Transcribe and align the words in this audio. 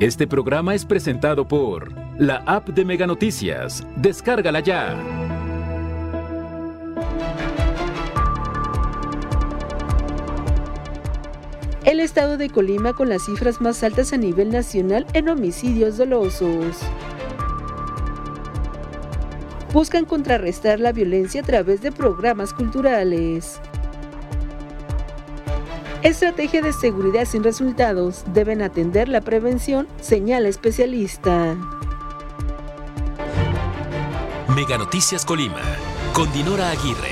Este 0.00 0.28
programa 0.28 0.76
es 0.76 0.84
presentado 0.84 1.48
por 1.48 1.92
la 2.20 2.36
app 2.46 2.68
de 2.68 2.84
Mega 2.84 3.04
Noticias. 3.04 3.84
Descárgala 3.96 4.60
ya. 4.60 4.96
El 11.84 11.98
estado 11.98 12.36
de 12.36 12.48
Colima 12.48 12.92
con 12.92 13.08
las 13.08 13.24
cifras 13.24 13.60
más 13.60 13.82
altas 13.82 14.12
a 14.12 14.16
nivel 14.18 14.52
nacional 14.52 15.04
en 15.14 15.28
homicidios 15.30 15.96
dolosos 15.96 16.76
buscan 19.72 20.04
contrarrestar 20.04 20.78
la 20.78 20.92
violencia 20.92 21.40
a 21.40 21.44
través 21.44 21.82
de 21.82 21.90
programas 21.92 22.52
culturales. 22.52 23.60
Estrategia 26.04 26.62
de 26.62 26.72
seguridad 26.72 27.24
sin 27.24 27.42
resultados. 27.42 28.22
Deben 28.32 28.62
atender 28.62 29.08
la 29.08 29.20
prevención, 29.20 29.88
señala 30.00 30.48
especialista. 30.48 31.56
Mega 34.54 34.78
Noticias 34.78 35.24
Colima, 35.24 35.60
con 36.12 36.32
Dinora 36.32 36.70
Aguirre. 36.70 37.10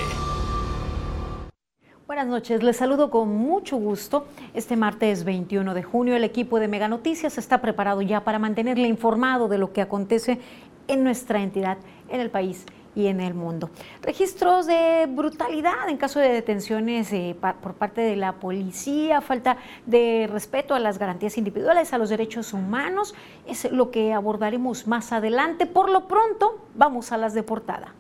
Buenas 2.07 2.29
noches, 2.29 2.63
les 2.63 2.77
saludo 2.77 3.11
con 3.11 3.29
mucho 3.29 3.77
gusto. 3.77 4.29
Este 4.55 4.77
martes 4.77 5.25
21 5.25 5.75
de 5.75 5.83
junio 5.83 6.15
el 6.15 6.23
equipo 6.23 6.61
de 6.61 6.69
Mega 6.69 6.87
Noticias 6.87 7.39
está 7.39 7.61
preparado 7.61 8.03
ya 8.03 8.23
para 8.23 8.39
mantenerle 8.39 8.87
informado 8.87 9.49
de 9.49 9.59
lo 9.59 9.73
que 9.73 9.83
acontece 9.83 10.39
en 10.87 11.03
nuestra 11.03 11.43
entidad, 11.43 11.79
en 12.09 12.21
el 12.21 12.31
país 12.31 12.65
y 12.97 13.07
en 13.07 13.21
el 13.21 13.35
mundo. 13.35 13.71
Registros 14.03 14.67
de 14.67 15.07
brutalidad 15.09 15.89
en 15.89 15.99
caso 15.99 16.19
de 16.19 16.31
detenciones 16.31 17.13
eh, 17.13 17.37
por 17.63 17.75
parte 17.75 18.01
de 18.01 18.17
la 18.17 18.33
policía, 18.33 19.21
falta 19.21 19.59
de 19.85 20.29
respeto 20.33 20.75
a 20.75 20.81
las 20.81 20.99
garantías 20.99 21.39
individuales, 21.39 21.93
a 21.93 21.99
los 21.99 22.09
derechos 22.09 22.53
humanos, 22.53 23.15
es 23.47 23.71
lo 23.71 23.91
que 23.91 24.13
abordaremos 24.13 24.89
más 24.89 25.13
adelante. 25.13 25.67
Por 25.67 25.91
lo 25.91 26.09
pronto, 26.09 26.67
vamos 26.75 27.13
a 27.13 27.19
las 27.19 27.35
de 27.35 27.43
portada. 27.43 27.95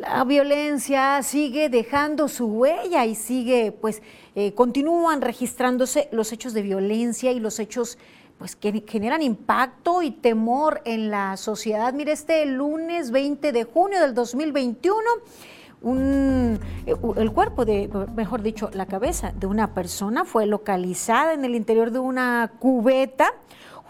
La 0.00 0.24
violencia 0.24 1.22
sigue 1.22 1.68
dejando 1.68 2.26
su 2.28 2.46
huella 2.46 3.04
y 3.04 3.14
sigue, 3.14 3.70
pues, 3.70 4.02
eh, 4.34 4.54
continúan 4.54 5.20
registrándose 5.20 6.08
los 6.10 6.32
hechos 6.32 6.54
de 6.54 6.62
violencia 6.62 7.32
y 7.32 7.38
los 7.38 7.58
hechos 7.58 7.98
pues 8.40 8.56
que 8.56 8.82
generan 8.88 9.20
impacto 9.20 10.00
y 10.00 10.10
temor 10.10 10.80
en 10.86 11.10
la 11.10 11.36
sociedad. 11.36 11.92
Mire, 11.92 12.12
este 12.12 12.46
lunes 12.46 13.10
20 13.10 13.52
de 13.52 13.64
junio 13.64 14.00
del 14.00 14.14
2021, 14.14 14.98
un, 15.82 16.58
eh, 16.86 16.94
el 17.18 17.32
cuerpo 17.32 17.66
de, 17.66 17.90
mejor 18.16 18.40
dicho, 18.40 18.70
la 18.72 18.86
cabeza 18.86 19.32
de 19.32 19.46
una 19.46 19.74
persona 19.74 20.24
fue 20.24 20.46
localizada 20.46 21.34
en 21.34 21.44
el 21.44 21.54
interior 21.54 21.90
de 21.90 21.98
una 21.98 22.52
cubeta 22.58 23.34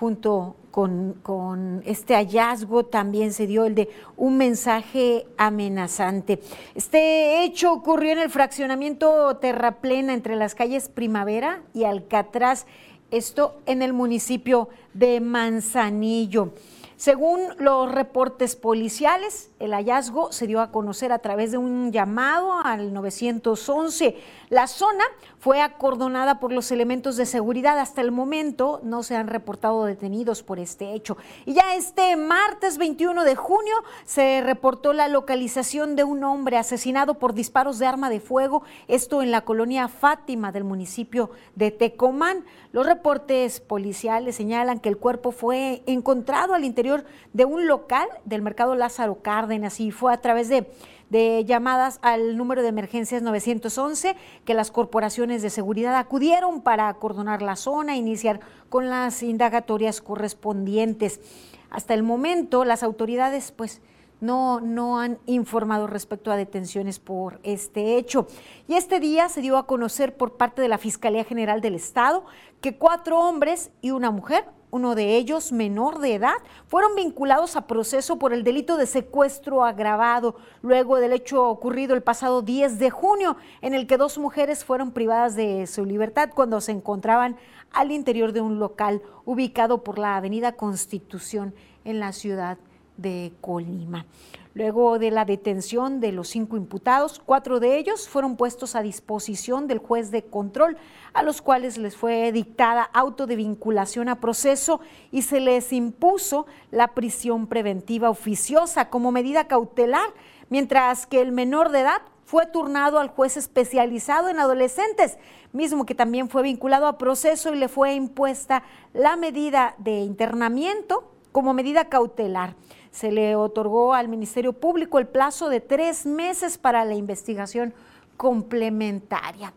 junto 0.00 0.56
con, 0.72 1.12
con, 1.22 1.82
este 1.84 2.14
hallazgo 2.14 2.86
también 2.86 3.32
se 3.32 3.46
dio 3.46 3.66
el 3.66 3.76
de 3.76 3.88
un 4.16 4.36
mensaje 4.36 5.28
amenazante. 5.36 6.40
Este 6.74 7.44
hecho 7.44 7.72
ocurrió 7.72 8.12
en 8.12 8.18
el 8.18 8.30
fraccionamiento 8.30 9.36
Terraplena 9.36 10.12
entre 10.12 10.34
las 10.34 10.56
calles 10.56 10.88
Primavera 10.88 11.62
y 11.72 11.84
Alcatraz 11.84 12.66
esto 13.10 13.56
en 13.66 13.82
el 13.82 13.92
municipio 13.92 14.68
de 14.94 15.20
Manzanillo. 15.20 16.52
Según 17.00 17.40
los 17.56 17.90
reportes 17.90 18.56
policiales, 18.56 19.48
el 19.58 19.72
hallazgo 19.72 20.32
se 20.32 20.46
dio 20.46 20.60
a 20.60 20.70
conocer 20.70 21.12
a 21.12 21.20
través 21.20 21.50
de 21.50 21.56
un 21.56 21.92
llamado 21.92 22.52
al 22.62 22.92
911. 22.92 24.18
La 24.50 24.66
zona 24.66 25.04
fue 25.38 25.62
acordonada 25.62 26.40
por 26.40 26.52
los 26.52 26.70
elementos 26.70 27.16
de 27.16 27.24
seguridad. 27.24 27.78
Hasta 27.78 28.02
el 28.02 28.12
momento 28.12 28.80
no 28.82 29.02
se 29.02 29.16
han 29.16 29.28
reportado 29.28 29.86
detenidos 29.86 30.42
por 30.42 30.58
este 30.58 30.92
hecho. 30.92 31.16
Y 31.46 31.54
ya 31.54 31.74
este 31.74 32.16
martes 32.16 32.76
21 32.76 33.24
de 33.24 33.34
junio 33.34 33.76
se 34.04 34.42
reportó 34.42 34.92
la 34.92 35.08
localización 35.08 35.96
de 35.96 36.04
un 36.04 36.22
hombre 36.22 36.58
asesinado 36.58 37.14
por 37.14 37.32
disparos 37.32 37.78
de 37.78 37.86
arma 37.86 38.10
de 38.10 38.20
fuego, 38.20 38.62
esto 38.88 39.22
en 39.22 39.30
la 39.30 39.40
colonia 39.46 39.88
Fátima 39.88 40.52
del 40.52 40.64
municipio 40.64 41.30
de 41.54 41.70
Tecomán. 41.70 42.44
Los 42.72 42.84
reportes 42.84 43.58
policiales 43.60 44.36
señalan 44.36 44.80
que 44.80 44.90
el 44.90 44.98
cuerpo 44.98 45.32
fue 45.32 45.82
encontrado 45.86 46.52
al 46.52 46.64
interior 46.64 46.89
de 47.32 47.44
un 47.44 47.66
local 47.66 48.08
del 48.24 48.42
mercado 48.42 48.74
Lázaro 48.74 49.22
Cárdenas 49.22 49.80
y 49.80 49.90
fue 49.90 50.12
a 50.12 50.20
través 50.20 50.48
de 50.48 50.70
de 51.10 51.44
llamadas 51.44 51.98
al 52.02 52.36
número 52.36 52.62
de 52.62 52.68
emergencias 52.68 53.20
911 53.20 54.16
que 54.44 54.54
las 54.54 54.70
corporaciones 54.70 55.42
de 55.42 55.50
seguridad 55.50 55.96
acudieron 55.96 56.62
para 56.62 56.88
acordonar 56.88 57.42
la 57.42 57.56
zona 57.56 57.94
e 57.94 57.98
iniciar 57.98 58.40
con 58.68 58.88
las 58.88 59.22
indagatorias 59.22 60.00
correspondientes. 60.00 61.20
Hasta 61.68 61.94
el 61.94 62.04
momento 62.04 62.64
las 62.64 62.82
autoridades 62.82 63.52
pues 63.52 63.82
no, 64.20 64.60
no 64.60 65.00
han 65.00 65.18
informado 65.26 65.86
respecto 65.86 66.30
a 66.30 66.36
detenciones 66.36 66.98
por 66.98 67.40
este 67.42 67.96
hecho. 67.96 68.28
Y 68.68 68.74
este 68.74 69.00
día 69.00 69.28
se 69.28 69.40
dio 69.40 69.56
a 69.56 69.66
conocer 69.66 70.16
por 70.16 70.36
parte 70.36 70.62
de 70.62 70.68
la 70.68 70.78
Fiscalía 70.78 71.24
General 71.24 71.60
del 71.60 71.74
Estado 71.74 72.24
que 72.60 72.76
cuatro 72.76 73.18
hombres 73.18 73.70
y 73.80 73.90
una 73.90 74.10
mujer 74.10 74.44
uno 74.70 74.94
de 74.94 75.16
ellos 75.16 75.52
menor 75.52 75.98
de 75.98 76.14
edad, 76.14 76.36
fueron 76.66 76.94
vinculados 76.94 77.56
a 77.56 77.66
proceso 77.66 78.18
por 78.18 78.32
el 78.32 78.44
delito 78.44 78.76
de 78.76 78.86
secuestro 78.86 79.64
agravado, 79.64 80.36
luego 80.62 80.96
del 80.96 81.12
hecho 81.12 81.48
ocurrido 81.48 81.94
el 81.94 82.02
pasado 82.02 82.42
10 82.42 82.78
de 82.78 82.90
junio, 82.90 83.36
en 83.60 83.74
el 83.74 83.86
que 83.86 83.96
dos 83.96 84.18
mujeres 84.18 84.64
fueron 84.64 84.92
privadas 84.92 85.34
de 85.34 85.66
su 85.66 85.84
libertad 85.84 86.30
cuando 86.34 86.60
se 86.60 86.72
encontraban 86.72 87.36
al 87.72 87.90
interior 87.90 88.32
de 88.32 88.40
un 88.40 88.58
local 88.58 89.02
ubicado 89.24 89.82
por 89.84 89.98
la 89.98 90.16
Avenida 90.16 90.52
Constitución 90.52 91.54
en 91.84 92.00
la 92.00 92.12
ciudad 92.12 92.58
de 93.00 93.32
Colima. 93.40 94.06
Luego 94.52 94.98
de 94.98 95.12
la 95.12 95.24
detención 95.24 96.00
de 96.00 96.10
los 96.10 96.28
cinco 96.28 96.56
imputados, 96.56 97.22
cuatro 97.24 97.60
de 97.60 97.78
ellos 97.78 98.08
fueron 98.08 98.36
puestos 98.36 98.74
a 98.74 98.82
disposición 98.82 99.68
del 99.68 99.78
juez 99.78 100.10
de 100.10 100.24
control, 100.24 100.76
a 101.12 101.22
los 101.22 101.40
cuales 101.40 101.78
les 101.78 101.96
fue 101.96 102.32
dictada 102.32 102.82
auto 102.82 103.28
de 103.28 103.36
vinculación 103.36 104.08
a 104.08 104.20
proceso 104.20 104.80
y 105.12 105.22
se 105.22 105.38
les 105.38 105.72
impuso 105.72 106.46
la 106.72 106.88
prisión 106.88 107.46
preventiva 107.46 108.10
oficiosa 108.10 108.90
como 108.90 109.12
medida 109.12 109.46
cautelar, 109.46 110.10
mientras 110.48 111.06
que 111.06 111.20
el 111.20 111.30
menor 111.30 111.70
de 111.70 111.80
edad 111.80 112.02
fue 112.24 112.46
turnado 112.46 112.98
al 112.98 113.08
juez 113.08 113.36
especializado 113.36 114.28
en 114.28 114.40
adolescentes, 114.40 115.16
mismo 115.52 115.86
que 115.86 115.94
también 115.94 116.28
fue 116.28 116.42
vinculado 116.42 116.86
a 116.88 116.98
proceso 116.98 117.54
y 117.54 117.56
le 117.56 117.68
fue 117.68 117.94
impuesta 117.94 118.64
la 118.94 119.14
medida 119.14 119.76
de 119.78 120.00
internamiento 120.00 121.12
como 121.30 121.54
medida 121.54 121.88
cautelar 121.88 122.56
se 122.90 123.12
le 123.12 123.36
otorgó 123.36 123.94
al 123.94 124.08
Ministerio 124.08 124.52
Público 124.52 124.98
el 124.98 125.06
plazo 125.06 125.48
de 125.48 125.60
tres 125.60 126.06
meses 126.06 126.58
para 126.58 126.84
la 126.84 126.94
investigación 126.94 127.72
complementaria. 128.16 129.52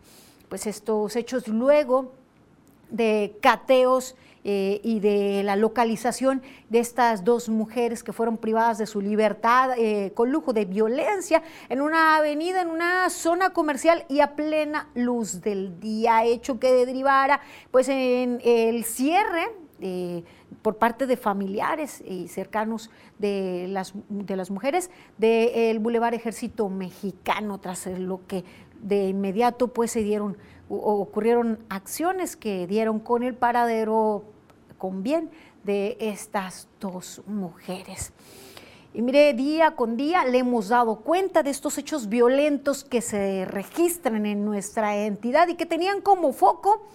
Pues 0.48 0.66
estos 0.66 1.16
hechos 1.16 1.48
luego 1.48 2.12
de 2.90 3.36
cateos 3.40 4.14
eh, 4.46 4.80
y 4.84 5.00
de 5.00 5.42
la 5.42 5.56
localización 5.56 6.42
de 6.68 6.78
estas 6.78 7.24
dos 7.24 7.48
mujeres 7.48 8.04
que 8.04 8.12
fueron 8.12 8.36
privadas 8.36 8.76
de 8.76 8.86
su 8.86 9.00
libertad 9.00 9.70
eh, 9.78 10.12
con 10.14 10.30
lujo 10.30 10.52
de 10.52 10.66
violencia 10.66 11.42
en 11.70 11.80
una 11.80 12.16
avenida, 12.16 12.60
en 12.60 12.68
una 12.68 13.08
zona 13.08 13.54
comercial 13.54 14.04
y 14.10 14.20
a 14.20 14.36
plena 14.36 14.90
luz 14.94 15.40
del 15.40 15.80
día, 15.80 16.24
hecho 16.24 16.60
que 16.60 16.84
derivara 16.84 17.40
pues 17.70 17.88
en 17.88 18.38
el 18.44 18.84
cierre 18.84 19.48
por 20.62 20.76
parte 20.76 21.06
de 21.06 21.16
familiares 21.16 22.02
y 22.06 22.28
cercanos 22.28 22.90
de 23.18 23.66
las, 23.68 23.92
de 24.08 24.36
las 24.36 24.50
mujeres 24.50 24.90
del 25.18 25.78
Boulevard 25.78 26.14
Ejército 26.14 26.68
Mexicano, 26.68 27.58
tras 27.58 27.86
lo 27.86 28.26
que 28.26 28.44
de 28.80 29.08
inmediato 29.08 29.68
pues 29.68 29.90
se 29.90 30.02
dieron, 30.02 30.36
ocurrieron 30.68 31.58
acciones 31.68 32.36
que 32.36 32.66
dieron 32.66 33.00
con 33.00 33.22
el 33.22 33.34
paradero 33.34 34.24
con 34.78 35.02
bien 35.02 35.30
de 35.64 35.96
estas 36.00 36.68
dos 36.80 37.22
mujeres. 37.26 38.12
Y 38.92 39.02
mire, 39.02 39.32
día 39.34 39.72
con 39.72 39.96
día 39.96 40.24
le 40.24 40.38
hemos 40.38 40.68
dado 40.68 41.00
cuenta 41.00 41.42
de 41.42 41.50
estos 41.50 41.78
hechos 41.78 42.08
violentos 42.08 42.84
que 42.84 43.00
se 43.00 43.44
registran 43.44 44.24
en 44.24 44.44
nuestra 44.44 44.96
entidad 44.96 45.48
y 45.48 45.56
que 45.56 45.66
tenían 45.66 46.00
como 46.00 46.32
foco 46.32 46.86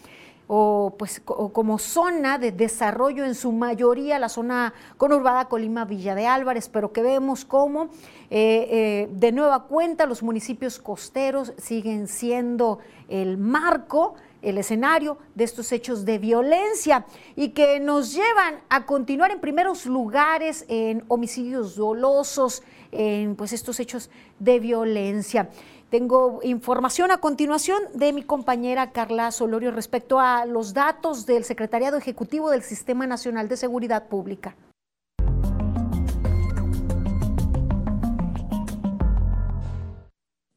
o, 0.51 0.95
pues, 0.97 1.21
como 1.21 1.77
zona 1.77 2.39
de 2.39 2.51
desarrollo 2.51 3.23
en 3.23 3.35
su 3.35 3.51
mayoría, 3.51 4.17
la 4.17 4.29
zona 4.29 4.73
conurbada 4.97 5.45
Colima 5.45 5.85
Villa 5.85 6.15
de 6.15 6.25
Álvarez, 6.25 6.69
pero 6.69 6.91
que 6.91 7.03
vemos 7.03 7.45
cómo 7.45 7.89
eh, 8.31 8.67
eh, 8.71 9.09
de 9.11 9.31
nueva 9.31 9.65
cuenta 9.65 10.07
los 10.07 10.23
municipios 10.23 10.79
costeros 10.79 11.53
siguen 11.57 12.07
siendo 12.07 12.79
el 13.09 13.37
marco 13.37 14.15
el 14.41 14.57
escenario 14.57 15.17
de 15.35 15.43
estos 15.43 15.71
hechos 15.71 16.05
de 16.05 16.17
violencia 16.17 17.05
y 17.35 17.49
que 17.49 17.79
nos 17.79 18.13
llevan 18.13 18.55
a 18.69 18.85
continuar 18.85 19.31
en 19.31 19.39
primeros 19.39 19.85
lugares 19.85 20.65
en 20.69 21.03
homicidios 21.09 21.75
dolosos, 21.75 22.63
en 22.91 23.35
pues 23.35 23.53
estos 23.53 23.79
hechos 23.79 24.09
de 24.39 24.59
violencia. 24.59 25.49
Tengo 25.89 26.41
información 26.43 27.09
a 27.09 27.17
continuación 27.17 27.81
de 27.95 28.13
mi 28.13 28.21
compañera 28.21 28.91
Carla 28.91 29.31
Solorio 29.31 29.71
respecto 29.71 30.19
a 30.19 30.45
los 30.45 30.75
datos 30.75 31.25
del 31.25 31.43
Secretariado 31.43 31.97
Ejecutivo 31.97 32.51
del 32.51 32.61
Sistema 32.61 33.07
Nacional 33.07 33.47
de 33.47 33.57
Seguridad 33.57 34.07
Pública. 34.07 34.55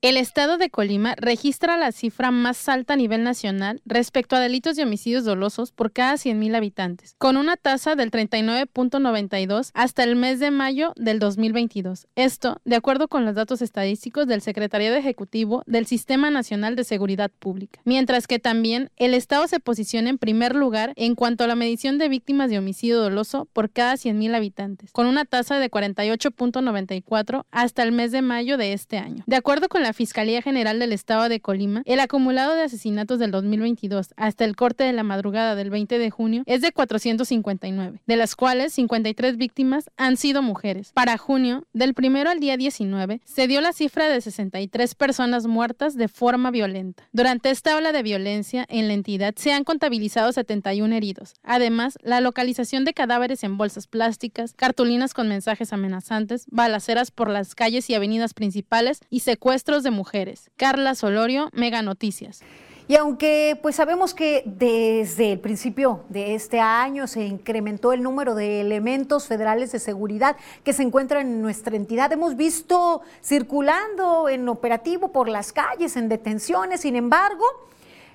El 0.02 0.16
estado 0.16 0.58
de 0.58 0.68
Colima 0.68 1.14
registra 1.16 1.76
la 1.76 1.92
cifra 1.92 2.32
más 2.32 2.68
alta 2.68 2.94
a 2.94 2.96
nivel 2.96 3.22
nacional 3.22 3.80
respecto 3.84 4.34
a 4.34 4.40
delitos 4.40 4.74
de 4.74 4.82
homicidios 4.82 5.24
dolosos 5.24 5.70
por 5.70 5.92
cada 5.92 6.14
100.000 6.14 6.56
habitantes, 6.56 7.14
con 7.18 7.36
una 7.36 7.56
tasa 7.56 7.94
del 7.94 8.10
39.92 8.10 9.70
hasta 9.74 10.02
el 10.02 10.16
mes 10.16 10.40
de 10.40 10.50
mayo 10.50 10.92
del 10.96 11.20
2022. 11.20 12.08
Esto, 12.16 12.60
de 12.64 12.74
acuerdo 12.74 13.06
con 13.06 13.24
los 13.24 13.36
datos 13.36 13.62
estadísticos 13.62 14.26
del 14.26 14.42
Secretariado 14.42 14.96
Ejecutivo 14.96 15.62
del 15.66 15.86
Sistema 15.86 16.32
Nacional 16.32 16.74
de 16.74 16.82
Seguridad 16.82 17.30
Pública. 17.38 17.80
Mientras 17.84 18.26
que 18.26 18.40
también 18.40 18.90
el 18.96 19.14
estado 19.14 19.46
se 19.46 19.60
posiciona 19.60 20.10
en 20.10 20.18
primer 20.18 20.56
lugar 20.56 20.94
en 20.96 21.14
cuanto 21.14 21.44
a 21.44 21.46
la 21.46 21.54
medición 21.54 21.98
de 21.98 22.08
víctimas 22.08 22.50
de 22.50 22.58
homicidio 22.58 23.00
doloso 23.00 23.46
por 23.52 23.70
cada 23.70 23.94
100.000 23.94 24.34
habitantes, 24.34 24.90
con 24.90 25.06
una 25.06 25.26
tasa 25.26 25.60
de 25.60 25.70
48.94 25.70 27.44
hasta 27.52 27.84
el 27.84 27.92
mes 27.92 28.10
de 28.10 28.22
mayo 28.22 28.56
de 28.56 28.72
este 28.72 28.98
año. 28.98 29.22
De 29.28 29.36
acuerdo 29.36 29.68
con 29.68 29.84
la 29.84 29.91
Fiscalía 29.92 30.42
General 30.42 30.78
del 30.78 30.92
Estado 30.92 31.28
de 31.28 31.40
Colima, 31.40 31.82
el 31.84 32.00
acumulado 32.00 32.54
de 32.54 32.62
asesinatos 32.62 33.18
del 33.18 33.30
2022 33.30 34.14
hasta 34.16 34.44
el 34.44 34.56
corte 34.56 34.84
de 34.84 34.92
la 34.92 35.02
madrugada 35.02 35.54
del 35.54 35.70
20 35.70 35.98
de 35.98 36.10
junio 36.10 36.42
es 36.46 36.60
de 36.60 36.72
459, 36.72 38.00
de 38.06 38.16
las 38.16 38.36
cuales 38.36 38.72
53 38.74 39.36
víctimas 39.36 39.90
han 39.96 40.16
sido 40.16 40.42
mujeres. 40.42 40.92
Para 40.92 41.18
junio, 41.18 41.66
del 41.72 41.94
primero 41.94 42.30
al 42.30 42.40
día 42.40 42.56
19, 42.56 43.20
se 43.24 43.46
dio 43.46 43.60
la 43.60 43.72
cifra 43.72 44.08
de 44.08 44.20
63 44.20 44.94
personas 44.94 45.46
muertas 45.46 45.96
de 45.96 46.08
forma 46.08 46.50
violenta. 46.50 47.08
Durante 47.12 47.50
esta 47.50 47.76
ola 47.76 47.92
de 47.92 48.02
violencia 48.02 48.66
en 48.68 48.88
la 48.88 48.94
entidad 48.94 49.34
se 49.36 49.52
han 49.52 49.64
contabilizado 49.64 50.32
71 50.32 50.94
heridos. 50.94 51.34
Además, 51.42 51.98
la 52.02 52.20
localización 52.20 52.84
de 52.84 52.94
cadáveres 52.94 53.44
en 53.44 53.56
bolsas 53.56 53.86
plásticas, 53.86 54.54
cartulinas 54.54 55.14
con 55.14 55.28
mensajes 55.28 55.72
amenazantes, 55.72 56.46
balaceras 56.50 57.10
por 57.10 57.28
las 57.28 57.54
calles 57.54 57.88
y 57.90 57.94
avenidas 57.94 58.34
principales 58.34 59.00
y 59.10 59.20
secuestros 59.20 59.81
de 59.82 59.90
mujeres. 59.90 60.50
Carla 60.56 60.94
Solorio, 60.94 61.48
Mega 61.52 61.82
Noticias. 61.82 62.42
Y 62.88 62.96
aunque 62.96 63.58
pues 63.62 63.76
sabemos 63.76 64.12
que 64.12 64.42
desde 64.44 65.32
el 65.32 65.40
principio 65.40 66.04
de 66.08 66.34
este 66.34 66.60
año 66.60 67.06
se 67.06 67.24
incrementó 67.24 67.92
el 67.92 68.02
número 68.02 68.34
de 68.34 68.60
elementos 68.60 69.26
federales 69.26 69.72
de 69.72 69.78
seguridad 69.78 70.36
que 70.64 70.72
se 70.72 70.82
encuentran 70.82 71.26
en 71.26 71.42
nuestra 71.42 71.76
entidad, 71.76 72.12
hemos 72.12 72.36
visto 72.36 73.02
circulando 73.24 74.28
en 74.28 74.48
operativo 74.48 75.12
por 75.12 75.28
las 75.28 75.52
calles, 75.52 75.96
en 75.96 76.08
detenciones, 76.08 76.80
sin 76.80 76.96
embargo, 76.96 77.44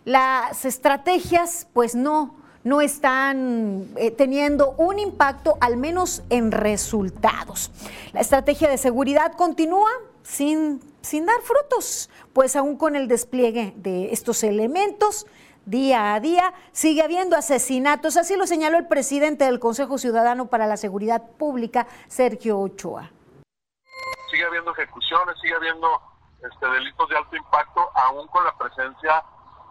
las 0.04 0.66
estrategias 0.66 1.68
pues 1.74 1.96
no 1.96 2.36
no 2.68 2.81
están 2.81 3.88
eh, 3.96 4.12
teniendo 4.12 4.72
un 4.78 5.00
impacto, 5.00 5.58
al 5.62 5.78
menos 5.78 6.22
en 6.30 6.52
resultados. 6.52 7.72
La 8.12 8.19
estrategia 8.19 8.69
de 8.69 8.78
seguridad 8.78 9.31
continúa 9.34 9.90
sin, 10.27 10.81
sin 11.01 11.25
dar 11.25 11.39
frutos, 11.41 12.09
pues 12.33 12.57
aún 12.57 12.77
con 12.77 12.97
el 12.97 13.07
despliegue 13.07 13.74
de 13.77 14.12
estos 14.12 14.44
elementos, 14.44 15.25
día 15.65 16.13
a 16.13 16.19
día 16.19 16.53
sigue 16.74 17.01
habiendo 17.01 17.38
asesinatos, 17.38 18.18
así 18.18 18.35
lo 18.35 18.45
señaló 18.45 18.77
el 18.77 18.88
presidente 18.88 19.45
del 19.45 19.62
Consejo 19.62 19.97
Ciudadano 19.97 20.47
para 20.47 20.68
la 20.68 20.75
Seguridad 20.75 21.24
Pública, 21.39 21.88
Sergio 22.09 22.59
Ochoa. 22.59 23.09
Sigue 24.29 24.44
habiendo 24.44 24.71
ejecuciones, 24.74 25.39
sigue 25.41 25.56
habiendo 25.56 25.88
este, 26.44 26.68
delitos 26.68 27.07
de 27.07 27.18
alto 27.18 27.35
impacto, 27.38 27.89
aún 27.95 28.27
con 28.27 28.44
la 28.44 28.56
presencia 28.57 29.23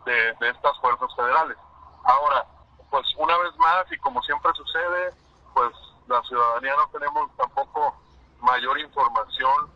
de, 0.07 0.33
de 0.41 0.49
estas 0.49 0.79
fuerzas 0.81 1.15
federales. 1.15 1.59
Ahora, 2.03 2.47
pues 2.91 3.05
una 3.19 3.37
vez 3.37 3.55
más, 3.59 3.93
y 3.93 3.99
como 3.99 4.23
siempre 4.23 4.51
sucede, 4.55 5.13
pues 5.53 5.71
la 6.09 6.23
ciudadanía 6.23 6.73
no 6.77 6.99
tenemos 6.99 7.31
tampoco 7.37 7.95
mayor 8.41 8.79
información 8.79 9.76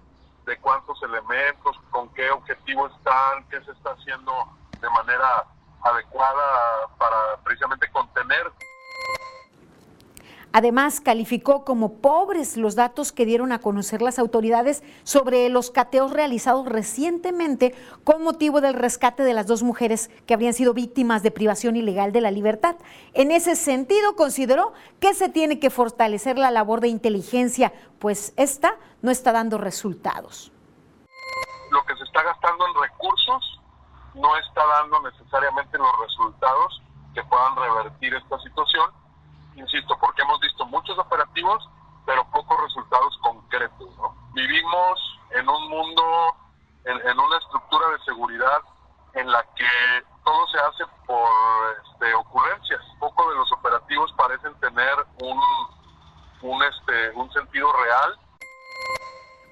de 0.51 0.59
cuántos 0.59 1.01
elementos, 1.05 1.77
con 1.91 2.09
qué 2.13 2.29
objetivo 2.33 2.89
están, 2.89 3.45
qué 3.51 3.65
se 3.65 3.71
está 3.71 3.93
haciendo 3.93 4.33
de 4.81 4.91
manera 4.91 5.47
adecuada 5.83 6.89
para 6.99 7.37
precisamente 7.45 7.89
contener 7.93 8.51
Además, 10.53 11.01
calificó 11.01 11.65
como 11.65 11.95
pobres 12.01 12.57
los 12.57 12.75
datos 12.75 13.13
que 13.13 13.25
dieron 13.25 13.53
a 13.53 13.61
conocer 13.61 14.03
las 14.03 14.19
autoridades 14.19 14.83
sobre 15.05 15.49
los 15.49 15.71
cateos 15.71 16.13
realizados 16.13 16.67
recientemente 16.67 17.75
con 18.03 18.25
motivo 18.25 18.61
del 18.61 18.75
rescate 18.75 19.23
de 19.23 19.35
las 19.35 19.47
dos 19.47 19.63
mujeres 19.63 20.11
que 20.27 20.35
habrían 20.35 20.53
sido 20.53 20.75
víctimas 20.75 21.23
de 21.23 21.31
privación 21.31 21.77
ilegal 21.77 22.13
de 22.13 22.21
la 22.21 22.33
libertad. 22.33 22.77
En 23.15 23.31
ese 23.31 23.55
sentido, 23.55 24.17
consideró 24.17 24.73
que 24.99 25.15
se 25.15 25.29
tiene 25.29 25.61
que 25.61 25.71
fortalecer 25.71 26.37
la 26.37 26.51
labor 26.51 26.81
de 26.81 26.89
inteligencia, 26.89 27.73
pues 28.01 28.33
esta 28.37 28.77
no 29.03 29.13
está 29.13 29.31
dando 29.31 29.57
resultados. 29.57 30.51
Lo 31.71 31.85
que 31.85 31.95
se 31.97 32.03
está 32.03 32.25
gastando 32.25 32.67
en 32.67 32.83
recursos 32.83 33.61
no 34.15 34.37
está 34.37 34.67
dando 34.67 35.01
necesariamente 35.03 35.79
los 35.79 36.01
resultados 36.01 36.83
que 37.15 37.23
puedan 37.25 37.55
revertir 37.55 38.15
esta 38.15 38.39
situación 38.41 38.91
insisto, 39.57 39.97
porque 40.01 40.23
hemos 40.23 40.41
visto 40.41 40.65
muchos 40.67 40.99
operativos, 40.99 41.69
pero 42.07 42.25
pocos 42.31 42.61
resultados 42.63 43.19
concretos. 43.23 43.89
Vivimos 44.33 45.19
en 45.31 45.49
un 45.49 45.69
mundo, 45.69 46.03
en, 46.85 47.19
una 47.19 47.39
estructura 47.39 47.89
de 47.91 48.05
seguridad 48.05 48.61
en 49.15 49.31
la 49.31 49.43
que 49.55 49.67
todo 50.25 50.47
se 50.49 50.59
hace 50.59 50.85
por 51.07 51.29
este, 51.85 52.15
ocurrencias. 52.15 52.81
Poco 52.99 53.29
de 53.31 53.37
los 53.37 53.53
operativos 53.53 54.13
parecen 54.17 54.55
tener 54.61 54.95
un, 55.23 55.41
un, 56.43 56.63
este, 56.63 57.11
un 57.17 57.31
sentido 57.33 57.73
real. 57.73 58.19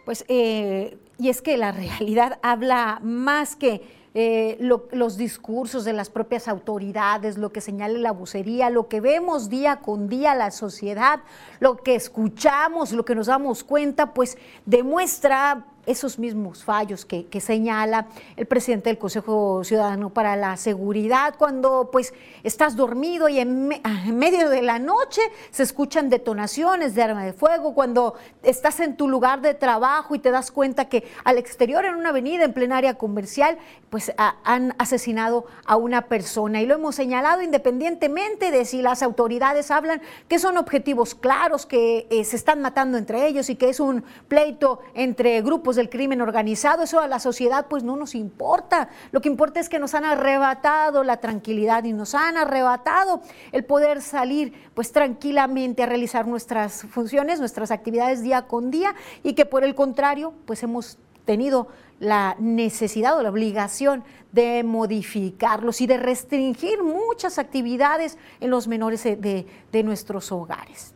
Pues, 0.04 0.24
eh, 0.28 0.98
y 1.18 1.28
es 1.28 1.42
que 1.42 1.56
la 1.56 1.72
realidad 1.72 2.38
habla 2.42 2.98
más 3.02 3.56
que 3.56 3.97
eh, 4.20 4.58
los 4.58 5.16
discursos 5.16 5.84
de 5.84 5.92
las 5.92 6.10
propias 6.10 6.48
autoridades, 6.48 7.38
lo 7.38 7.52
que 7.52 7.60
señala 7.60 7.96
la 8.00 8.10
bucería, 8.10 8.68
lo 8.68 8.88
que 8.88 9.00
vemos 9.00 9.48
día 9.48 9.76
con 9.76 10.08
día 10.08 10.34
la 10.34 10.50
sociedad, 10.50 11.20
lo 11.60 11.76
que 11.76 11.94
escuchamos, 11.94 12.90
lo 12.90 13.04
que 13.04 13.14
nos 13.14 13.28
damos 13.28 13.62
cuenta, 13.62 14.14
pues 14.14 14.36
demuestra 14.66 15.66
esos 15.88 16.18
mismos 16.18 16.64
fallos 16.64 17.04
que, 17.04 17.26
señala 17.40 18.08
el 18.36 18.46
presidente 18.46 18.90
del 18.90 18.98
Consejo 18.98 19.62
Ciudadano 19.64 20.10
para 20.10 20.36
la 20.36 20.56
Seguridad, 20.56 21.34
cuando 21.38 21.88
pues 21.90 22.12
estás 22.42 22.76
dormido 22.76 23.28
y 23.28 23.38
en, 23.38 23.68
medio 24.12 24.50
de 24.50 24.60
la 24.62 24.78
noche 24.78 25.22
se 25.50 25.62
escuchan 25.62 26.10
detonaciones 26.10 26.94
de 26.94 27.02
arma 27.02 27.24
de 27.24 27.32
fuego, 27.32 27.74
cuando 27.74 28.14
estás 28.42 28.80
en 28.80 28.96
tu 28.96 29.08
lugar 29.08 29.40
de 29.40 29.54
trabajo 29.54 30.14
y 30.14 30.18
te 30.18 30.30
das 30.30 30.50
cuenta 30.50 30.88
que 30.88 31.04
al 31.24 31.38
exterior 31.38 31.84
en 31.84 31.94
una 31.94 32.10
avenida 32.10 32.44
en 32.44 32.52
plenaria 32.52 32.94
comercial 32.94 33.56
pues 33.88 34.12
han 34.44 34.74
asesinado 34.78 35.46
a 35.64 35.76
una 35.76 36.02
persona. 36.02 36.60
Y 36.60 36.66
lo 36.66 36.74
hemos 36.74 36.96
señalado 36.96 37.40
independientemente 37.40 38.50
de 38.50 38.64
si 38.64 38.82
las 38.82 39.02
autoridades 39.02 39.70
hablan 39.70 40.02
que 40.28 40.38
son 40.38 40.58
objetivos 40.58 41.14
claros, 41.14 41.64
que 41.64 42.06
eh, 42.10 42.24
se 42.24 42.36
están 42.36 42.60
matando 42.60 42.98
entre 42.98 43.26
ellos 43.26 43.48
y 43.48 43.56
que 43.56 43.70
es 43.70 43.80
un 43.80 44.04
pleito 44.28 44.80
entre 44.94 45.40
grupos 45.40 45.77
del 45.78 45.88
crimen 45.88 46.20
organizado, 46.20 46.82
eso 46.82 47.00
a 47.00 47.08
la 47.08 47.18
sociedad 47.18 47.66
pues 47.68 47.82
no 47.82 47.96
nos 47.96 48.14
importa. 48.14 48.90
Lo 49.10 49.20
que 49.20 49.28
importa 49.28 49.60
es 49.60 49.68
que 49.68 49.78
nos 49.78 49.94
han 49.94 50.04
arrebatado 50.04 51.02
la 51.04 51.16
tranquilidad 51.16 51.84
y 51.84 51.92
nos 51.92 52.14
han 52.14 52.36
arrebatado 52.36 53.22
el 53.52 53.64
poder 53.64 54.02
salir 54.02 54.52
pues 54.74 54.92
tranquilamente 54.92 55.82
a 55.82 55.86
realizar 55.86 56.26
nuestras 56.26 56.82
funciones, 56.82 57.40
nuestras 57.40 57.70
actividades 57.70 58.22
día 58.22 58.42
con 58.42 58.70
día 58.70 58.94
y 59.22 59.32
que 59.32 59.46
por 59.46 59.64
el 59.64 59.74
contrario 59.74 60.34
pues 60.44 60.62
hemos 60.62 60.98
tenido 61.24 61.68
la 62.00 62.36
necesidad 62.38 63.16
o 63.16 63.22
la 63.22 63.30
obligación 63.30 64.04
de 64.32 64.62
modificarlos 64.64 65.80
y 65.80 65.86
de 65.86 65.96
restringir 65.96 66.82
muchas 66.82 67.38
actividades 67.38 68.18
en 68.40 68.50
los 68.50 68.68
menores 68.68 69.04
de, 69.04 69.46
de 69.72 69.82
nuestros 69.82 70.32
hogares. 70.32 70.94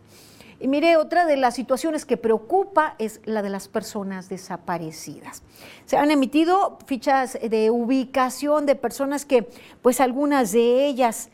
Y 0.63 0.69
mire, 0.69 0.97
otra 0.97 1.27
de 1.27 1.37
las 1.37 1.57
situaciones 1.57 2.07
que 2.07 2.17
preocupa 2.17 2.95
es 3.01 3.21
la 3.25 3.43
de 3.43 3.51
las 3.51 3.67
personas 3.67 4.29
desaparecidas. 4.29 5.43
Se 5.87 5.97
han 5.97 6.13
emitido 6.13 6.79
fichas 6.87 7.37
de 7.43 7.73
ubicación 7.73 8.65
de 8.65 8.77
personas 8.77 9.25
que, 9.25 9.49
pues 9.83 10.01
algunas 10.01 10.53
de 10.53 10.87
ellas 10.87 11.31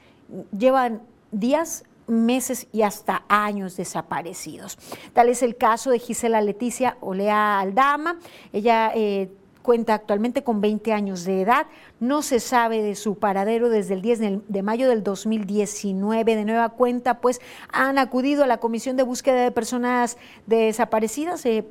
llevan 0.56 1.02
días, 1.30 1.85
meses 2.06 2.68
y 2.73 2.80
hasta 2.80 3.25
años 3.28 3.76
desaparecidos. 3.76 4.78
Tal 5.12 5.28
es 5.28 5.42
el 5.42 5.58
caso 5.58 5.90
de 5.90 5.99
Gisela 5.99 6.40
Leticia 6.40 6.97
Olea 7.02 7.61
Aldama. 7.61 8.18
Ella 8.54 8.92
eh, 8.94 9.30
cuenta 9.68 9.92
actualmente 9.92 10.42
con 10.42 10.62
20 10.62 10.94
años 10.94 11.26
de 11.26 11.42
edad. 11.42 11.66
No 12.00 12.22
se 12.22 12.40
sabe 12.40 12.80
de 12.80 12.94
su 12.94 13.18
paradero 13.18 13.68
desde 13.68 13.92
el 13.92 14.00
10 14.00 14.20
de 14.48 14.62
mayo 14.62 14.88
del 14.88 15.02
2019. 15.02 16.37
De 16.37 16.44
nueva 16.46 16.70
cuenta, 16.70 17.20
pues 17.20 17.42
han 17.70 17.98
acudido 17.98 18.44
a 18.44 18.46
la 18.46 18.60
Comisión 18.60 18.96
de 18.96 19.02
Búsqueda 19.02 19.42
de 19.42 19.50
Personas 19.50 20.16
Desaparecidas, 20.46 21.44
eh, 21.44 21.66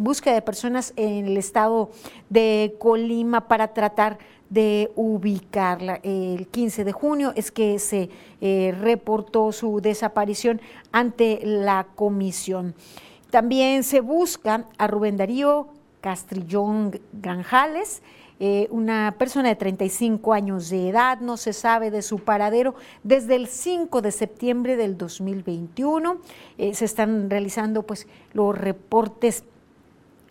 búsqueda 0.00 0.32
de 0.32 0.40
personas 0.40 0.94
en 0.96 1.26
el 1.26 1.36
estado 1.36 1.90
de 2.30 2.74
Colima 2.78 3.48
para 3.48 3.74
tratar 3.74 4.16
de 4.48 4.90
ubicarla. 4.96 6.00
El 6.02 6.46
15 6.46 6.84
de 6.84 6.92
junio 6.92 7.34
es 7.36 7.52
que 7.52 7.78
se 7.78 8.08
eh, 8.40 8.74
reportó 8.80 9.52
su 9.52 9.82
desaparición 9.82 10.62
ante 10.90 11.40
la 11.44 11.86
comisión. 11.96 12.74
También 13.30 13.84
se 13.84 14.00
busca 14.00 14.64
a 14.78 14.86
Rubén 14.86 15.18
Darío 15.18 15.68
Castrillón 16.02 17.00
Granjales, 17.12 18.02
eh, 18.40 18.66
una 18.70 19.14
persona 19.18 19.48
de 19.48 19.56
35 19.56 20.34
años 20.34 20.68
de 20.68 20.88
edad, 20.88 21.20
no 21.20 21.36
se 21.36 21.52
sabe 21.52 21.90
de 21.90 22.02
su 22.02 22.18
paradero 22.18 22.74
desde 23.04 23.36
el 23.36 23.46
5 23.46 24.02
de 24.02 24.10
septiembre 24.10 24.76
del 24.76 24.98
2021. 24.98 26.18
Eh, 26.58 26.74
se 26.74 26.84
están 26.84 27.30
realizando 27.30 27.84
pues 27.84 28.06
los 28.34 28.58
reportes 28.58 29.44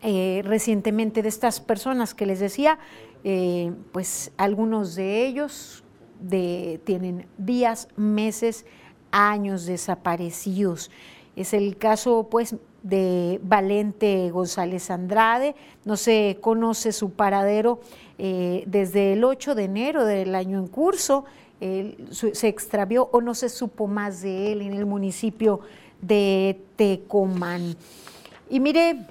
recientemente 0.03 1.21
de 1.21 1.29
estas 1.29 1.59
personas 1.59 2.15
que 2.15 2.25
les 2.25 2.39
decía, 2.39 2.79
eh, 3.23 3.71
pues 3.91 4.31
algunos 4.37 4.95
de 4.95 5.27
ellos 5.27 5.83
tienen 6.83 7.27
días, 7.37 7.87
meses, 7.95 8.65
años 9.11 9.65
desaparecidos. 9.65 10.89
Es 11.35 11.53
el 11.53 11.77
caso 11.77 12.27
pues 12.29 12.55
de 12.83 13.39
Valente 13.43 14.29
González 14.31 14.89
Andrade, 14.89 15.55
no 15.85 15.97
se 15.97 16.37
conoce 16.41 16.91
su 16.91 17.11
paradero 17.11 17.79
eh, 18.17 18.63
desde 18.65 19.13
el 19.13 19.23
8 19.23 19.55
de 19.55 19.63
enero 19.63 20.05
del 20.05 20.35
año 20.35 20.59
en 20.59 20.67
curso, 20.67 21.25
se 21.59 22.47
extravió 22.47 23.07
o 23.11 23.21
no 23.21 23.35
se 23.35 23.47
supo 23.47 23.85
más 23.85 24.21
de 24.21 24.51
él 24.51 24.61
en 24.63 24.73
el 24.73 24.87
municipio 24.87 25.59
de 26.01 26.59
Tecomán. 26.75 27.75
Y 28.49 28.59
mire, 28.59 29.05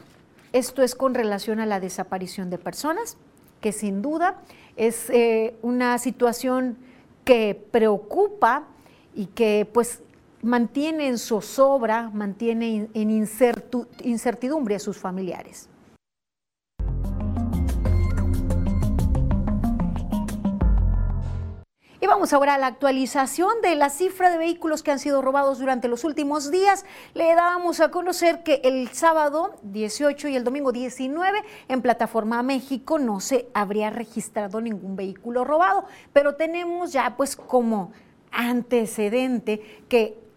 esto 0.53 0.83
es 0.83 0.97
con 0.97 1.15
relación 1.15 1.61
a 1.61 1.67
la 1.67 1.79
desaparición 1.79 2.51
de 2.51 2.59
personas 2.59 3.17
que 3.61 3.73
sin 3.73 4.03
duda 4.03 4.43
es 4.77 5.11
eh, 5.11 5.55
una 5.63 5.99
situación 5.99 6.77
que 7.25 7.61
preocupa 7.71 8.65
y 9.15 9.27
que 9.27 9.69
pues 9.73 10.03
mantiene 10.43 11.09
en 11.09 11.19
zozobra, 11.19 12.11
mantiene 12.13 12.89
en 12.95 13.11
incertidumbre 13.11 14.77
a 14.77 14.79
sus 14.79 14.97
familiares. 14.97 15.69
Y 22.03 22.07
vamos 22.07 22.33
ahora 22.33 22.55
a 22.55 22.59
la 22.59 22.67
actualización 22.67 23.61
de 23.61 23.75
la 23.75 23.91
cifra 23.91 24.31
de 24.31 24.39
vehículos 24.39 24.83
que 24.83 24.91
han 24.91 24.99
sido 24.99 25.21
robados 25.21 25.59
durante 25.59 25.87
los 25.87 26.03
últimos 26.05 26.51
días. 26.51 26.87
Le 27.13 27.35
damos 27.35 27.81
a 27.81 27.91
conocer 27.91 28.43
que 28.43 28.63
el 28.65 28.89
sábado 28.89 29.55
18 29.65 30.29
y 30.29 30.37
el 30.37 30.43
domingo 30.43 30.73
19 30.73 31.43
en 31.69 31.83
Plataforma 31.83 32.43
México 32.43 32.99
no 32.99 33.21
se 33.21 33.49
habría 33.53 33.91
registrado 33.91 34.63
ningún 34.63 34.97
vehículo 34.97 35.45
robado, 35.45 35.85
pero 36.15 36.37
tenemos 36.37 36.91
ya 36.91 37.19
pues 37.19 37.37
como 37.37 37.93
antecedente 38.33 39.61
que 39.91 40.30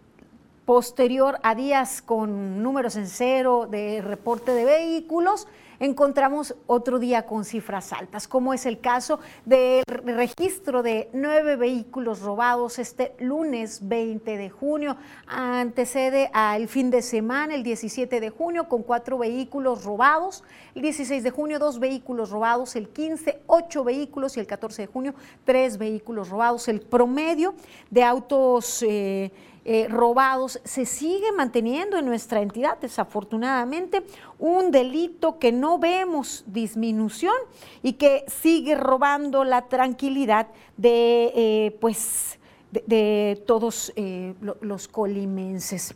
posterior 0.64 1.38
a 1.42 1.54
días 1.54 2.00
con 2.00 2.62
números 2.62 2.96
en 2.96 3.06
cero 3.06 3.68
de 3.70 4.00
reporte 4.00 4.52
de 4.52 4.64
vehículos, 4.64 5.46
encontramos 5.78 6.54
otro 6.66 6.98
día 6.98 7.26
con 7.26 7.44
cifras 7.44 7.92
altas, 7.92 8.28
como 8.28 8.54
es 8.54 8.64
el 8.64 8.80
caso 8.80 9.20
del 9.44 9.82
registro 9.86 10.82
de 10.82 11.10
nueve 11.12 11.56
vehículos 11.56 12.20
robados 12.20 12.78
este 12.78 13.14
lunes 13.18 13.86
20 13.86 14.36
de 14.36 14.50
junio. 14.50 14.96
Antecede 15.26 16.30
al 16.32 16.68
fin 16.68 16.90
de 16.90 17.02
semana, 17.02 17.54
el 17.54 17.62
17 17.62 18.20
de 18.20 18.30
junio, 18.30 18.68
con 18.68 18.82
cuatro 18.82 19.18
vehículos 19.18 19.84
robados. 19.84 20.44
El 20.74 20.82
16 20.82 21.22
de 21.22 21.30
junio, 21.30 21.58
dos 21.58 21.78
vehículos 21.78 22.30
robados. 22.30 22.76
El 22.76 22.88
15, 22.88 23.40
ocho 23.46 23.84
vehículos. 23.84 24.36
Y 24.36 24.40
el 24.40 24.46
14 24.46 24.82
de 24.82 24.86
junio, 24.86 25.14
tres 25.44 25.78
vehículos 25.78 26.28
robados. 26.28 26.68
El 26.68 26.80
promedio 26.80 27.54
de 27.90 28.02
autos... 28.04 28.82
Eh, 28.82 29.32
eh, 29.66 29.86
robados 29.88 30.60
se 30.64 30.84
sigue 30.84 31.32
manteniendo 31.32 31.96
en 31.96 32.04
nuestra 32.04 32.42
entidad, 32.42 32.76
desafortunadamente, 32.78 34.04
un 34.38 34.70
delito 34.70 35.38
que 35.38 35.52
no 35.52 35.78
vemos 35.78 36.44
disminución 36.46 37.34
y 37.82 37.94
que 37.94 38.26
sigue 38.28 38.74
robando 38.74 39.42
la 39.42 39.62
tranquilidad 39.62 40.48
de, 40.76 41.32
eh, 41.34 41.78
pues, 41.80 42.38
de, 42.72 43.42
todos 43.46 43.90
eh, 43.96 44.34
los 44.60 44.86
colimenses. 44.86 45.94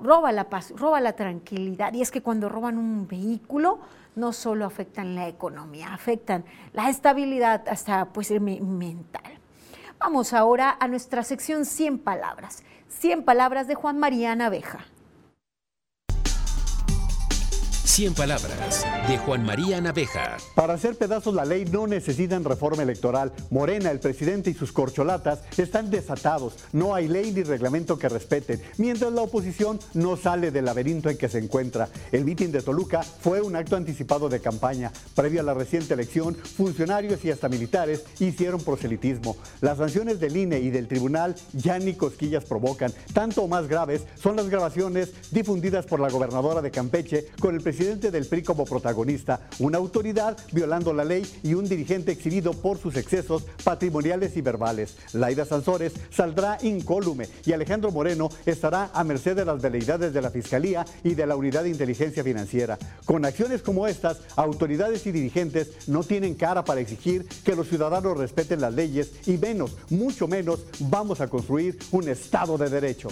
Roba 0.00 0.32
la 0.32 0.48
paz, 0.48 0.72
roba 0.74 1.00
la 1.00 1.12
tranquilidad. 1.12 1.92
Y 1.92 2.00
es 2.00 2.10
que 2.10 2.22
cuando 2.22 2.48
roban 2.48 2.78
un 2.78 3.06
vehículo, 3.06 3.80
no 4.16 4.32
solo 4.32 4.64
afectan 4.64 5.14
la 5.14 5.28
economía, 5.28 5.92
afectan 5.92 6.44
la 6.72 6.88
estabilidad 6.88 7.68
hasta 7.68 8.06
pues 8.06 8.30
mental. 8.30 9.38
Vamos 9.98 10.32
ahora 10.32 10.76
a 10.80 10.88
nuestra 10.88 11.22
sección 11.22 11.66
100 11.66 11.98
palabras. 11.98 12.62
100 12.88 13.24
palabras 13.24 13.68
de 13.68 13.74
Juan 13.74 13.98
María 13.98 14.34
Naveja. 14.34 14.86
100 17.98 18.14
palabras 18.14 18.86
de 19.08 19.18
Juan 19.18 19.44
María 19.44 19.80
Naveja. 19.80 20.36
Para 20.54 20.74
hacer 20.74 20.94
pedazos 20.94 21.34
la 21.34 21.44
ley 21.44 21.64
no 21.64 21.88
necesitan 21.88 22.44
reforma 22.44 22.84
electoral. 22.84 23.32
Morena, 23.50 23.90
el 23.90 23.98
presidente 23.98 24.50
y 24.50 24.54
sus 24.54 24.70
corcholatas 24.70 25.40
están 25.56 25.90
desatados. 25.90 26.54
No 26.72 26.94
hay 26.94 27.08
ley 27.08 27.32
ni 27.32 27.42
reglamento 27.42 27.98
que 27.98 28.08
respeten, 28.08 28.62
mientras 28.76 29.12
la 29.12 29.22
oposición 29.22 29.80
no 29.94 30.16
sale 30.16 30.52
del 30.52 30.66
laberinto 30.66 31.10
en 31.10 31.18
que 31.18 31.28
se 31.28 31.38
encuentra. 31.38 31.88
El 32.12 32.24
mitin 32.24 32.52
de 32.52 32.62
Toluca 32.62 33.02
fue 33.02 33.40
un 33.40 33.56
acto 33.56 33.74
anticipado 33.74 34.28
de 34.28 34.38
campaña. 34.38 34.92
Previo 35.16 35.40
a 35.40 35.42
la 35.44 35.54
reciente 35.54 35.94
elección, 35.94 36.36
funcionarios 36.36 37.24
y 37.24 37.32
hasta 37.32 37.48
militares 37.48 38.04
hicieron 38.20 38.62
proselitismo. 38.62 39.36
Las 39.60 39.78
sanciones 39.78 40.20
del 40.20 40.36
INE 40.36 40.60
y 40.60 40.70
del 40.70 40.86
tribunal 40.86 41.34
ya 41.52 41.80
ni 41.80 41.94
cosquillas 41.94 42.44
provocan. 42.44 42.92
Tanto 43.12 43.48
más 43.48 43.66
graves 43.66 44.04
son 44.22 44.36
las 44.36 44.48
grabaciones 44.48 45.32
difundidas 45.32 45.84
por 45.84 45.98
la 45.98 46.10
gobernadora 46.10 46.62
de 46.62 46.70
Campeche 46.70 47.26
con 47.40 47.56
el 47.56 47.60
presidente 47.60 47.87
del 47.96 48.26
PRI 48.26 48.42
como 48.42 48.66
protagonista, 48.66 49.40
una 49.58 49.78
autoridad 49.78 50.36
violando 50.52 50.92
la 50.92 51.04
ley 51.04 51.26
y 51.42 51.54
un 51.54 51.66
dirigente 51.66 52.12
exhibido 52.12 52.52
por 52.52 52.76
sus 52.76 52.96
excesos 52.96 53.44
patrimoniales 53.64 54.36
y 54.36 54.42
verbales. 54.42 54.96
Laida 55.14 55.46
Sansores 55.46 55.94
saldrá 56.10 56.58
incólume 56.62 57.28
y 57.46 57.52
Alejandro 57.52 57.90
Moreno 57.90 58.28
estará 58.44 58.90
a 58.92 59.04
merced 59.04 59.34
de 59.34 59.46
las 59.46 59.62
veleidades 59.62 60.12
de 60.12 60.20
la 60.20 60.30
Fiscalía 60.30 60.84
y 61.02 61.14
de 61.14 61.26
la 61.26 61.36
Unidad 61.36 61.62
de 61.62 61.70
Inteligencia 61.70 62.22
Financiera. 62.22 62.78
Con 63.06 63.24
acciones 63.24 63.62
como 63.62 63.86
estas, 63.86 64.18
autoridades 64.36 65.06
y 65.06 65.12
dirigentes 65.12 65.88
no 65.88 66.04
tienen 66.04 66.34
cara 66.34 66.64
para 66.64 66.80
exigir 66.80 67.26
que 67.42 67.56
los 67.56 67.68
ciudadanos 67.68 68.18
respeten 68.18 68.60
las 68.60 68.74
leyes 68.74 69.12
y 69.26 69.38
menos, 69.38 69.76
mucho 69.88 70.28
menos, 70.28 70.60
vamos 70.80 71.22
a 71.22 71.28
construir 71.28 71.78
un 71.92 72.08
Estado 72.08 72.58
de 72.58 72.68
Derecho. 72.68 73.08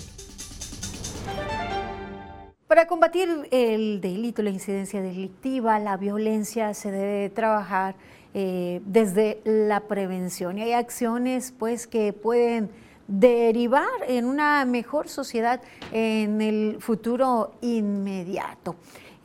Para 2.68 2.88
combatir 2.88 3.28
el 3.52 4.00
delito, 4.00 4.42
la 4.42 4.50
incidencia 4.50 5.00
delictiva, 5.00 5.78
la 5.78 5.96
violencia, 5.96 6.74
se 6.74 6.90
debe 6.90 7.30
trabajar 7.30 7.94
eh, 8.34 8.80
desde 8.84 9.40
la 9.44 9.80
prevención. 9.80 10.58
Y 10.58 10.62
hay 10.62 10.72
acciones 10.72 11.54
pues, 11.56 11.86
que 11.86 12.12
pueden 12.12 12.68
derivar 13.06 13.86
en 14.08 14.24
una 14.24 14.64
mejor 14.64 15.08
sociedad 15.08 15.60
en 15.92 16.40
el 16.40 16.78
futuro 16.80 17.54
inmediato. 17.60 18.74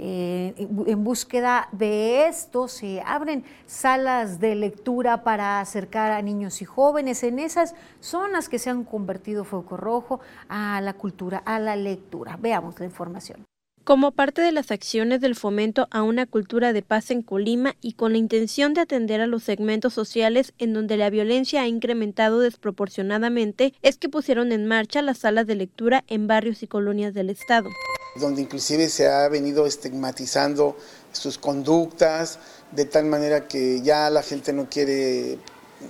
Eh, 0.03 0.55
en 0.87 1.03
búsqueda 1.03 1.69
de 1.71 2.27
esto 2.27 2.67
se 2.67 3.03
abren 3.05 3.43
salas 3.67 4.39
de 4.39 4.55
lectura 4.55 5.23
para 5.23 5.59
acercar 5.59 6.11
a 6.11 6.23
niños 6.23 6.63
y 6.63 6.65
jóvenes 6.65 7.21
en 7.21 7.37
esas 7.37 7.75
zonas 7.99 8.49
que 8.49 8.57
se 8.57 8.71
han 8.71 8.83
convertido 8.83 9.43
foco 9.43 9.77
rojo 9.77 10.19
a 10.49 10.81
la 10.81 10.93
cultura, 10.93 11.43
a 11.45 11.59
la 11.59 11.75
lectura. 11.75 12.35
Veamos 12.41 12.79
la 12.79 12.87
información 12.87 13.45
como 13.83 14.11
parte 14.11 14.41
de 14.41 14.51
las 14.51 14.71
acciones 14.71 15.21
del 15.21 15.35
fomento 15.35 15.87
a 15.91 16.03
una 16.03 16.25
cultura 16.25 16.71
de 16.71 16.81
paz 16.81 17.11
en 17.11 17.23
Colima 17.23 17.75
y 17.81 17.93
con 17.93 18.11
la 18.11 18.19
intención 18.19 18.73
de 18.73 18.81
atender 18.81 19.21
a 19.21 19.27
los 19.27 19.43
segmentos 19.43 19.93
sociales 19.93 20.53
en 20.59 20.73
donde 20.73 20.97
la 20.97 21.09
violencia 21.09 21.63
ha 21.63 21.67
incrementado 21.67 22.39
desproporcionadamente, 22.39 23.73
es 23.81 23.97
que 23.97 24.09
pusieron 24.09 24.51
en 24.51 24.67
marcha 24.67 25.01
las 25.01 25.19
salas 25.19 25.47
de 25.47 25.55
lectura 25.55 26.03
en 26.07 26.27
barrios 26.27 26.61
y 26.63 26.67
colonias 26.67 27.13
del 27.13 27.29
Estado. 27.31 27.69
Donde 28.15 28.41
inclusive 28.41 28.89
se 28.89 29.07
ha 29.07 29.27
venido 29.29 29.65
estigmatizando 29.65 30.75
sus 31.11 31.37
conductas, 31.37 32.39
de 32.71 32.85
tal 32.85 33.05
manera 33.05 33.47
que 33.47 33.81
ya 33.81 34.09
la 34.09 34.23
gente 34.23 34.53
no 34.53 34.69
quiere 34.69 35.37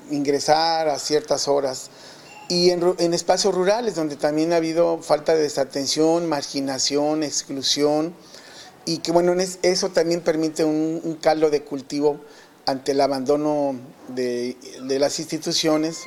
ingresar 0.09 0.87
a 0.87 0.99
ciertas 0.99 1.47
horas 1.47 1.89
y 2.51 2.71
en, 2.71 3.13
espacios 3.13 3.55
rurales 3.55 3.95
donde 3.95 4.17
también 4.17 4.51
ha 4.51 4.57
habido 4.57 4.97
falta 4.97 5.33
de 5.35 5.43
desatención, 5.43 6.27
marginación, 6.27 7.23
exclusión 7.23 8.13
y 8.83 8.97
que 8.97 9.13
bueno, 9.13 9.33
eso 9.61 9.89
también 9.89 10.19
permite 10.19 10.65
un, 10.65 11.17
caldo 11.21 11.49
de 11.49 11.63
cultivo 11.63 12.19
ante 12.65 12.91
el 12.91 12.99
abandono 12.99 13.79
de, 14.09 14.57
de 14.83 14.99
las 14.99 15.19
instituciones. 15.19 15.99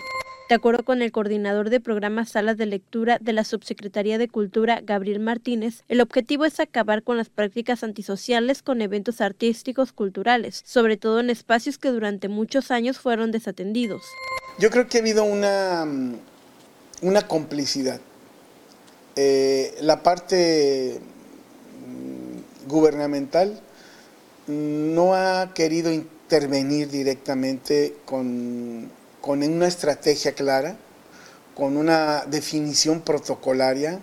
De 0.47 0.55
acuerdo 0.55 0.85
con 0.85 1.01
el 1.01 1.11
coordinador 1.11 1.71
de 1.71 1.81
programas 1.81 2.29
Salas 2.29 2.59
de 2.59 2.67
Lectura 2.67 3.17
de 3.19 3.33
la 3.33 3.45
Subsecretaría 3.45 4.19
de 4.19 4.29
Cultura, 4.29 4.83
Gabriel 4.83 5.19
Martínez, 5.19 5.85
el 5.89 6.03
objetivo 6.03 6.45
es 6.45 6.61
acabar 6.61 7.03
con 7.03 7.17
las 7.17 7.31
prácticas 7.31 7.83
antisociales 7.83 8.63
con 8.63 8.83
eventos 8.83 9.23
artísticos 9.23 9.93
culturales, 9.93 10.63
sobre 10.67 10.99
todo 10.99 11.21
en 11.21 11.31
espacios 11.31 11.79
que 11.79 11.89
durante 11.89 12.29
muchos 12.29 12.71
años 12.71 12.99
fueron 12.99 13.31
desatendidos. 13.31 14.03
Yo 14.59 14.69
creo 14.69 14.87
que 14.87 14.99
ha 14.99 15.01
habido 15.01 15.25
una, 15.25 15.87
una 17.01 17.23
complicidad. 17.27 18.01
Eh, 19.17 19.75
la 19.81 20.03
parte 20.03 21.01
mm, 21.89 22.69
gubernamental 22.69 23.59
no 24.47 25.15
ha 25.15 25.55
querido 25.55 25.91
intervenir 25.91 26.91
directamente 26.91 27.97
con 28.05 28.91
con 29.25 29.43
una 29.43 29.67
estrategia 29.67 30.33
clara, 30.35 30.77
con 31.55 31.79
una 31.79 32.27
definición 32.27 33.01
protocolaria, 33.01 33.99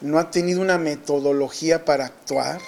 no 0.00 0.18
ha 0.18 0.32
tenido 0.32 0.60
una 0.60 0.78
metodología 0.78 1.84
para 1.84 2.06
actuar. 2.06 2.60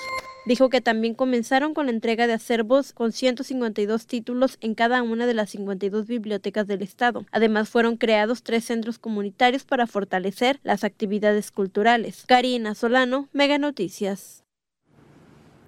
Dijo 0.47 0.69
que 0.69 0.81
también 0.81 1.15
comenzaron 1.15 1.75
con 1.75 1.87
la 1.87 1.91
entrega 1.93 2.29
de 2.29 2.35
acervos 2.35 2.93
con 2.93 3.11
152 3.11 4.07
títulos 4.07 4.57
en 4.61 4.77
cada 4.77 5.03
una 5.03 5.27
de 5.27 5.35
las 5.35 5.51
52 5.51 6.07
bibliotecas 6.07 6.69
del 6.69 6.83
Estado. 6.83 7.27
Además, 7.33 7.69
fueron 7.69 7.97
creados 7.97 8.45
tres 8.45 8.65
centros 8.65 9.01
comunitarios 9.01 9.65
para 9.65 9.89
fortalecer 9.89 10.61
las 10.63 10.85
actividades 10.85 11.51
culturales. 11.51 12.23
Karina 12.29 12.77
Solano, 12.77 13.29
Mega 13.33 13.59
Noticias 13.59 14.46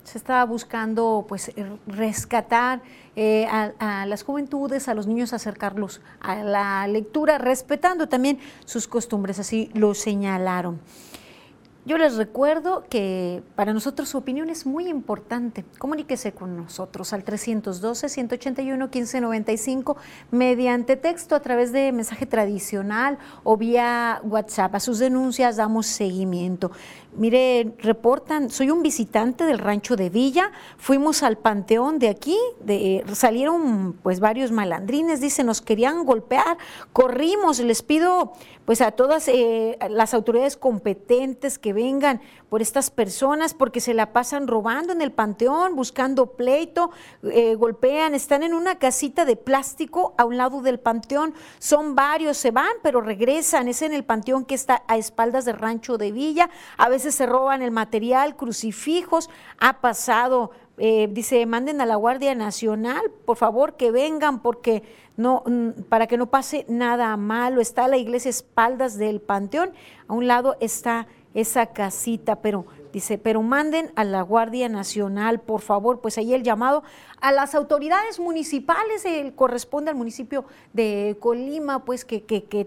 se 0.09 0.19
estaba 0.19 0.45
buscando 0.45 1.25
pues 1.29 1.53
rescatar 1.87 2.81
eh, 3.17 3.47
a, 3.47 4.07
las 4.07 4.23
juventudes, 4.23 4.89
a 4.89 4.95
los 4.95 5.07
niños, 5.07 5.33
acercarlos 5.33 6.01
a 6.21 6.37
la 6.37 6.87
lectura, 6.87 7.39
respetando 7.39 8.09
también 8.09 8.39
sus 8.65 8.89
costumbres, 8.89 9.39
así 9.39 9.71
lo 9.75 9.95
señalaron. 9.95 10.81
Yo 11.89 11.97
les 11.97 12.17
recuerdo 12.17 12.85
que 12.91 13.43
para 13.55 13.73
nosotros 13.73 14.11
su 14.11 14.19
opinión 14.19 14.51
es 14.51 14.67
muy 14.67 14.89
importante. 14.89 15.65
Comuníquese 15.79 16.33
con 16.33 16.55
nosotros 16.55 17.15
al 17.15 17.25
312-181-1595 17.25 19.97
mediante 20.31 20.97
texto 20.97 21.35
a 21.35 21.41
través 21.41 21.73
de 21.73 21.91
mensaje 21.93 22.27
tradicional 22.27 23.17
o 23.43 23.57
vía 23.57 24.21
WhatsApp. 24.23 24.75
A 24.75 24.81
sus 24.81 24.99
denuncias 24.99 25.57
damos 25.57 25.87
seguimiento. 25.87 26.73
Mire, 27.17 27.75
reportan, 27.79 28.51
soy 28.51 28.71
un 28.71 28.83
visitante 28.83 29.45
del 29.45 29.59
rancho 29.59 29.97
de 29.97 30.11
Villa, 30.11 30.53
fuimos 30.77 31.23
al 31.23 31.39
panteón 31.39 31.99
de 31.99 32.09
aquí, 32.11 32.37
de, 32.61 33.03
salieron 33.15 33.95
pues 34.03 34.21
varios 34.21 34.53
malandrines, 34.53 35.21
dice, 35.21 35.43
nos 35.43 35.63
querían 35.63 36.05
golpear, 36.05 36.59
corrimos, 36.93 37.61
les 37.61 37.83
pido 37.83 38.35
pues 38.67 38.83
a 38.83 38.91
todas 38.91 39.27
eh, 39.29 39.79
las 39.89 40.13
autoridades 40.13 40.59
competentes 40.59 41.59
que 41.59 41.73
vengan 41.73 42.21
por 42.49 42.63
estas 42.63 42.91
personas 42.91 43.55
porque 43.55 43.81
se 43.81 43.95
la 43.95 44.13
pasan 44.13 44.47
robando 44.47 44.93
en 44.93 45.03
el 45.03 45.13
panteón, 45.13 45.77
buscando 45.77 46.27
pleito, 46.33 46.91
eh, 47.23 47.55
golpean, 47.55 48.15
están 48.15 48.43
en 48.43 48.55
una 48.55 48.79
casita 48.79 49.25
de 49.25 49.37
plástico 49.37 50.15
a 50.17 50.25
un 50.25 50.37
lado 50.37 50.63
del 50.63 50.81
panteón, 50.81 51.35
son 51.59 51.95
varios, 51.95 52.37
se 52.37 52.51
van 52.51 52.73
pero 52.83 53.01
regresan, 53.01 53.69
es 53.69 53.83
en 53.83 53.93
el 53.93 54.05
panteón 54.05 54.45
que 54.45 54.55
está 54.55 54.83
a 54.89 54.97
espaldas 54.97 55.45
del 55.45 55.59
rancho 55.59 55.99
de 55.99 56.13
Villa, 56.13 56.51
a 56.77 56.89
veces 56.89 57.15
se 57.15 57.27
roban 57.27 57.63
el 57.63 57.71
material, 57.71 58.37
crucifijos, 58.37 59.31
ha 59.59 59.81
pasado, 59.81 60.51
eh, 60.79 61.09
dice, 61.11 61.45
manden 61.47 61.81
a 61.81 61.87
la 61.87 61.97
Guardia 61.97 62.35
Nacional, 62.35 63.11
por 63.25 63.37
favor, 63.37 63.77
que 63.77 63.91
vengan, 63.91 64.41
porque 64.41 64.83
no, 65.19 65.43
mm, 65.45 65.83
para 65.89 66.07
que 66.07 66.17
no 66.17 66.31
pase 66.31 66.65
nada 66.69 67.15
malo. 67.17 67.61
Está 67.61 67.89
la 67.89 67.97
iglesia 67.97 68.31
espaldas 68.31 68.97
del 68.97 69.21
panteón, 69.21 69.73
a 70.07 70.15
un 70.15 70.29
lado 70.29 70.57
está 70.61 71.09
esa 71.41 71.67
casita, 71.67 72.37
pero 72.37 72.67
Dice, 72.93 73.19
pero 73.19 73.43
manden 73.43 73.93
a 73.97 74.05
la 74.05 74.23
Guardia 74.23 74.69
Nacional, 74.69 75.41
por 75.41 75.61
favor, 75.61 76.01
pues 76.01 76.17
ahí 76.17 76.33
el 76.33 76.43
llamado 76.43 76.83
a 77.21 77.33
las 77.33 77.55
autoridades 77.55 78.19
municipales, 78.19 79.05
el, 79.05 79.35
corresponde 79.35 79.91
al 79.91 79.97
municipio 79.97 80.47
de 80.73 81.17
Colima, 81.21 81.85
pues 81.85 82.05
que, 82.05 82.21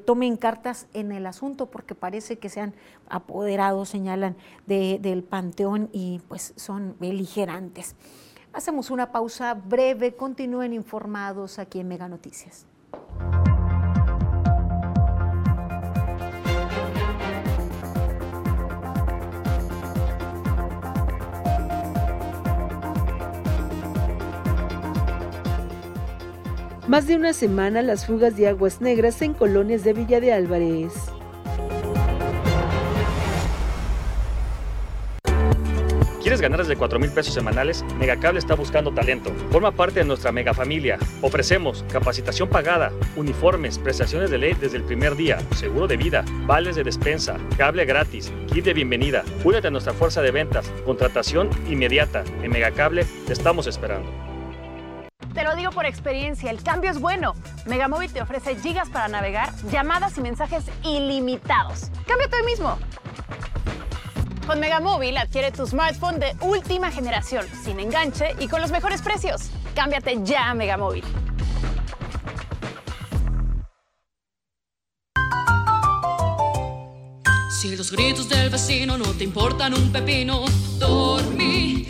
tomen 0.06 0.38
cartas 0.38 0.88
en 0.94 1.12
el 1.12 1.26
asunto, 1.26 1.66
porque 1.68 1.96
parece 1.96 2.38
que 2.38 2.50
se 2.50 2.62
han 2.62 2.74
apoderado, 3.10 3.86
señalan, 3.86 4.36
del 4.68 5.24
panteón 5.24 5.90
y 5.92 6.22
pues 6.28 6.54
son 6.56 6.96
beligerantes. 7.00 7.96
Hacemos 8.54 8.92
una 8.92 9.12
pausa 9.12 9.54
breve, 9.54 10.16
continúen 10.16 10.74
informados 10.74 11.58
aquí 11.58 11.80
en 11.80 11.88
Mega 11.88 12.08
Noticias. 12.08 12.68
Más 26.92 27.08
de 27.08 27.16
una 27.16 27.32
semana 27.32 27.82
las 27.82 28.06
fugas 28.06 28.36
de 28.36 28.50
aguas 28.50 28.82
negras 28.82 29.22
en 29.22 29.34
colonias 29.34 29.86
de 29.86 29.94
Villa 29.94 30.20
de 30.20 30.34
Álvarez. 30.34 30.92
¿Quieres 36.22 36.42
ganar 36.42 36.60
desde 36.60 36.76
4 36.76 37.00
mil 37.00 37.10
pesos 37.12 37.34
semanales? 37.34 37.86
Megacable 37.98 38.40
está 38.40 38.56
buscando 38.56 38.94
talento. 38.94 39.32
Forma 39.52 39.72
parte 39.72 40.02
de 40.02 40.06
nuestra 40.06 40.34
mega 40.34 40.54
familia. 40.54 41.00
Ofrecemos 41.22 41.86
capacitación 41.90 42.50
pagada, 42.50 42.92
uniformes, 43.16 43.80
prestaciones 43.80 44.30
de 44.30 44.40
ley 44.40 44.54
desde 44.60 44.76
el 44.76 44.84
primer 44.84 45.16
día, 45.16 45.40
seguro 45.56 45.88
de 45.88 45.96
vida, 45.96 46.26
vales 46.46 46.76
de 46.76 46.84
despensa, 46.84 47.38
cable 47.58 47.86
gratis, 47.86 48.34
kit 48.52 48.66
de 48.66 48.74
bienvenida. 48.74 49.24
Únete 49.46 49.70
a 49.70 49.72
nuestra 49.72 49.94
fuerza 49.94 50.22
de 50.22 50.32
ventas, 50.32 50.70
contratación 50.84 51.52
inmediata. 51.70 52.26
En 52.44 52.52
Megacable 52.52 53.06
te 53.28 53.32
estamos 53.32 53.66
esperando. 53.66 54.31
Te 55.34 55.44
lo 55.46 55.56
digo 55.56 55.72
por 55.72 55.86
experiencia, 55.86 56.52
el 56.52 56.62
cambio 56.62 56.92
es 56.92 57.00
bueno. 57.00 57.34
Megamóvil 57.66 58.12
te 58.12 58.22
ofrece 58.22 58.56
gigas 58.58 58.90
para 58.90 59.08
navegar, 59.08 59.50
llamadas 59.72 60.18
y 60.18 60.22
mensajes 60.22 60.66
ilimitados. 60.84 61.90
Cámbiate 62.06 62.36
hoy 62.36 62.46
mismo. 62.46 62.78
Con 64.46 64.60
Megamóvil 64.60 65.16
adquiere 65.18 65.52
tu 65.52 65.66
smartphone 65.66 66.20
de 66.20 66.36
última 66.42 66.92
generación, 66.92 67.46
sin 67.64 67.80
enganche 67.80 68.36
y 68.40 68.50
con 68.50 68.60
los 68.60 68.72
mejores 68.72 69.02
precios. 69.02 69.50
Cámbiate 69.74 70.20
ya 70.24 70.50
a 70.50 70.54
Megamóvil. 70.54 71.06
Si 77.62 77.76
los 77.78 77.92
gritos 77.92 78.28
del 78.28 78.50
vecino 78.50 78.98
no 78.98 79.06
te 79.14 79.24
importan 79.24 79.76
un 79.76 79.92
pepino, 79.94 80.44
dormí 80.80 81.88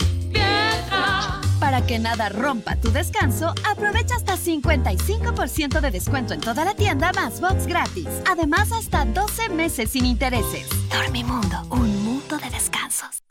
para 1.71 1.87
que 1.87 1.99
nada 1.99 2.27
rompa 2.27 2.75
tu 2.75 2.91
descanso, 2.91 3.55
aprovecha 3.63 4.15
hasta 4.15 4.35
55% 4.35 5.79
de 5.79 5.89
descuento 5.89 6.33
en 6.33 6.41
toda 6.41 6.65
la 6.65 6.73
tienda 6.73 7.13
más 7.13 7.39
box 7.39 7.65
gratis. 7.65 8.09
Además, 8.29 8.73
hasta 8.73 9.05
12 9.05 9.47
meses 9.47 9.91
sin 9.91 10.05
intereses. 10.05 10.67
Dormimundo, 10.89 11.65
un 11.69 12.03
mundo 12.03 12.37
de 12.39 12.49
descansos. 12.49 13.30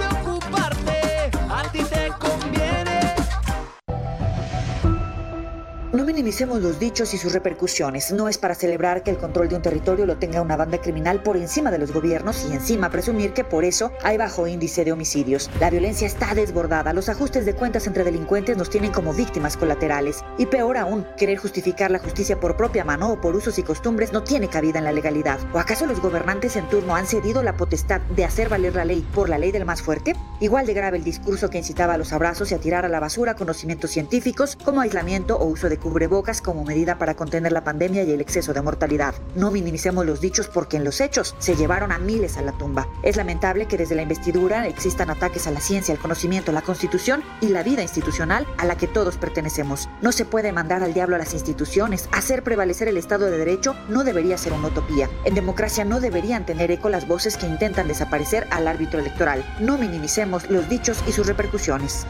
No 5.93 6.05
minimicemos 6.05 6.61
los 6.61 6.79
dichos 6.79 7.13
y 7.13 7.17
sus 7.17 7.33
repercusiones. 7.33 8.13
No 8.13 8.29
es 8.29 8.37
para 8.37 8.55
celebrar 8.55 9.03
que 9.03 9.11
el 9.11 9.17
control 9.17 9.49
de 9.49 9.57
un 9.57 9.61
territorio 9.61 10.05
lo 10.05 10.15
tenga 10.15 10.41
una 10.41 10.55
banda 10.55 10.77
criminal 10.77 11.21
por 11.21 11.35
encima 11.35 11.69
de 11.69 11.79
los 11.79 11.91
gobiernos 11.91 12.47
y 12.49 12.53
encima 12.53 12.89
presumir 12.89 13.33
que 13.33 13.43
por 13.43 13.65
eso 13.65 13.91
hay 14.01 14.15
bajo 14.15 14.47
índice 14.47 14.85
de 14.85 14.93
homicidios. 14.93 15.49
La 15.59 15.69
violencia 15.69 16.07
está 16.07 16.33
desbordada. 16.33 16.93
Los 16.93 17.09
ajustes 17.09 17.45
de 17.45 17.55
cuentas 17.55 17.87
entre 17.87 18.05
delincuentes 18.05 18.55
nos 18.55 18.69
tienen 18.69 18.93
como 18.93 19.13
víctimas 19.13 19.57
colaterales. 19.57 20.23
Y 20.37 20.45
peor 20.45 20.77
aún, 20.77 21.05
querer 21.17 21.39
justificar 21.39 21.91
la 21.91 21.99
justicia 21.99 22.39
por 22.39 22.55
propia 22.55 22.85
mano 22.85 23.11
o 23.11 23.19
por 23.19 23.35
usos 23.35 23.59
y 23.59 23.63
costumbres 23.63 24.13
no 24.13 24.23
tiene 24.23 24.47
cabida 24.47 24.79
en 24.79 24.85
la 24.85 24.93
legalidad. 24.93 25.39
¿O 25.53 25.59
acaso 25.59 25.85
los 25.87 25.99
gobernantes 25.99 26.55
en 26.55 26.69
turno 26.69 26.95
han 26.95 27.05
cedido 27.05 27.43
la 27.43 27.57
potestad 27.57 27.99
de 28.15 28.23
hacer 28.23 28.47
valer 28.47 28.75
la 28.75 28.85
ley 28.85 29.05
por 29.13 29.27
la 29.27 29.37
ley 29.37 29.51
del 29.51 29.65
más 29.65 29.81
fuerte? 29.81 30.15
Igual 30.39 30.67
de 30.67 30.73
grave 30.73 30.99
el 30.99 31.03
discurso 31.03 31.49
que 31.49 31.57
incitaba 31.57 31.95
a 31.95 31.97
los 31.97 32.13
abrazos 32.13 32.49
y 32.51 32.55
a 32.55 32.59
tirar 32.59 32.85
a 32.85 32.89
la 32.89 33.01
basura 33.01 33.35
conocimientos 33.35 33.91
científicos 33.91 34.57
como 34.63 34.79
aislamiento 34.79 35.35
o 35.35 35.47
uso 35.47 35.67
de 35.67 35.80
cubrebocas 35.81 36.41
como 36.41 36.63
medida 36.63 36.97
para 36.97 37.15
contener 37.15 37.51
la 37.51 37.65
pandemia 37.65 38.03
y 38.03 38.11
el 38.11 38.21
exceso 38.21 38.53
de 38.53 38.61
mortalidad. 38.61 39.13
No 39.35 39.51
minimicemos 39.51 40.05
los 40.05 40.21
dichos 40.21 40.47
porque 40.47 40.77
en 40.77 40.85
los 40.85 41.01
hechos 41.01 41.35
se 41.39 41.57
llevaron 41.57 41.91
a 41.91 41.99
miles 41.99 42.37
a 42.37 42.41
la 42.41 42.53
tumba. 42.53 42.87
Es 43.03 43.17
lamentable 43.17 43.65
que 43.65 43.77
desde 43.77 43.95
la 43.95 44.03
investidura 44.03 44.67
existan 44.67 45.09
ataques 45.09 45.47
a 45.47 45.51
la 45.51 45.59
ciencia, 45.59 45.93
al 45.93 45.99
conocimiento, 45.99 46.53
la 46.53 46.61
constitución 46.61 47.23
y 47.41 47.49
la 47.49 47.63
vida 47.63 47.81
institucional 47.81 48.47
a 48.57 48.65
la 48.65 48.77
que 48.77 48.87
todos 48.87 49.17
pertenecemos. 49.17 49.89
No 50.01 50.13
se 50.13 50.23
puede 50.23 50.53
mandar 50.53 50.83
al 50.83 50.93
diablo 50.93 51.15
a 51.15 51.19
las 51.19 51.33
instituciones. 51.33 52.07
Hacer 52.11 52.43
prevalecer 52.43 52.87
el 52.87 52.97
Estado 52.97 53.25
de 53.25 53.37
Derecho 53.37 53.75
no 53.89 54.03
debería 54.03 54.37
ser 54.37 54.53
una 54.53 54.67
utopía. 54.67 55.09
En 55.25 55.35
democracia 55.35 55.83
no 55.83 55.99
deberían 55.99 56.45
tener 56.45 56.71
eco 56.71 56.89
las 56.89 57.07
voces 57.07 57.35
que 57.35 57.47
intentan 57.47 57.87
desaparecer 57.87 58.47
al 58.51 58.67
árbitro 58.67 58.99
electoral. 58.99 59.43
No 59.59 59.77
minimicemos 59.77 60.49
los 60.49 60.69
dichos 60.69 61.03
y 61.07 61.11
sus 61.11 61.27
repercusiones. 61.27 62.05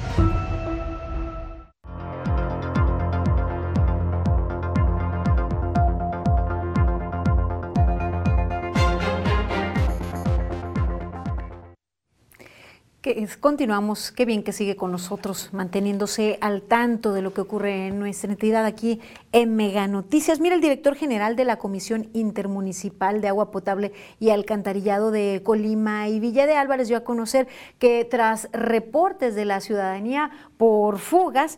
Continuamos, 13.39 14.11
qué 14.11 14.25
bien 14.25 14.43
que 14.43 14.53
sigue 14.53 14.75
con 14.75 14.91
nosotros, 14.91 15.49
manteniéndose 15.51 16.37
al 16.41 16.61
tanto 16.61 17.13
de 17.13 17.21
lo 17.21 17.33
que 17.33 17.41
ocurre 17.41 17.87
en 17.87 17.99
nuestra 17.99 18.31
entidad 18.31 18.65
aquí 18.65 19.01
en 19.31 19.55
Mega 19.55 19.87
Noticias. 19.87 20.39
Mira, 20.39 20.55
el 20.55 20.61
director 20.61 20.95
general 20.95 21.35
de 21.35 21.45
la 21.45 21.57
Comisión 21.57 22.09
Intermunicipal 22.13 23.19
de 23.19 23.27
Agua 23.27 23.51
Potable 23.51 23.91
y 24.19 24.29
Alcantarillado 24.29 25.11
de 25.11 25.41
Colima 25.43 26.07
y 26.07 26.19
Villa 26.19 26.45
de 26.45 26.55
Álvarez 26.55 26.87
dio 26.87 26.97
a 26.97 27.03
conocer 27.03 27.47
que 27.79 28.05
tras 28.05 28.49
reportes 28.53 29.35
de 29.35 29.45
la 29.45 29.59
ciudadanía 29.59 30.31
por 30.57 30.99
fugas, 30.99 31.57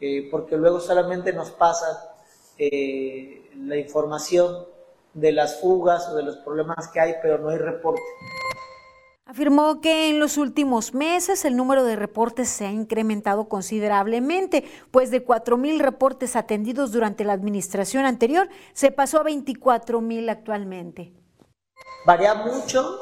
eh, 0.00 0.28
porque 0.30 0.56
luego 0.56 0.80
solamente 0.80 1.32
nos 1.32 1.50
pasa 1.50 2.14
eh, 2.58 3.50
la 3.56 3.76
información 3.76 4.66
de 5.14 5.32
las 5.32 5.60
fugas 5.60 6.08
o 6.08 6.16
de 6.16 6.22
los 6.22 6.36
problemas 6.38 6.88
que 6.88 7.00
hay, 7.00 7.14
pero 7.22 7.38
no 7.38 7.48
hay 7.48 7.58
reporte. 7.58 8.02
Afirmó 9.26 9.80
que 9.80 10.10
en 10.10 10.20
los 10.20 10.36
últimos 10.36 10.92
meses 10.92 11.44
el 11.44 11.56
número 11.56 11.84
de 11.84 11.96
reportes 11.96 12.48
se 12.48 12.66
ha 12.66 12.70
incrementado 12.70 13.48
considerablemente, 13.48 14.64
pues 14.90 15.10
de 15.10 15.24
4 15.24 15.56
mil 15.56 15.80
reportes 15.80 16.36
atendidos 16.36 16.92
durante 16.92 17.24
la 17.24 17.32
administración 17.32 18.04
anterior 18.04 18.48
se 18.74 18.90
pasó 18.90 19.20
a 19.20 19.22
24 19.22 20.00
mil 20.02 20.28
actualmente. 20.28 21.14
Varía 22.04 22.34
mucho 22.34 22.98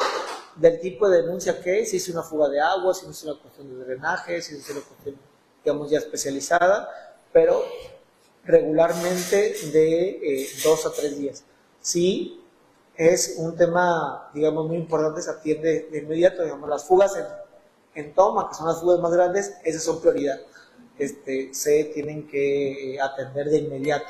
del 0.55 0.79
tipo 0.81 1.09
de 1.09 1.23
denuncia 1.23 1.61
que 1.61 1.81
es, 1.81 1.91
si 1.91 1.97
es 1.97 2.09
una 2.09 2.23
fuga 2.23 2.49
de 2.49 2.61
agua, 2.61 2.95
si 2.95 3.07
es 3.07 3.25
una 3.25 3.35
cuestión 3.35 3.69
de 3.69 3.85
drenaje, 3.85 4.41
si 4.43 4.55
es 4.55 4.71
una 4.71 4.81
cuestión, 4.81 5.17
digamos, 5.65 5.91
ya 5.91 5.99
especializada, 5.99 6.89
pero 7.33 7.63
regularmente 8.45 9.55
de 9.73 10.11
eh, 10.11 10.49
dos 10.65 10.87
a 10.87 10.93
tres 10.93 11.19
días. 11.19 11.45
Si 11.81 12.41
es 12.97 13.37
un 13.39 13.57
tema, 13.57 14.31
digamos, 14.35 14.67
muy 14.67 14.77
importante, 14.77 15.23
se 15.23 15.31
atiende 15.31 15.89
de 15.91 15.99
inmediato, 15.99 16.43
digamos, 16.43 16.69
las 16.69 16.85
fugas 16.85 17.17
en, 17.17 17.25
en 17.95 18.15
toma, 18.15 18.49
que 18.49 18.55
son 18.55 18.67
las 18.67 18.81
fugas 18.81 19.01
más 19.01 19.13
grandes, 19.13 19.55
esas 19.65 19.83
son 19.83 20.01
prioridad. 20.01 20.41
Este, 20.99 21.55
se 21.55 21.85
tienen 21.85 22.29
que 22.29 22.99
atender 23.01 23.49
de 23.49 23.59
inmediato. 23.59 24.07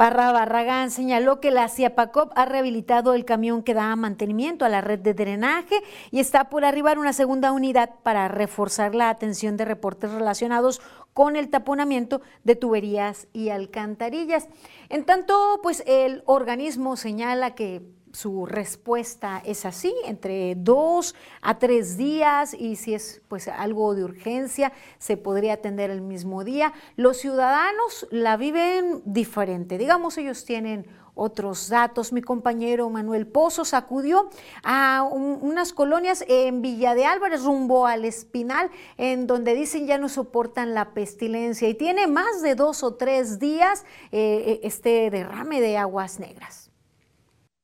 Parra 0.00 0.32
Barragán 0.32 0.90
señaló 0.90 1.40
que 1.40 1.50
la 1.50 1.68
CIAPACOP 1.68 2.32
ha 2.34 2.46
rehabilitado 2.46 3.12
el 3.12 3.26
camión 3.26 3.62
que 3.62 3.74
da 3.74 3.94
mantenimiento 3.96 4.64
a 4.64 4.70
la 4.70 4.80
red 4.80 4.98
de 4.98 5.12
drenaje 5.12 5.74
y 6.10 6.20
está 6.20 6.48
por 6.48 6.64
arribar 6.64 6.98
una 6.98 7.12
segunda 7.12 7.52
unidad 7.52 7.90
para 8.02 8.26
reforzar 8.26 8.94
la 8.94 9.10
atención 9.10 9.58
de 9.58 9.66
reportes 9.66 10.10
relacionados 10.10 10.80
con 11.12 11.36
el 11.36 11.50
taponamiento 11.50 12.22
de 12.44 12.56
tuberías 12.56 13.28
y 13.34 13.50
alcantarillas. 13.50 14.48
En 14.88 15.04
tanto, 15.04 15.60
pues 15.62 15.82
el 15.86 16.22
organismo 16.24 16.96
señala 16.96 17.54
que 17.54 17.82
su 18.12 18.46
respuesta 18.46 19.42
es 19.44 19.64
así, 19.64 19.94
entre 20.04 20.54
dos 20.56 21.14
a 21.42 21.58
tres 21.58 21.96
días 21.96 22.54
y 22.54 22.76
si 22.76 22.94
es 22.94 23.22
pues 23.28 23.48
algo 23.48 23.94
de 23.94 24.04
urgencia 24.04 24.72
se 24.98 25.16
podría 25.16 25.54
atender 25.54 25.90
el 25.90 26.00
mismo 26.00 26.44
día. 26.44 26.72
Los 26.96 27.18
ciudadanos 27.18 28.06
la 28.10 28.36
viven 28.36 29.02
diferente, 29.04 29.78
digamos 29.78 30.18
ellos 30.18 30.44
tienen 30.44 30.86
otros 31.14 31.68
datos. 31.68 32.12
Mi 32.12 32.22
compañero 32.22 32.88
Manuel 32.88 33.26
Pozos 33.26 33.74
acudió 33.74 34.30
a 34.62 35.02
unas 35.02 35.72
colonias 35.72 36.24
en 36.28 36.62
Villa 36.62 36.94
de 36.94 37.04
Álvarez, 37.04 37.44
rumbo 37.44 37.86
al 37.86 38.04
Espinal, 38.04 38.70
en 38.96 39.26
donde 39.26 39.54
dicen 39.54 39.86
ya 39.86 39.98
no 39.98 40.08
soportan 40.08 40.72
la 40.72 40.94
pestilencia 40.94 41.68
y 41.68 41.74
tiene 41.74 42.06
más 42.06 42.42
de 42.42 42.54
dos 42.54 42.82
o 42.82 42.94
tres 42.94 43.38
días 43.38 43.84
eh, 44.12 44.60
este 44.62 45.10
derrame 45.10 45.60
de 45.60 45.76
aguas 45.76 46.20
negras. 46.20 46.69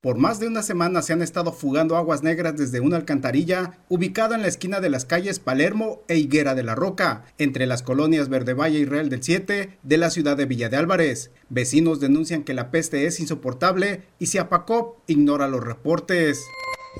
Por 0.06 0.18
más 0.18 0.38
de 0.38 0.46
una 0.46 0.62
semana 0.62 1.02
se 1.02 1.14
han 1.14 1.20
estado 1.20 1.52
fugando 1.52 1.96
aguas 1.96 2.22
negras 2.22 2.56
desde 2.56 2.78
una 2.78 2.96
alcantarilla 2.96 3.78
ubicada 3.88 4.36
en 4.36 4.42
la 4.42 4.46
esquina 4.46 4.78
de 4.78 4.88
las 4.88 5.04
calles 5.04 5.40
Palermo 5.40 6.02
e 6.06 6.16
Higuera 6.16 6.54
de 6.54 6.62
la 6.62 6.76
Roca, 6.76 7.24
entre 7.38 7.66
las 7.66 7.82
colonias 7.82 8.28
Verde 8.28 8.54
Valle 8.54 8.78
y 8.78 8.84
Real 8.84 9.08
del 9.08 9.24
7 9.24 9.78
de 9.82 9.96
la 9.96 10.10
ciudad 10.10 10.36
de 10.36 10.46
Villa 10.46 10.68
de 10.68 10.76
Álvarez. 10.76 11.32
Vecinos 11.48 11.98
denuncian 11.98 12.44
que 12.44 12.54
la 12.54 12.70
peste 12.70 13.06
es 13.06 13.18
insoportable 13.18 14.02
y 14.20 14.26
Ciapacop 14.26 14.98
ignora 15.08 15.48
los 15.48 15.64
reportes. 15.64 16.40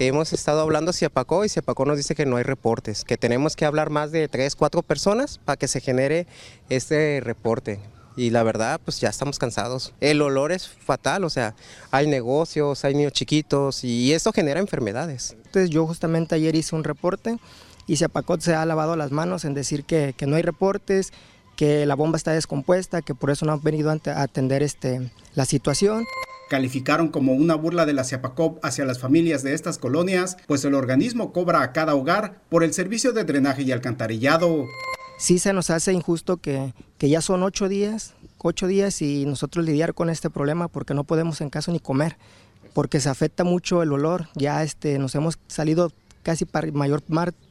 Hemos 0.01 0.33
estado 0.33 0.63
hablando 0.63 0.91
a 0.91 0.93
Ciapacó 0.93 1.45
y 1.45 1.49
Ciapacó 1.49 1.85
nos 1.85 1.99
dice 1.99 2.17
que 2.17 2.27
no 2.27 2.39
hay 2.39 2.43
reportes, 2.43 3.05
que 3.05 3.17
tenemos 3.17 3.55
que 3.55 3.67
hablar 3.67 3.89
más 3.89 4.11
de 4.11 4.27
3, 4.27 4.57
4 4.57 4.83
personas 4.83 5.39
para 5.39 5.57
que 5.57 5.69
se 5.69 5.81
genere 5.81 6.27
este 6.71 7.21
reporte 7.21 7.79
y 8.17 8.31
la 8.31 8.43
verdad 8.43 8.81
pues 8.85 9.01
ya 9.01 9.09
estamos 9.09 9.39
cansados. 9.39 9.93
El 10.01 10.23
olor 10.23 10.53
es 10.53 10.69
fatal, 10.69 11.25
o 11.25 11.31
sea, 11.31 11.55
hay 11.91 12.07
negocios, 12.07 12.85
hay 12.85 12.95
niños 12.95 13.13
chiquitos 13.13 13.85
y 13.85 14.13
eso 14.13 14.33
genera 14.33 14.61
enfermedades. 14.61 15.37
Entonces 15.45 15.71
yo 15.71 15.87
justamente 15.87 16.35
ayer 16.35 16.55
hice 16.55 16.75
un 16.75 16.85
reporte 16.85 17.39
y 17.87 17.97
Ciapacot 17.97 18.41
se 18.41 18.55
ha 18.55 18.65
lavado 18.67 18.97
las 18.97 19.13
manos 19.13 19.45
en 19.45 19.55
decir 19.55 19.85
que, 19.85 20.15
que, 20.17 20.27
no 20.27 20.37
hay 20.37 20.43
reportes, 20.43 21.13
que 21.57 21.87
la 21.87 21.95
bomba 21.95 22.17
está 22.17 22.33
descompuesta, 22.33 23.03
que 23.03 23.15
por 23.15 23.31
eso 23.31 23.47
no 23.47 23.53
han 23.53 23.63
venido 23.63 23.91
a 23.91 24.23
atender 24.23 24.63
este, 24.63 25.11
la 25.35 25.45
situación. 25.45 26.05
Calificaron 26.49 27.09
como 27.09 27.33
una 27.33 27.57
burla 27.57 27.87
de 27.87 27.93
la 27.93 28.05
Ciapacop 28.05 28.65
hacia 28.65 28.85
las 28.85 29.01
familias 29.01 29.43
de 29.43 29.55
estas 29.55 29.79
colonias, 29.79 30.37
pues 30.47 30.65
el 30.65 30.75
organismo 30.75 31.33
cobra 31.33 31.63
a 31.63 31.73
cada 31.73 31.95
hogar 31.95 32.41
por 32.49 32.63
el 32.63 32.73
servicio 32.73 33.13
de 33.13 33.25
drenaje 33.25 33.63
y 33.63 33.73
alcantarillado 33.73 34.67
sí 35.17 35.39
se 35.39 35.53
nos 35.53 35.71
hace 35.71 35.93
injusto 35.93 36.37
que, 36.37 36.73
que, 36.99 37.09
ya 37.09 37.21
son 37.21 37.43
ocho 37.43 37.69
días, 37.69 38.15
ocho 38.39 38.67
días 38.67 39.03
y 39.03 39.27
nosotros 39.27 39.65
lidiar 39.65 39.95
con 39.95 40.11
este 40.11 40.31
problema 40.31 40.69
porque 40.69 40.95
no 40.95 41.05
podemos 41.05 41.41
en 41.41 41.51
caso 41.51 41.73
ni 41.73 41.81
comer, 41.81 42.17
porque 42.73 43.01
se 43.01 43.09
afecta 43.09 43.45
mucho 43.45 43.83
el 43.83 43.93
olor. 43.93 44.29
Ya 44.35 44.63
este, 44.63 44.99
nos 44.99 45.15
hemos 45.15 45.39
salido 45.49 45.93
casi 46.23 46.47
mayor, 46.73 47.03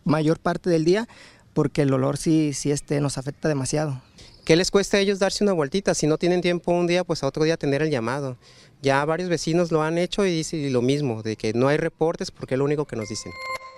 mayor 0.04 0.39
parte 0.39 0.69
del 0.69 0.86
día 0.86 1.08
porque 1.54 1.84
el 1.84 1.93
olor 1.93 2.17
sí, 2.17 2.54
sí 2.54 2.71
este, 2.71 2.99
nos 2.99 3.17
afecta 3.17 3.47
demasiado. 3.47 4.01
¿Qué 4.43 4.56
les 4.56 4.69
cuesta 4.69 4.97
a 4.97 4.99
ellos 4.99 5.17
darse 5.17 5.43
una 5.43 5.54
vueltita? 5.54 5.95
Si 5.95 6.06
no 6.06 6.17
tienen 6.17 6.41
tiempo 6.41 6.71
un 6.71 6.86
día, 6.86 7.04
pues 7.04 7.23
a 7.23 7.28
otro 7.28 7.45
día 7.45 7.58
tener 7.58 7.82
el 7.82 7.89
llamado. 7.89 8.38
Ya 8.85 9.03
varios 9.03 9.29
vecinos 9.29 9.71
lo 9.71 9.81
han 9.81 9.97
hecho 9.97 10.27
y 10.27 10.31
dicen 10.31 10.71
lo 10.71 10.83
mismo, 10.83 11.23
de 11.23 11.37
que 11.37 11.53
no 11.53 11.69
hay 11.69 11.77
reportes 11.77 12.29
porque 12.29 12.53
es 12.53 12.59
lo 12.59 12.65
único 12.65 12.85
que 12.85 12.95
nos 12.95 13.09
dicen. 13.09 13.31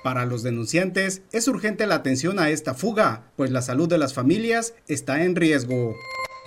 Para 0.04 0.26
los 0.26 0.44
denunciantes 0.44 1.22
es 1.32 1.48
urgente 1.48 1.88
la 1.88 1.96
atención 1.96 2.40
a 2.40 2.50
esta 2.50 2.74
fuga, 2.74 3.32
pues 3.38 3.50
la 3.50 3.62
salud 3.62 3.88
de 3.88 3.98
las 3.98 4.14
familias 4.14 4.74
está 4.90 5.24
en 5.24 5.38
riesgo. 5.38 5.96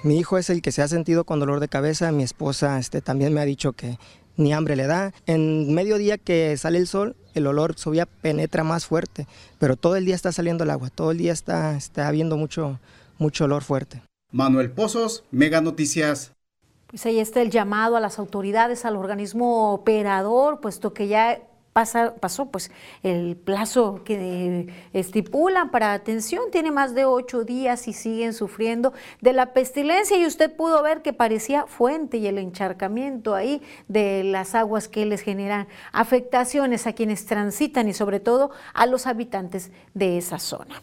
Mi 0.02 0.18
hijo 0.18 0.36
es 0.36 0.50
el 0.50 0.60
que 0.60 0.72
se 0.72 0.82
ha 0.82 0.88
sentido 0.88 1.24
con 1.24 1.40
dolor 1.40 1.58
de 1.60 1.68
cabeza, 1.68 2.12
mi 2.12 2.22
esposa 2.22 2.78
este, 2.78 3.00
también 3.00 3.32
me 3.32 3.40
ha 3.40 3.46
dicho 3.46 3.72
que 3.72 3.96
ni 4.36 4.52
hambre 4.52 4.76
le 4.76 4.86
da. 4.86 5.14
En 5.24 5.72
mediodía 5.72 6.18
que 6.18 6.54
sale 6.58 6.76
el 6.76 6.86
sol, 6.86 7.16
el 7.32 7.46
olor 7.46 7.78
subía 7.78 8.04
penetra 8.04 8.62
más 8.62 8.84
fuerte, 8.84 9.26
pero 9.58 9.76
todo 9.76 9.96
el 9.96 10.04
día 10.04 10.16
está 10.16 10.32
saliendo 10.32 10.64
el 10.64 10.70
agua, 10.70 10.90
todo 10.90 11.12
el 11.12 11.16
día 11.16 11.32
está, 11.32 11.78
está 11.78 12.08
habiendo 12.08 12.36
mucho, 12.36 12.78
mucho 13.16 13.44
olor 13.44 13.62
fuerte. 13.62 14.02
Manuel 14.30 14.70
Pozos, 14.70 15.24
Mega 15.30 15.62
Noticias. 15.62 16.34
Pues 16.90 17.06
ahí 17.06 17.20
está 17.20 17.40
el 17.40 17.50
llamado 17.50 17.96
a 17.96 18.00
las 18.00 18.18
autoridades, 18.18 18.84
al 18.84 18.96
organismo 18.96 19.72
operador, 19.72 20.60
puesto 20.60 20.92
que 20.92 21.06
ya 21.06 21.40
pasa, 21.72 22.16
pasó 22.18 22.46
pues 22.46 22.72
el 23.04 23.36
plazo 23.36 24.02
que 24.04 24.72
estipulan 24.92 25.70
para 25.70 25.92
atención, 25.92 26.50
tiene 26.50 26.72
más 26.72 26.92
de 26.96 27.04
ocho 27.04 27.44
días 27.44 27.86
y 27.86 27.92
siguen 27.92 28.32
sufriendo 28.34 28.92
de 29.20 29.32
la 29.32 29.52
pestilencia 29.52 30.16
y 30.16 30.26
usted 30.26 30.52
pudo 30.52 30.82
ver 30.82 31.02
que 31.02 31.12
parecía 31.12 31.66
fuente 31.66 32.16
y 32.16 32.26
el 32.26 32.38
encharcamiento 32.38 33.36
ahí 33.36 33.62
de 33.86 34.24
las 34.24 34.56
aguas 34.56 34.88
que 34.88 35.06
les 35.06 35.20
generan 35.20 35.68
afectaciones 35.92 36.88
a 36.88 36.92
quienes 36.92 37.24
transitan 37.24 37.88
y 37.88 37.94
sobre 37.94 38.18
todo 38.18 38.50
a 38.74 38.86
los 38.86 39.06
habitantes 39.06 39.70
de 39.94 40.18
esa 40.18 40.40
zona. 40.40 40.82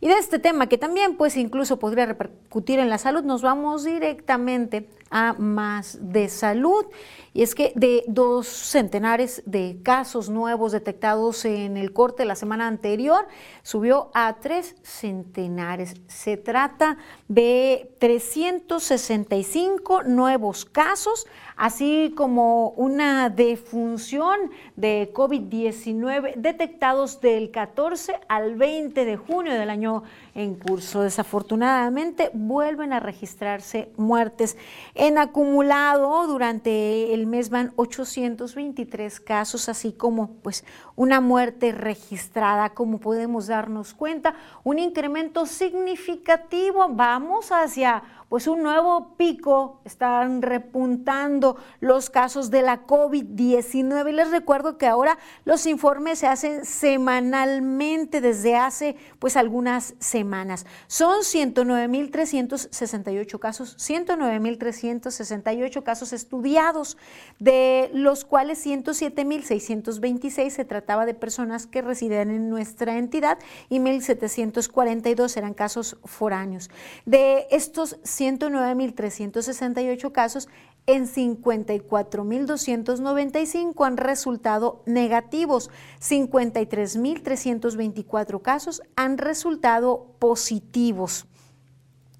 Y 0.00 0.08
de 0.08 0.14
este 0.14 0.38
tema 0.38 0.68
que 0.68 0.78
también 0.78 1.16
pues 1.16 1.36
incluso 1.36 1.78
podría 1.78 2.06
repercutir 2.06 2.78
en 2.78 2.88
la 2.88 2.98
salud, 2.98 3.24
nos 3.24 3.42
vamos 3.42 3.84
directamente 3.84 4.88
a 5.10 5.34
más 5.34 5.98
de 6.00 6.28
salud. 6.28 6.86
Y 7.34 7.42
es 7.42 7.54
que 7.54 7.72
de 7.76 8.02
dos 8.08 8.48
centenares 8.48 9.44
de 9.46 9.78
casos 9.84 10.28
nuevos 10.28 10.72
detectados 10.72 11.44
en 11.44 11.76
el 11.76 11.92
corte 11.92 12.24
la 12.24 12.34
semana 12.34 12.66
anterior, 12.66 13.28
subió 13.62 14.10
a 14.14 14.38
tres 14.40 14.74
centenares. 14.82 15.94
Se 16.08 16.36
trata 16.36 16.98
de 17.28 17.94
365 18.00 20.02
nuevos 20.02 20.64
casos, 20.64 21.28
así 21.56 22.12
como 22.16 22.70
una 22.70 23.30
defunción 23.30 24.50
de 24.74 25.12
COVID-19 25.14 26.34
detectados 26.36 27.20
del 27.20 27.50
14 27.50 28.20
al 28.28 28.56
20 28.56 29.04
de 29.04 29.16
junio 29.16 29.52
del 29.52 29.70
año 29.70 30.02
en 30.38 30.54
curso. 30.54 31.02
Desafortunadamente 31.02 32.30
vuelven 32.32 32.92
a 32.92 33.00
registrarse 33.00 33.90
muertes. 33.96 34.56
En 34.94 35.18
acumulado 35.18 36.26
durante 36.26 37.12
el 37.12 37.26
mes 37.26 37.50
van 37.50 37.72
823 37.76 39.20
casos, 39.20 39.68
así 39.68 39.92
como 39.92 40.34
pues 40.42 40.64
una 40.98 41.20
muerte 41.20 41.70
registrada, 41.70 42.70
como 42.70 42.98
podemos 42.98 43.46
darnos 43.46 43.94
cuenta, 43.94 44.34
un 44.64 44.80
incremento 44.80 45.46
significativo. 45.46 46.88
Vamos 46.88 47.52
hacia 47.52 48.02
pues 48.28 48.46
un 48.46 48.62
nuevo 48.62 49.16
pico, 49.16 49.80
están 49.84 50.42
repuntando 50.42 51.56
los 51.80 52.10
casos 52.10 52.50
de 52.50 52.60
la 52.62 52.86
COVID-19. 52.86 54.12
Les 54.12 54.30
recuerdo 54.30 54.76
que 54.76 54.86
ahora 54.86 55.16
los 55.44 55.64
informes 55.66 56.18
se 56.18 56.26
hacen 56.26 56.66
semanalmente 56.66 58.20
desde 58.20 58.56
hace 58.56 58.96
pues 59.18 59.36
algunas 59.36 59.94
semanas. 59.98 60.66
Son 60.88 61.20
109.368 61.20 63.38
casos, 63.38 63.78
109.368 63.78 65.82
casos 65.82 66.12
estudiados, 66.12 66.98
de 67.38 67.88
los 67.94 68.26
cuales 68.26 68.66
107.626 68.66 70.50
se 70.50 70.66
trataba 70.88 71.04
de 71.04 71.12
personas 71.12 71.66
que 71.66 71.82
residían 71.82 72.30
en 72.30 72.48
nuestra 72.48 72.96
entidad 72.96 73.36
y 73.68 73.78
1.742 73.78 75.36
eran 75.36 75.52
casos 75.52 75.98
foráneos. 76.02 76.70
De 77.04 77.46
estos 77.50 78.00
109.368 78.04 80.12
casos, 80.12 80.48
en 80.86 81.06
54.295 81.06 83.86
han 83.86 83.98
resultado 83.98 84.82
negativos, 84.86 85.68
53.324 86.00 88.40
casos 88.40 88.80
han 88.96 89.18
resultado 89.18 90.06
positivos. 90.18 91.26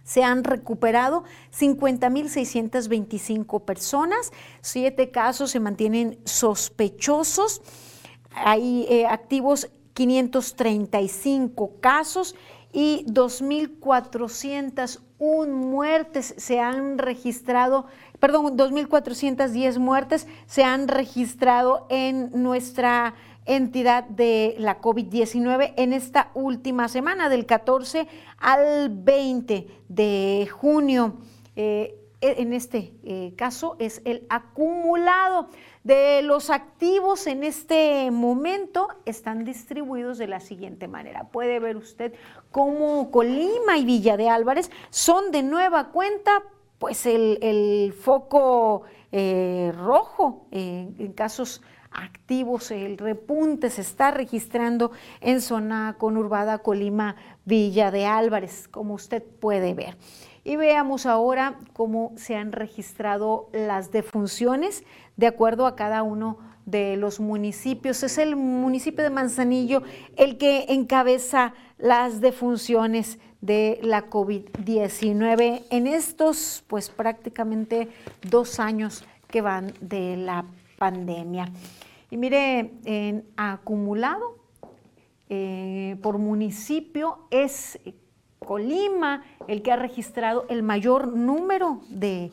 Se 0.05 0.25
han 0.25 0.45
recuperado 0.45 1.25
50.625 1.59 3.65
personas, 3.65 4.31
siete 4.61 5.11
casos 5.11 5.53
se 5.53 5.61
mantienen 5.61 6.19
sospechosos, 6.27 7.63
hay 8.31 8.87
eh, 8.89 9.07
activos 9.07 9.69
535 9.95 11.81
casos 11.81 12.37
y 12.73 13.05
2.401 13.07 15.49
muertes 15.49 16.35
se 16.37 16.61
han 16.61 16.99
registrado, 16.99 17.87
perdón, 18.21 18.57
2.410 18.57 19.79
muertes 19.79 20.29
se 20.47 20.63
han 20.65 20.87
registrado 20.87 21.87
en 21.89 22.31
nuestra 22.43 23.15
entidad 23.47 24.05
de 24.05 24.55
la 24.59 24.81
COVID-19 24.81 25.73
en 25.77 25.93
esta 25.93 26.31
última 26.35 26.89
semana, 26.89 27.29
del 27.29 27.47
14 27.47 28.07
al 28.37 28.91
20 28.91 29.67
de 29.89 30.49
junio. 30.53 31.17
Eh, 31.57 31.99
en 32.21 32.53
este 32.53 32.95
eh, 33.05 33.33
caso 33.37 33.77
es 33.79 34.03
el 34.05 34.27
acumulado 34.29 35.49
de 35.89 36.21
los 36.21 36.51
activos 36.51 37.27
en 37.27 37.43
este 37.43 38.11
momento 38.11 38.89
están 39.07 39.47
distribuidos 39.47 40.19
de 40.19 40.27
la 40.27 40.39
siguiente 40.39 40.87
manera. 40.87 41.25
Puede 41.31 41.61
ver 41.61 41.79
usted 41.79 42.13
cómo 42.51 43.11
Colima 43.11 43.79
y 43.79 43.87
Villa 43.87 44.19
de 44.19 44.29
Álvarez 44.29 44.71
son 44.91 45.31
de 45.31 45.43
nueva 45.43 45.89
cuenta 45.89 46.43
pues 46.79 47.07
el, 47.07 47.95
foco 47.99 48.83
eh, 49.13 49.73
rojo 49.79 50.47
en 50.51 51.13
casos 51.15 51.63
activos, 51.91 52.71
el 52.71 52.99
repunte 52.99 53.71
se 53.71 53.81
está 53.81 54.11
registrando 54.11 54.93
en 55.23 55.41
zona 55.41 55.97
conurbada 55.99 56.59
Colima, 56.59 57.17
Villa 57.47 57.91
de 57.91 58.05
Álvarez, 58.05 58.69
como 58.69 58.93
usted 58.93 59.23
puede 59.23 59.73
ver. 59.73 59.97
Y 60.45 60.57
veamos 60.57 61.05
ahora 61.07 61.59
cómo 61.73 62.13
se 62.17 62.37
han 62.37 62.53
registrado 62.53 63.49
las 63.53 63.91
defunciones 63.91 64.85
de 65.19 65.27
acuerdo 65.27 65.67
a 65.67 65.77
cada 65.77 66.03
uno 66.03 66.39
de 66.65 66.97
los 66.97 67.21
municipios. 67.21 68.03
Es 68.03 68.17
el 68.17 68.37
municipio 68.37 69.05
de 69.05 69.11
Manzanillo 69.11 69.83
el 70.17 70.39
que 70.39 70.67
encabeza 70.69 71.53
las 71.77 72.21
defunciones 72.23 73.19
de 73.41 73.79
la 73.83 74.09
COVID-19 74.09 75.63
en 75.71 75.87
estos, 75.87 76.65
pues 76.67 76.89
prácticamente 76.89 77.89
dos 78.31 78.59
años 78.61 79.05
que 79.29 79.43
van 79.43 79.73
de 79.81 80.17
la 80.17 80.45
pandemia. 80.79 81.51
Y 82.11 82.17
mire, 82.17 82.73
en 82.85 83.25
acumulado 83.37 84.39
eh, 85.29 85.97
por 86.01 86.19
municipio 86.19 87.19
es 87.31 87.79
Colima 88.49 89.23
el 89.47 89.61
que 89.61 89.73
ha 89.73 89.77
registrado 89.77 90.47
el 90.49 90.63
mayor 90.63 91.09
número 91.09 91.83
de, 91.91 92.33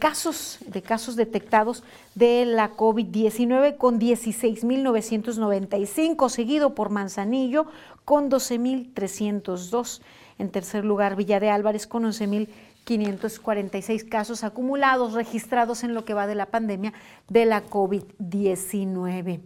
casos, 0.00 0.56
de 0.66 0.80
casos 0.80 1.14
detectados 1.14 1.84
de 2.14 2.46
la 2.46 2.74
COVID-19 2.74 3.76
con 3.76 4.00
16.995, 4.00 6.30
seguido 6.30 6.74
por 6.74 6.88
Manzanillo 6.88 7.66
con 8.06 8.30
12.302. 8.30 10.00
En 10.38 10.48
tercer 10.48 10.86
lugar, 10.86 11.16
Villa 11.16 11.38
de 11.38 11.50
Álvarez 11.50 11.86
con 11.86 12.04
11.546 12.04 14.08
casos 14.08 14.44
acumulados 14.44 15.12
registrados 15.12 15.84
en 15.84 15.92
lo 15.92 16.06
que 16.06 16.14
va 16.14 16.26
de 16.26 16.34
la 16.34 16.46
pandemia 16.46 16.94
de 17.28 17.44
la 17.44 17.62
COVID-19. 17.62 19.40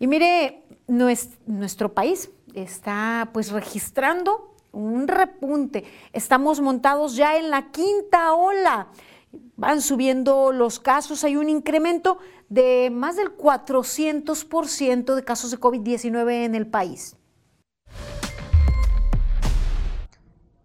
Y 0.00 0.06
mire, 0.08 0.64
nuestro 0.88 1.94
país 1.94 2.28
está 2.54 3.30
pues 3.32 3.52
registrando 3.52 4.47
un 4.72 5.08
repunte. 5.08 5.84
Estamos 6.12 6.60
montados 6.60 7.16
ya 7.16 7.36
en 7.36 7.50
la 7.50 7.70
quinta 7.70 8.34
ola. 8.34 8.88
Van 9.56 9.82
subiendo 9.82 10.52
los 10.52 10.80
casos, 10.80 11.24
hay 11.24 11.36
un 11.36 11.48
incremento 11.48 12.18
de 12.48 12.90
más 12.90 13.16
del 13.16 13.36
400% 13.36 15.14
de 15.14 15.24
casos 15.24 15.50
de 15.50 15.58
COVID-19 15.58 16.44
en 16.44 16.54
el 16.54 16.66
país. 16.66 17.16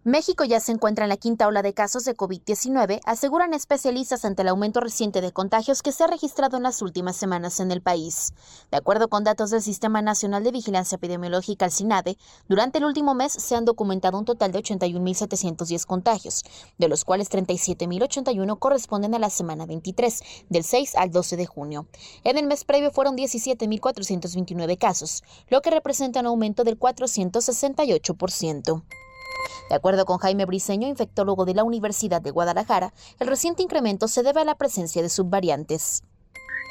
México 0.06 0.44
ya 0.44 0.60
se 0.60 0.70
encuentra 0.70 1.06
en 1.06 1.08
la 1.08 1.16
quinta 1.16 1.46
ola 1.46 1.62
de 1.62 1.72
casos 1.72 2.04
de 2.04 2.14
COVID-19, 2.14 3.00
aseguran 3.06 3.54
especialistas 3.54 4.26
ante 4.26 4.42
el 4.42 4.48
aumento 4.48 4.80
reciente 4.80 5.22
de 5.22 5.32
contagios 5.32 5.80
que 5.80 5.92
se 5.92 6.04
ha 6.04 6.06
registrado 6.06 6.58
en 6.58 6.64
las 6.64 6.82
últimas 6.82 7.16
semanas 7.16 7.58
en 7.58 7.70
el 7.70 7.80
país. 7.80 8.34
De 8.70 8.76
acuerdo 8.76 9.08
con 9.08 9.24
datos 9.24 9.48
del 9.48 9.62
Sistema 9.62 10.02
Nacional 10.02 10.44
de 10.44 10.52
Vigilancia 10.52 10.96
Epidemiológica, 10.96 11.64
el 11.64 11.70
SINADE, 11.70 12.18
durante 12.50 12.76
el 12.76 12.84
último 12.84 13.14
mes 13.14 13.32
se 13.32 13.56
han 13.56 13.64
documentado 13.64 14.18
un 14.18 14.26
total 14.26 14.52
de 14.52 14.58
81.710 14.58 15.86
contagios, 15.86 16.44
de 16.76 16.88
los 16.88 17.06
cuales 17.06 17.30
37.081 17.30 18.58
corresponden 18.58 19.14
a 19.14 19.18
la 19.18 19.30
semana 19.30 19.64
23, 19.64 20.20
del 20.50 20.64
6 20.64 20.96
al 20.96 21.12
12 21.12 21.38
de 21.38 21.46
junio. 21.46 21.86
En 22.24 22.36
el 22.36 22.46
mes 22.46 22.66
previo 22.66 22.90
fueron 22.90 23.16
17.429 23.16 24.76
casos, 24.76 25.24
lo 25.48 25.62
que 25.62 25.70
representa 25.70 26.20
un 26.20 26.26
aumento 26.26 26.62
del 26.62 26.78
468%. 26.78 28.82
De 29.68 29.74
acuerdo 29.74 30.04
con 30.04 30.18
Jaime 30.18 30.44
Briceño, 30.44 30.88
infectólogo 30.88 31.44
de 31.44 31.54
la 31.54 31.64
Universidad 31.64 32.20
de 32.20 32.30
Guadalajara, 32.30 32.92
el 33.18 33.28
reciente 33.28 33.62
incremento 33.62 34.08
se 34.08 34.22
debe 34.22 34.40
a 34.40 34.44
la 34.44 34.56
presencia 34.56 35.02
de 35.02 35.08
subvariantes. 35.08 36.02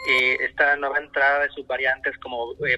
Eh, 0.05 0.37
esta 0.41 0.75
nueva 0.75 0.97
entrada 0.99 1.43
de 1.43 1.49
subvariantes 1.51 2.17
como, 2.17 2.51
eh, 2.65 2.77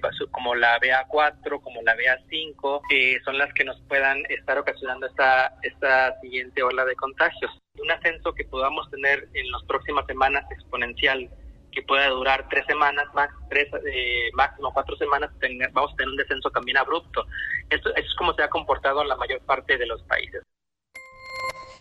la 0.58 0.80
BA4, 0.80 1.60
como 1.60 1.82
la 1.82 1.96
BA5, 1.96 2.82
eh, 2.92 3.20
son 3.26 3.40
las 3.40 3.52
que 3.54 3.64
nos 3.64 3.82
puedan 3.88 4.24
estar 4.30 4.60
ocasionando 4.60 5.08
esta 5.08 6.20
siguiente 6.22 6.62
ola 6.62 6.86
de 6.86 6.96
contagios. 6.96 7.52
Un 7.82 7.90
ascenso 7.92 8.34
que 8.34 8.46
podamos 8.46 8.90
tener 8.92 9.28
en 9.34 9.52
las 9.52 9.64
próximas 9.64 10.06
semanas 10.06 10.46
exponencial 10.52 11.30
que 11.76 11.84
pueda 11.84 12.08
durar 12.10 12.48
tres 12.50 12.66
semanas, 12.66 13.06
más 13.14 13.30
tres, 13.50 13.68
eh, 13.86 14.32
máximo 14.34 14.74
cuatro 14.74 14.96
semanas, 14.98 15.30
vamos 15.74 15.94
a 15.94 15.96
tener 15.96 16.10
un 16.10 16.18
descenso 16.18 16.50
también 16.50 16.78
abrupto. 16.78 17.26
Esto, 17.70 17.94
es 17.96 18.06
como 18.18 18.34
se 18.34 18.42
ha 18.42 18.50
comportado 18.50 19.02
en 19.02 19.10
la 19.10 19.18
mayor 19.18 19.42
parte 19.42 19.78
de 19.78 19.86
los 19.86 20.02
países. 20.04 20.42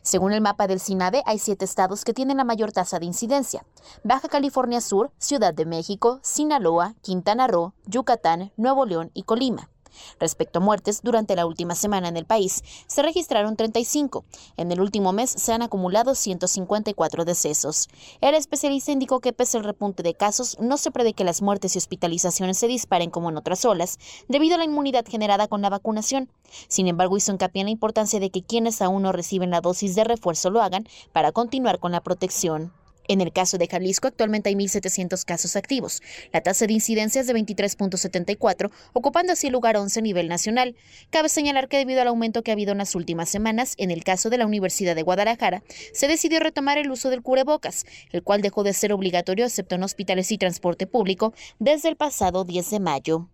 Según 0.02 0.32
el 0.32 0.42
mapa 0.42 0.66
del 0.66 0.80
SINADE, 0.80 1.22
hay 1.24 1.38
siete 1.38 1.64
estados 1.64 2.04
que 2.04 2.12
tienen 2.12 2.36
la 2.36 2.44
mayor 2.44 2.72
tasa 2.72 2.98
de 2.98 3.06
incidencia. 3.06 3.64
Baja 4.02 4.28
California 4.28 4.82
Sur, 4.82 5.10
Ciudad 5.16 5.54
de 5.54 5.64
México, 5.64 6.20
Sinaloa, 6.22 6.92
Quintana 7.02 7.46
Roo, 7.46 7.72
Yucatán, 7.86 8.52
Nuevo 8.58 8.84
León 8.84 9.10
y 9.14 9.22
Colima. 9.22 9.70
Respecto 10.18 10.58
a 10.58 10.62
muertes, 10.62 11.00
durante 11.02 11.36
la 11.36 11.46
última 11.46 11.74
semana 11.74 12.08
en 12.08 12.16
el 12.16 12.24
país 12.24 12.62
se 12.86 13.02
registraron 13.02 13.56
35. 13.56 14.24
En 14.56 14.72
el 14.72 14.80
último 14.80 15.12
mes 15.12 15.30
se 15.30 15.52
han 15.52 15.62
acumulado 15.62 16.14
154 16.14 17.24
decesos. 17.24 17.88
El 18.20 18.34
especialista 18.34 18.92
indicó 18.92 19.20
que 19.20 19.32
pese 19.32 19.58
al 19.58 19.64
repunte 19.64 20.02
de 20.02 20.14
casos, 20.14 20.56
no 20.60 20.76
se 20.76 20.90
prevé 20.90 21.14
que 21.14 21.24
las 21.24 21.42
muertes 21.42 21.74
y 21.74 21.78
hospitalizaciones 21.78 22.58
se 22.58 22.66
disparen 22.66 23.10
como 23.10 23.30
en 23.30 23.36
otras 23.36 23.64
olas, 23.64 23.98
debido 24.28 24.54
a 24.54 24.58
la 24.58 24.64
inmunidad 24.64 25.04
generada 25.06 25.48
con 25.48 25.62
la 25.62 25.70
vacunación. 25.70 26.30
Sin 26.68 26.88
embargo, 26.88 27.16
hizo 27.16 27.32
hincapié 27.32 27.62
en 27.62 27.66
la 27.66 27.72
importancia 27.72 28.20
de 28.20 28.30
que 28.30 28.42
quienes 28.42 28.82
aún 28.82 29.02
no 29.02 29.12
reciben 29.12 29.50
la 29.50 29.60
dosis 29.60 29.94
de 29.94 30.04
refuerzo 30.04 30.50
lo 30.50 30.62
hagan 30.62 30.86
para 31.12 31.32
continuar 31.32 31.78
con 31.78 31.92
la 31.92 32.02
protección. 32.02 32.72
En 33.06 33.20
el 33.20 33.32
caso 33.32 33.58
de 33.58 33.66
Jalisco, 33.66 34.08
actualmente 34.08 34.48
hay 34.48 34.54
1.700 34.54 35.24
casos 35.24 35.56
activos. 35.56 36.02
La 36.32 36.40
tasa 36.40 36.66
de 36.66 36.72
incidencia 36.72 37.20
es 37.20 37.26
de 37.26 37.34
23.74, 37.34 38.70
ocupando 38.92 39.32
así 39.32 39.48
el 39.48 39.52
lugar 39.52 39.76
11 39.76 39.98
a 39.98 40.02
nivel 40.02 40.28
nacional. 40.28 40.74
Cabe 41.10 41.28
señalar 41.28 41.68
que 41.68 41.76
debido 41.76 42.00
al 42.00 42.08
aumento 42.08 42.42
que 42.42 42.50
ha 42.50 42.54
habido 42.54 42.72
en 42.72 42.78
las 42.78 42.94
últimas 42.94 43.28
semanas, 43.28 43.74
en 43.78 43.90
el 43.90 44.04
caso 44.04 44.30
de 44.30 44.38
la 44.38 44.46
Universidad 44.46 44.94
de 44.94 45.02
Guadalajara, 45.02 45.62
se 45.92 46.08
decidió 46.08 46.40
retomar 46.40 46.78
el 46.78 46.90
uso 46.90 47.10
del 47.10 47.22
cubrebocas, 47.22 47.84
el 48.10 48.22
cual 48.22 48.42
dejó 48.42 48.62
de 48.62 48.72
ser 48.72 48.92
obligatorio 48.92 49.44
excepto 49.44 49.74
en 49.74 49.82
hospitales 49.82 50.32
y 50.32 50.38
transporte 50.38 50.86
público 50.86 51.34
desde 51.58 51.88
el 51.88 51.96
pasado 51.96 52.44
10 52.44 52.70
de 52.70 52.80
mayo. 52.80 53.28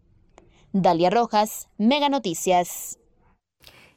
Dalia 0.72 1.10
Rojas, 1.10 1.68
Mega 1.78 2.08
Noticias. 2.08 2.99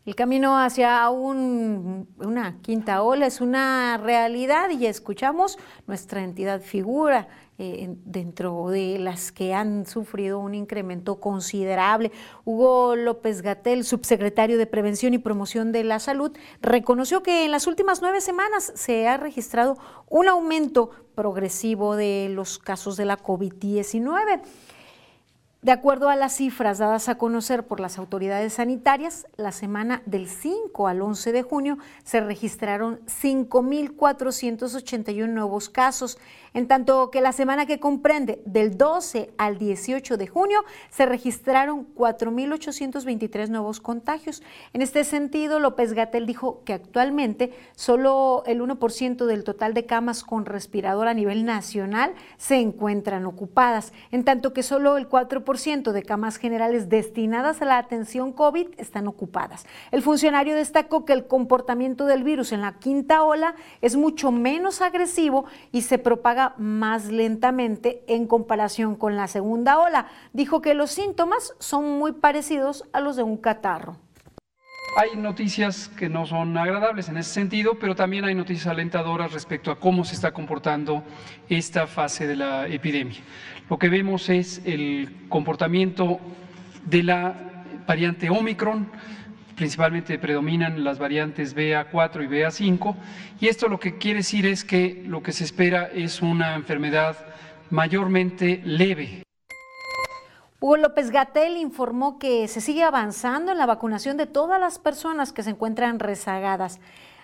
El 0.06 0.16
camino 0.16 0.60
hacia 0.60 1.10
una 1.10 2.58
quinta 2.62 3.04
ola 3.04 3.26
es 3.26 3.40
una 3.40 3.98
realidad 3.98 4.70
y 4.70 4.86
escuchamos 4.86 5.58
nuestra 5.88 6.22
entidad 6.26 6.60
figura 6.60 7.30
eh, 7.58 7.88
dentro 8.04 8.68
de 8.70 9.00
las 9.00 9.32
que 9.32 9.54
han 9.54 9.86
sufrido 9.86 10.40
un 10.40 10.56
incremento 10.56 11.22
considerable. 11.22 12.12
Hugo 12.44 12.98
López 12.98 13.42
Gatel, 13.42 13.86
subsecretario 13.86 14.58
de 14.58 14.66
Prevención 14.66 15.14
y 15.14 15.20
Promoción 15.20 15.72
de 15.72 15.86
la 15.86 16.00
Salud, 16.00 16.36
reconoció 16.62 17.24
que 17.24 17.46
en 17.46 17.52
las 17.52 17.66
últimas 17.66 18.02
nueve 18.02 18.20
semanas 18.20 18.74
se 18.76 19.08
ha 19.08 19.16
registrado 19.16 19.78
un 20.10 20.28
aumento 20.28 20.90
progresivo 21.16 21.96
de 21.96 22.28
los 22.30 22.60
casos 22.60 22.98
de 22.98 23.06
la 23.06 23.18
COVID-19. 23.18 24.42
De 25.64 25.72
acuerdo 25.72 26.10
a 26.10 26.16
las 26.18 26.36
cifras 26.36 26.80
dadas 26.80 27.08
a 27.08 27.16
conocer 27.16 27.66
por 27.66 27.80
las 27.80 27.98
autoridades 27.98 28.52
sanitarias, 28.52 29.28
la 29.38 29.54
semana 29.54 30.02
del 30.06 30.28
5 30.28 30.90
al 30.90 31.02
11 31.02 31.32
de 31.32 31.42
junio 31.42 31.78
se 32.04 32.20
registraron 32.20 33.00
5.481 33.06 35.30
nuevos 35.30 35.70
casos 35.70 36.18
en 36.54 36.68
tanto 36.68 37.10
que 37.12 37.22
la 37.22 37.32
semana 37.32 37.66
que 37.66 37.80
comprende 37.80 38.42
del 38.46 38.78
12 38.78 39.34
al 39.38 39.58
18 39.58 40.18
de 40.18 40.28
junio 40.28 40.66
se 40.90 41.06
registraron 41.06 41.88
4.823 41.96 43.48
nuevos 43.48 43.80
contagios. 43.80 44.44
En 44.74 44.82
este 44.82 45.06
sentido, 45.06 45.60
López 45.60 45.94
Gatel 45.94 46.26
dijo 46.26 46.62
que 46.66 46.74
actualmente 46.74 47.54
solo 47.76 48.44
el 48.48 48.60
1% 48.62 49.26
del 49.26 49.46
total 49.46 49.74
de 49.74 49.86
camas 49.86 50.26
con 50.26 50.46
respirador 50.46 51.08
a 51.08 51.14
nivel 51.14 51.46
nacional 51.46 52.16
se 52.38 52.58
encuentran 52.58 53.26
ocupadas, 53.26 53.94
en 54.12 54.26
tanto 54.26 54.52
que 54.52 54.62
solo 54.62 54.98
el 54.98 55.08
4% 55.10 55.53
de 55.54 56.02
camas 56.02 56.38
generales 56.38 56.90
destinadas 56.90 57.62
a 57.62 57.66
la 57.66 57.78
atención 57.78 58.34
COVID 58.34 58.70
están 58.78 59.08
ocupadas. 59.08 59.68
El 59.92 60.02
funcionario 60.02 60.56
destacó 60.56 61.06
que 61.06 61.14
el 61.14 61.28
comportamiento 61.28 62.08
del 62.08 62.24
virus 62.24 62.52
en 62.54 62.62
la 62.62 62.80
quinta 62.80 63.22
ola 63.22 63.54
es 63.80 63.96
mucho 63.96 64.32
menos 64.32 64.82
agresivo 64.82 65.46
y 65.72 65.84
se 65.84 66.00
propaga 66.00 66.56
más 66.58 67.12
lentamente 67.12 68.04
en 68.08 68.26
comparación 68.26 68.96
con 68.96 69.16
la 69.16 69.28
segunda 69.28 69.78
ola. 69.78 70.08
Dijo 70.34 70.60
que 70.60 70.74
los 70.74 70.90
síntomas 70.90 71.54
son 71.60 72.00
muy 72.00 72.14
parecidos 72.14 72.86
a 72.92 73.00
los 73.00 73.16
de 73.16 73.22
un 73.22 73.38
catarro. 73.38 73.98
Hay 74.96 75.18
noticias 75.18 75.88
que 75.88 76.08
no 76.08 76.28
son 76.28 76.56
agradables 76.56 77.10
en 77.10 77.18
ese 77.18 77.32
sentido, 77.32 77.80
pero 77.80 77.96
también 77.96 78.26
hay 78.26 78.36
noticias 78.36 78.68
alentadoras 78.68 79.34
respecto 79.34 79.72
a 79.72 79.80
cómo 79.80 80.06
se 80.06 80.14
está 80.14 80.32
comportando 80.32 81.04
esta 81.50 81.88
fase 81.88 82.28
de 82.28 82.36
la 82.36 82.68
epidemia. 82.68 83.20
Lo 83.74 83.80
que 83.80 83.90
vemos 83.90 84.30
es 84.30 84.62
el 84.66 85.26
comportamiento 85.30 86.20
de 86.86 87.02
la 87.02 87.34
variante 87.88 88.30
Omicron, 88.30 88.88
principalmente 89.56 90.20
predominan 90.20 90.84
las 90.84 91.00
variantes 91.00 91.56
BA4 91.56 92.24
y 92.24 92.28
BA5, 92.28 92.96
y 93.40 93.48
esto 93.48 93.68
lo 93.70 93.80
que 93.80 93.98
quiere 93.98 94.18
decir 94.18 94.46
es 94.46 94.64
que 94.64 95.04
lo 95.08 95.24
que 95.24 95.32
se 95.32 95.44
espera 95.44 95.90
es 95.92 96.22
una 96.22 96.54
enfermedad 96.54 97.18
mayormente 97.72 98.62
leve. 98.64 99.24
Hugo 100.60 100.78
López 100.78 101.10
Gatel 101.10 101.58
informó 101.58 102.20
que 102.20 102.48
se 102.48 102.62
sigue 102.62 102.84
avanzando 102.84 103.52
en 103.52 103.58
la 103.58 103.66
vacunación 103.66 104.18
de 104.18 104.28
todas 104.28 104.60
las 104.60 104.78
personas 104.78 105.34
que 105.34 105.42
se 105.42 105.50
encuentran 105.50 105.98
rezagadas. 105.98 106.80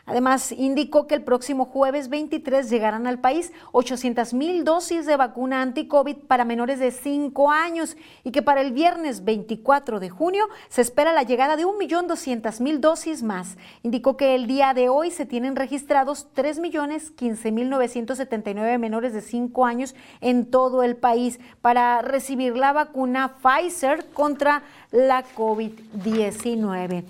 Además, 0.10 0.52
indicó 0.52 1.06
que 1.06 1.14
el 1.14 1.22
próximo 1.22 1.66
jueves 1.66 2.10
23 2.10 2.68
llegarán 2.68 3.06
al 3.06 3.20
país 3.20 3.52
800 3.74 4.34
mil 4.34 4.64
dosis 4.64 5.06
de 5.06 5.16
vacuna 5.16 5.62
anti-COVID 5.62 6.16
para 6.28 6.46
menores 6.46 6.80
de 6.80 6.90
5 6.90 7.52
años 7.52 7.96
y 8.24 8.32
que 8.32 8.42
para 8.42 8.62
el 8.62 8.72
viernes 8.72 9.24
24 9.24 10.00
de 10.00 10.10
junio 10.10 10.48
se 10.68 10.82
espera 10.82 11.14
la 11.14 11.22
llegada 11.22 11.58
de 11.58 11.68
1.200.000 11.68 12.80
dosis 12.80 13.22
más. 13.22 13.56
Indicó 13.84 14.18
que 14.18 14.34
el 14.34 14.48
día 14.48 14.74
de 14.74 14.90
hoy 14.90 15.12
se 15.12 15.28
tienen 15.28 15.56
registrados 15.56 16.26
3.015.979 16.36 18.80
menores 18.80 19.14
de 19.14 19.22
5 19.22 19.64
años 19.64 19.94
en 20.22 20.50
todo 20.50 20.82
el 20.82 20.96
país 20.96 21.40
para 21.62 22.02
recibir 22.02 22.58
la 22.58 22.74
vacuna 22.74 23.36
Pfizer 23.44 24.10
contra 24.10 24.64
la 24.92 25.24
COVID-19. 25.36 27.04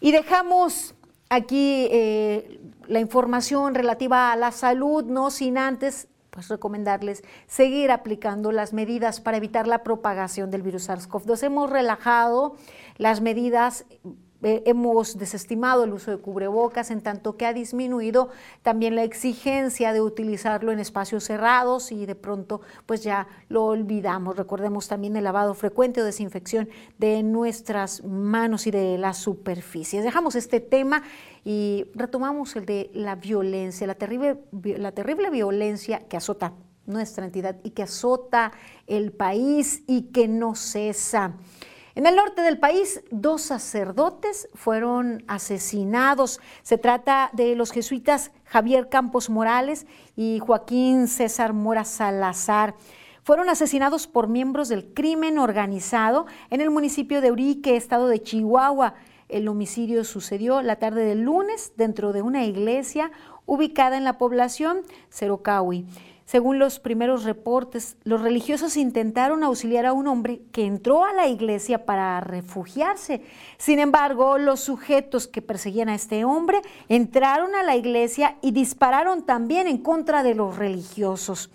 Y 0.00 0.12
dejamos 0.12 0.94
aquí 1.28 1.88
eh, 1.90 2.60
la 2.86 3.00
información 3.00 3.74
relativa 3.74 4.32
a 4.32 4.36
la 4.36 4.52
salud, 4.52 5.04
no 5.04 5.30
sin 5.30 5.58
antes 5.58 6.08
pues 6.30 6.48
recomendarles 6.48 7.24
seguir 7.46 7.90
aplicando 7.90 8.52
las 8.52 8.72
medidas 8.72 9.20
para 9.20 9.38
evitar 9.38 9.66
la 9.66 9.82
propagación 9.82 10.50
del 10.50 10.62
virus 10.62 10.88
SARS-CoV-2. 10.88 11.42
Hemos 11.42 11.70
relajado 11.70 12.54
las 12.96 13.20
medidas 13.20 13.86
eh, 14.42 14.62
hemos 14.66 15.18
desestimado 15.18 15.82
el 15.82 15.92
uso 15.92 16.12
de 16.12 16.18
cubrebocas 16.18 16.92
en 16.92 17.00
tanto 17.00 17.36
que 17.36 17.44
ha 17.44 17.52
disminuido 17.52 18.28
también 18.62 18.94
la 18.94 19.02
exigencia 19.02 19.92
de 19.92 20.00
utilizarlo 20.00 20.70
en 20.70 20.78
espacios 20.78 21.24
cerrados 21.24 21.90
y 21.90 22.06
de 22.06 22.14
pronto 22.14 22.60
pues 22.86 23.02
ya 23.02 23.26
lo 23.48 23.64
olvidamos. 23.64 24.36
Recordemos 24.36 24.86
también 24.86 25.16
el 25.16 25.24
lavado 25.24 25.54
frecuente 25.54 26.00
o 26.00 26.04
desinfección 26.04 26.68
de 26.98 27.22
nuestras 27.24 28.04
manos 28.04 28.68
y 28.68 28.70
de 28.70 28.96
las 28.96 29.18
superficies. 29.18 30.04
Dejamos 30.04 30.36
este 30.36 30.60
tema 30.60 31.02
y 31.44 31.86
retomamos 31.94 32.54
el 32.54 32.64
de 32.64 32.90
la 32.94 33.16
violencia, 33.16 33.86
la 33.88 33.96
terrible, 33.96 34.38
la 34.62 34.92
terrible 34.92 35.30
violencia 35.30 36.00
que 36.08 36.16
azota 36.16 36.52
nuestra 36.86 37.24
entidad 37.24 37.56
y 37.62 37.70
que 37.70 37.82
azota 37.82 38.52
el 38.86 39.12
país 39.12 39.82
y 39.86 40.02
que 40.10 40.26
no 40.26 40.54
cesa. 40.54 41.34
En 41.98 42.06
el 42.06 42.14
norte 42.14 42.42
del 42.42 42.60
país, 42.60 43.02
dos 43.10 43.42
sacerdotes 43.42 44.48
fueron 44.54 45.24
asesinados. 45.26 46.38
Se 46.62 46.78
trata 46.78 47.28
de 47.32 47.56
los 47.56 47.72
jesuitas 47.72 48.30
Javier 48.44 48.88
Campos 48.88 49.28
Morales 49.28 49.84
y 50.14 50.38
Joaquín 50.38 51.08
César 51.08 51.54
Mora 51.54 51.84
Salazar. 51.84 52.76
Fueron 53.24 53.48
asesinados 53.48 54.06
por 54.06 54.28
miembros 54.28 54.68
del 54.68 54.94
crimen 54.94 55.40
organizado 55.40 56.26
en 56.50 56.60
el 56.60 56.70
municipio 56.70 57.20
de 57.20 57.32
Urique, 57.32 57.74
estado 57.74 58.06
de 58.06 58.22
Chihuahua. 58.22 58.94
El 59.28 59.48
homicidio 59.48 60.04
sucedió 60.04 60.62
la 60.62 60.76
tarde 60.76 61.04
del 61.04 61.22
lunes 61.22 61.72
dentro 61.76 62.12
de 62.12 62.22
una 62.22 62.44
iglesia 62.44 63.10
ubicada 63.44 63.96
en 63.96 64.04
la 64.04 64.18
población 64.18 64.82
Cerocahui. 65.10 65.84
Según 66.28 66.58
los 66.58 66.78
primeros 66.78 67.24
reportes, 67.24 67.96
los 68.04 68.20
religiosos 68.20 68.76
intentaron 68.76 69.42
auxiliar 69.42 69.86
a 69.86 69.94
un 69.94 70.06
hombre 70.06 70.42
que 70.52 70.66
entró 70.66 71.06
a 71.06 71.14
la 71.14 71.26
iglesia 71.26 71.86
para 71.86 72.20
refugiarse. 72.20 73.22
Sin 73.56 73.78
embargo, 73.78 74.36
los 74.36 74.60
sujetos 74.60 75.26
que 75.26 75.40
perseguían 75.40 75.88
a 75.88 75.94
este 75.94 76.26
hombre 76.26 76.60
entraron 76.90 77.54
a 77.54 77.62
la 77.62 77.76
iglesia 77.76 78.36
y 78.42 78.50
dispararon 78.50 79.24
también 79.24 79.66
en 79.68 79.78
contra 79.78 80.22
de 80.22 80.34
los 80.34 80.58
religiosos. 80.58 81.48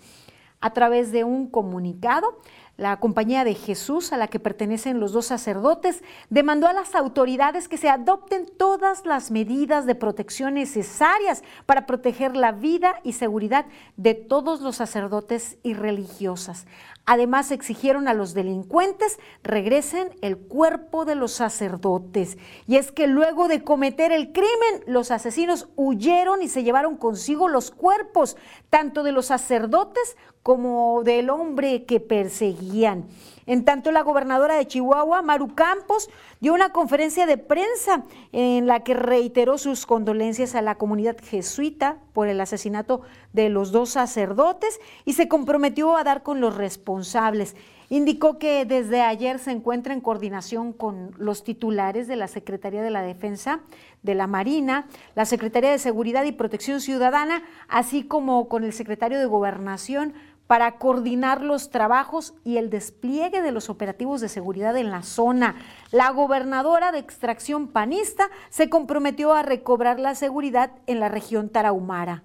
A 0.60 0.72
través 0.72 1.12
de 1.12 1.22
un 1.22 1.46
comunicado, 1.46 2.40
la 2.76 2.98
Compañía 2.98 3.44
de 3.44 3.54
Jesús, 3.54 4.12
a 4.12 4.16
la 4.16 4.28
que 4.28 4.40
pertenecen 4.40 4.98
los 4.98 5.12
dos 5.12 5.26
sacerdotes, 5.26 6.02
demandó 6.28 6.66
a 6.66 6.72
las 6.72 6.94
autoridades 6.94 7.68
que 7.68 7.76
se 7.76 7.88
adopten 7.88 8.46
todas 8.58 9.06
las 9.06 9.30
medidas 9.30 9.86
de 9.86 9.94
protección 9.94 10.54
necesarias 10.54 11.44
para 11.66 11.86
proteger 11.86 12.36
la 12.36 12.52
vida 12.52 13.00
y 13.04 13.12
seguridad 13.12 13.66
de 13.96 14.14
todos 14.14 14.60
los 14.60 14.76
sacerdotes 14.76 15.58
y 15.62 15.74
religiosas. 15.74 16.66
Además, 17.06 17.50
exigieron 17.50 18.08
a 18.08 18.14
los 18.14 18.32
delincuentes 18.32 19.18
regresen 19.42 20.10
el 20.22 20.38
cuerpo 20.38 21.04
de 21.04 21.14
los 21.14 21.32
sacerdotes. 21.32 22.38
Y 22.66 22.76
es 22.76 22.92
que 22.92 23.06
luego 23.06 23.46
de 23.46 23.62
cometer 23.62 24.10
el 24.10 24.32
crimen, 24.32 24.84
los 24.86 25.10
asesinos 25.10 25.68
huyeron 25.76 26.42
y 26.42 26.48
se 26.48 26.64
llevaron 26.64 26.96
consigo 26.96 27.48
los 27.48 27.70
cuerpos, 27.70 28.36
tanto 28.70 29.02
de 29.02 29.12
los 29.12 29.26
sacerdotes 29.26 30.16
como 30.42 31.02
del 31.04 31.28
hombre 31.30 31.84
que 31.84 32.00
perseguían. 32.00 33.06
En 33.46 33.64
tanto, 33.64 33.92
la 33.92 34.02
gobernadora 34.02 34.56
de 34.56 34.66
Chihuahua, 34.66 35.22
Maru 35.22 35.54
Campos, 35.54 36.08
dio 36.40 36.54
una 36.54 36.70
conferencia 36.70 37.26
de 37.26 37.36
prensa 37.36 38.04
en 38.32 38.66
la 38.66 38.80
que 38.80 38.94
reiteró 38.94 39.58
sus 39.58 39.86
condolencias 39.86 40.54
a 40.54 40.62
la 40.62 40.76
comunidad 40.76 41.16
jesuita 41.22 41.98
por 42.12 42.28
el 42.28 42.40
asesinato 42.40 43.02
de 43.32 43.48
los 43.48 43.72
dos 43.72 43.90
sacerdotes 43.90 44.80
y 45.04 45.14
se 45.14 45.28
comprometió 45.28 45.96
a 45.96 46.04
dar 46.04 46.22
con 46.22 46.40
los 46.40 46.56
responsables. 46.56 47.54
Indicó 47.90 48.38
que 48.38 48.64
desde 48.64 49.02
ayer 49.02 49.38
se 49.38 49.50
encuentra 49.50 49.92
en 49.92 50.00
coordinación 50.00 50.72
con 50.72 51.12
los 51.18 51.44
titulares 51.44 52.08
de 52.08 52.16
la 52.16 52.28
Secretaría 52.28 52.82
de 52.82 52.90
la 52.90 53.02
Defensa, 53.02 53.60
de 54.02 54.14
la 54.14 54.26
Marina, 54.26 54.86
la 55.14 55.26
Secretaría 55.26 55.70
de 55.70 55.78
Seguridad 55.78 56.24
y 56.24 56.32
Protección 56.32 56.80
Ciudadana, 56.80 57.42
así 57.68 58.02
como 58.02 58.48
con 58.48 58.64
el 58.64 58.72
secretario 58.72 59.18
de 59.18 59.26
Gobernación 59.26 60.14
para 60.46 60.78
coordinar 60.78 61.42
los 61.42 61.70
trabajos 61.70 62.34
y 62.44 62.58
el 62.58 62.70
despliegue 62.70 63.42
de 63.42 63.52
los 63.52 63.70
operativos 63.70 64.20
de 64.20 64.28
seguridad 64.28 64.76
en 64.76 64.90
la 64.90 65.02
zona. 65.02 65.56
La 65.90 66.10
gobernadora 66.10 66.92
de 66.92 66.98
extracción 66.98 67.68
panista 67.68 68.28
se 68.50 68.68
comprometió 68.68 69.32
a 69.32 69.42
recobrar 69.42 69.98
la 69.98 70.14
seguridad 70.14 70.72
en 70.86 71.00
la 71.00 71.08
región 71.08 71.48
tarahumara. 71.48 72.22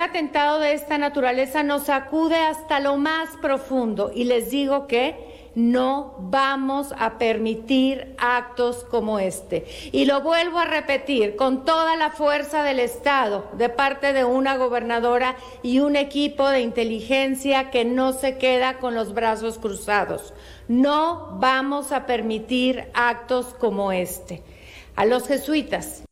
Un 0.00 0.06
atentado 0.08 0.60
de 0.60 0.72
esta 0.72 0.96
naturaleza 0.96 1.62
nos 1.62 1.84
sacude 1.84 2.36
hasta 2.36 2.80
lo 2.80 2.96
más 2.96 3.36
profundo 3.42 4.10
y 4.14 4.24
les 4.24 4.50
digo 4.50 4.86
que 4.86 5.29
no 5.54 6.14
vamos 6.18 6.94
a 6.98 7.18
permitir 7.18 8.14
actos 8.18 8.84
como 8.84 9.18
este. 9.18 9.66
Y 9.92 10.04
lo 10.04 10.20
vuelvo 10.20 10.58
a 10.58 10.64
repetir 10.64 11.36
con 11.36 11.64
toda 11.64 11.96
la 11.96 12.10
fuerza 12.10 12.62
del 12.62 12.80
Estado, 12.80 13.48
de 13.56 13.68
parte 13.68 14.12
de 14.12 14.24
una 14.24 14.56
gobernadora 14.56 15.36
y 15.62 15.80
un 15.80 15.96
equipo 15.96 16.48
de 16.48 16.60
inteligencia 16.60 17.70
que 17.70 17.84
no 17.84 18.12
se 18.12 18.38
queda 18.38 18.78
con 18.78 18.94
los 18.94 19.14
brazos 19.14 19.58
cruzados. 19.58 20.34
No 20.68 21.36
vamos 21.40 21.92
a 21.92 22.06
permitir 22.06 22.88
actos 22.94 23.54
como 23.58 23.92
este. 23.92 24.42
A 24.96 25.06
los 25.06 25.26
jesuitas. 25.26 26.04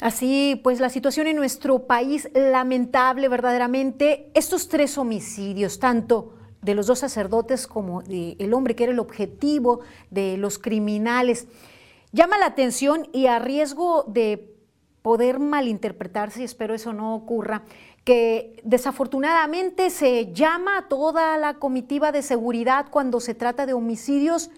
Así 0.00 0.60
pues, 0.62 0.78
la 0.78 0.90
situación 0.90 1.26
en 1.26 1.36
nuestro 1.36 1.86
país, 1.86 2.28
lamentable 2.34 3.28
verdaderamente, 3.28 4.30
estos 4.34 4.68
tres 4.68 4.98
homicidios, 4.98 5.78
tanto 5.78 6.35
de 6.62 6.74
los 6.74 6.86
dos 6.86 6.98
sacerdotes 6.98 7.66
como 7.66 8.02
del 8.02 8.52
hombre 8.54 8.74
que 8.74 8.84
era 8.84 8.92
el 8.92 8.98
objetivo 8.98 9.80
de 10.10 10.36
los 10.36 10.58
criminales. 10.58 11.46
Llama 12.12 12.38
la 12.38 12.46
atención 12.46 13.08
y 13.12 13.26
a 13.26 13.38
riesgo 13.38 14.04
de 14.08 14.54
poder 15.02 15.38
malinterpretarse, 15.38 16.40
y 16.40 16.44
espero 16.44 16.74
eso 16.74 16.92
no 16.92 17.14
ocurra, 17.14 17.62
que 18.04 18.60
desafortunadamente 18.64 19.90
se 19.90 20.32
llama 20.32 20.78
a 20.78 20.88
toda 20.88 21.38
la 21.38 21.54
comitiva 21.54 22.10
de 22.10 22.22
seguridad 22.22 22.86
cuando 22.90 23.20
se 23.20 23.34
trata 23.34 23.66
de 23.66 23.72
homicidios 23.72 24.50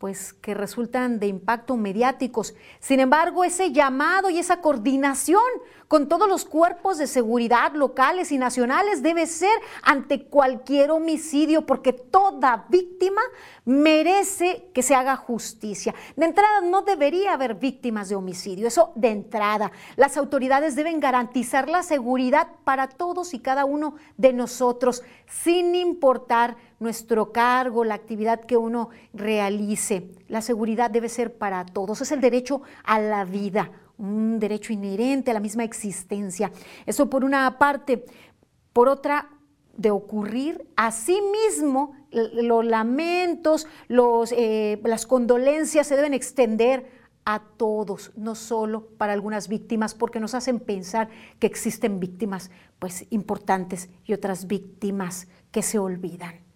pues 0.00 0.32
que 0.32 0.54
resultan 0.54 1.20
de 1.20 1.26
impacto 1.26 1.76
mediáticos. 1.76 2.54
Sin 2.78 3.00
embargo, 3.00 3.44
ese 3.44 3.70
llamado 3.70 4.30
y 4.30 4.38
esa 4.38 4.62
coordinación 4.62 5.42
con 5.88 6.08
todos 6.08 6.26
los 6.26 6.46
cuerpos 6.46 6.96
de 6.96 7.06
seguridad 7.06 7.74
locales 7.74 8.32
y 8.32 8.38
nacionales 8.38 9.02
debe 9.02 9.26
ser 9.26 9.52
ante 9.82 10.24
cualquier 10.24 10.90
homicidio, 10.90 11.66
porque 11.66 11.92
toda 11.92 12.64
víctima 12.70 13.20
merece 13.66 14.70
que 14.72 14.82
se 14.82 14.94
haga 14.94 15.16
justicia. 15.16 15.94
De 16.16 16.24
entrada, 16.24 16.62
no 16.62 16.80
debería 16.80 17.34
haber 17.34 17.56
víctimas 17.56 18.08
de 18.08 18.14
homicidio, 18.14 18.68
eso 18.68 18.92
de 18.94 19.10
entrada. 19.10 19.70
Las 19.96 20.16
autoridades 20.16 20.76
deben 20.76 21.00
garantizar 21.00 21.68
la 21.68 21.82
seguridad 21.82 22.48
para 22.64 22.88
todos 22.88 23.34
y 23.34 23.40
cada 23.40 23.66
uno 23.66 23.96
de 24.16 24.32
nosotros, 24.32 25.02
sin 25.26 25.74
importar 25.74 26.56
nuestro 26.80 27.30
cargo, 27.30 27.84
la 27.84 27.94
actividad 27.94 28.40
que 28.40 28.56
uno 28.56 28.88
realice. 29.12 30.10
La 30.28 30.42
seguridad 30.42 30.90
debe 30.90 31.08
ser 31.08 31.38
para 31.38 31.64
todos, 31.64 32.00
es 32.00 32.10
el 32.10 32.20
derecho 32.20 32.62
a 32.82 32.98
la 32.98 33.24
vida 33.24 33.70
un 34.00 34.38
derecho 34.38 34.72
inherente 34.72 35.30
a 35.30 35.34
la 35.34 35.40
misma 35.40 35.62
existencia. 35.62 36.50
Eso 36.86 37.10
por 37.10 37.22
una 37.22 37.58
parte. 37.58 38.04
Por 38.72 38.88
otra, 38.88 39.28
de 39.76 39.90
ocurrir, 39.90 40.68
mismo 41.32 41.94
los 42.10 42.64
lamentos, 42.64 43.66
los, 43.88 44.32
eh, 44.32 44.80
las 44.84 45.06
condolencias 45.06 45.86
se 45.86 45.96
deben 45.96 46.12
extender 46.12 46.86
a 47.24 47.40
todos, 47.56 48.12
no 48.16 48.34
solo 48.34 48.88
para 48.98 49.12
algunas 49.12 49.48
víctimas, 49.48 49.94
porque 49.94 50.20
nos 50.20 50.34
hacen 50.34 50.60
pensar 50.60 51.08
que 51.38 51.46
existen 51.46 52.00
víctimas 52.00 52.50
pues, 52.78 53.06
importantes 53.10 53.88
y 54.04 54.12
otras 54.12 54.46
víctimas 54.46 55.28
que 55.50 55.62
se 55.62 55.78
olvidan. 55.78 56.49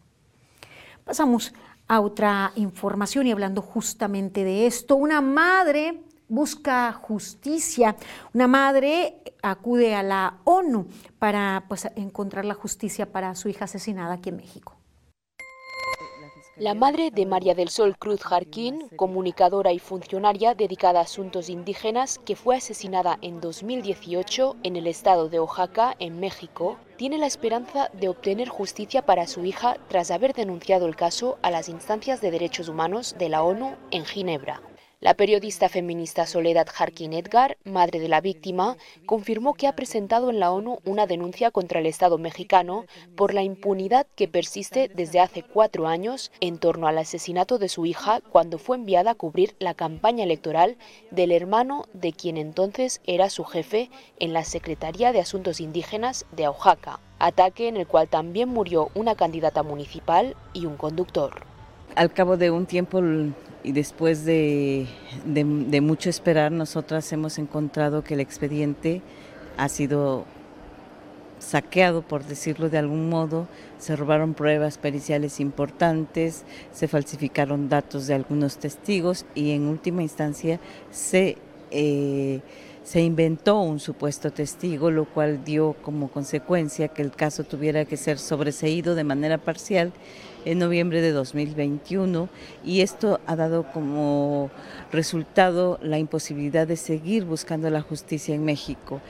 Pasamos 1.04 1.52
a 1.86 2.00
otra 2.00 2.52
información 2.56 3.26
y 3.26 3.32
hablando 3.32 3.60
justamente 3.60 4.42
de 4.44 4.66
esto, 4.66 4.96
una 4.96 5.20
madre 5.20 6.02
busca 6.28 6.92
justicia. 6.92 7.96
Una 8.32 8.46
madre 8.46 9.22
acude 9.42 9.94
a 9.94 10.02
la 10.02 10.38
ONU 10.44 10.86
para 11.18 11.64
pues, 11.68 11.88
encontrar 11.96 12.44
la 12.44 12.54
justicia 12.54 13.12
para 13.12 13.34
su 13.34 13.48
hija 13.48 13.66
asesinada 13.66 14.14
aquí 14.14 14.30
en 14.30 14.36
México. 14.36 14.76
La 16.56 16.74
madre 16.74 17.10
de 17.10 17.26
María 17.26 17.56
del 17.56 17.68
Sol 17.68 17.98
Cruz 17.98 18.22
Jarquín, 18.22 18.88
comunicadora 18.94 19.72
y 19.72 19.80
funcionaria 19.80 20.54
dedicada 20.54 21.00
a 21.00 21.02
asuntos 21.02 21.48
indígenas, 21.48 22.20
que 22.24 22.36
fue 22.36 22.54
asesinada 22.54 23.18
en 23.22 23.40
2018 23.40 24.58
en 24.62 24.76
el 24.76 24.86
estado 24.86 25.28
de 25.28 25.40
Oaxaca, 25.40 25.96
en 25.98 26.20
México, 26.20 26.76
tiene 26.96 27.18
la 27.18 27.26
esperanza 27.26 27.90
de 27.92 28.08
obtener 28.08 28.48
justicia 28.48 29.04
para 29.04 29.26
su 29.26 29.44
hija 29.44 29.78
tras 29.88 30.12
haber 30.12 30.32
denunciado 30.32 30.86
el 30.86 30.94
caso 30.94 31.38
a 31.42 31.50
las 31.50 31.68
instancias 31.68 32.20
de 32.20 32.30
derechos 32.30 32.68
humanos 32.68 33.16
de 33.18 33.30
la 33.30 33.42
ONU 33.42 33.74
en 33.90 34.04
Ginebra. 34.04 34.62
La 35.04 35.12
periodista 35.12 35.68
feminista 35.68 36.24
Soledad 36.24 36.66
Harkin 36.78 37.12
Edgar, 37.12 37.58
madre 37.64 38.00
de 38.00 38.08
la 38.08 38.22
víctima, 38.22 38.78
confirmó 39.04 39.52
que 39.52 39.66
ha 39.66 39.76
presentado 39.76 40.30
en 40.30 40.40
la 40.40 40.50
ONU 40.50 40.78
una 40.86 41.06
denuncia 41.06 41.50
contra 41.50 41.80
el 41.80 41.84
Estado 41.84 42.16
mexicano 42.16 42.86
por 43.14 43.34
la 43.34 43.42
impunidad 43.42 44.06
que 44.14 44.28
persiste 44.28 44.88
desde 44.88 45.20
hace 45.20 45.42
cuatro 45.42 45.88
años 45.88 46.32
en 46.40 46.56
torno 46.56 46.86
al 46.86 46.96
asesinato 46.96 47.58
de 47.58 47.68
su 47.68 47.84
hija 47.84 48.22
cuando 48.30 48.56
fue 48.56 48.78
enviada 48.78 49.10
a 49.10 49.14
cubrir 49.14 49.54
la 49.58 49.74
campaña 49.74 50.24
electoral 50.24 50.78
del 51.10 51.32
hermano 51.32 51.84
de 51.92 52.14
quien 52.14 52.38
entonces 52.38 53.02
era 53.04 53.28
su 53.28 53.44
jefe 53.44 53.90
en 54.20 54.32
la 54.32 54.42
Secretaría 54.42 55.12
de 55.12 55.20
Asuntos 55.20 55.60
Indígenas 55.60 56.24
de 56.32 56.48
Oaxaca, 56.48 56.98
ataque 57.18 57.68
en 57.68 57.76
el 57.76 57.86
cual 57.86 58.08
también 58.08 58.48
murió 58.48 58.88
una 58.94 59.16
candidata 59.16 59.62
municipal 59.62 60.34
y 60.54 60.64
un 60.64 60.78
conductor. 60.78 61.44
Al 61.94 62.10
cabo 62.10 62.38
de 62.38 62.50
un 62.50 62.64
tiempo 62.64 63.02
y 63.64 63.72
después 63.72 64.26
de, 64.26 64.86
mucho 65.82 66.10
esperar, 66.10 66.52
nosotras 66.52 67.10
hemos 67.12 67.38
encontrado 67.38 68.04
que 68.04 68.12
el 68.12 68.20
expediente 68.20 69.00
ha 69.56 69.70
sido 69.70 70.26
saqueado, 71.38 72.02
por 72.02 72.24
decirlo 72.24 72.68
de 72.68 72.76
algún 72.76 73.08
modo, 73.08 73.48
se 73.78 73.96
robaron 73.96 74.34
pruebas 74.34 74.76
periciales 74.76 75.40
importantes, 75.40 76.44
se 76.72 76.88
falsificaron 76.88 77.70
datos 77.70 78.06
de 78.06 78.14
algunos 78.14 78.58
testigos 78.58 79.24
y 79.34 79.52
en 79.52 79.66
última 79.66 80.02
instancia 80.02 80.60
se, 80.90 81.38
eh, 81.70 82.40
se 82.82 83.00
inventó 83.00 83.60
un 83.60 83.80
supuesto 83.80 84.30
testigo, 84.30 84.90
lo 84.90 85.06
cual 85.06 85.42
dio 85.42 85.74
como 85.80 86.08
consecuencia 86.08 86.88
que 86.88 87.00
el 87.00 87.12
caso 87.12 87.44
tuviera 87.44 87.86
que 87.86 87.96
ser 87.96 88.18
sobreseído 88.18 88.94
de 88.94 89.04
manera 89.04 89.38
parcial 89.38 89.92
en 90.44 90.58
noviembre 90.58 91.00
de 91.00 91.12
2021 91.12 92.28
y 92.64 92.80
esto 92.80 93.20
ha 93.26 93.36
dado 93.36 93.64
como 93.72 94.50
resultado 94.92 95.78
la 95.82 95.98
imposibilidad 95.98 96.66
de 96.66 96.76
seguir 96.76 97.24
buscando 97.24 97.70
la 97.70 97.82
justicia 97.82 98.34
en 98.34 98.44
México. 98.44 99.00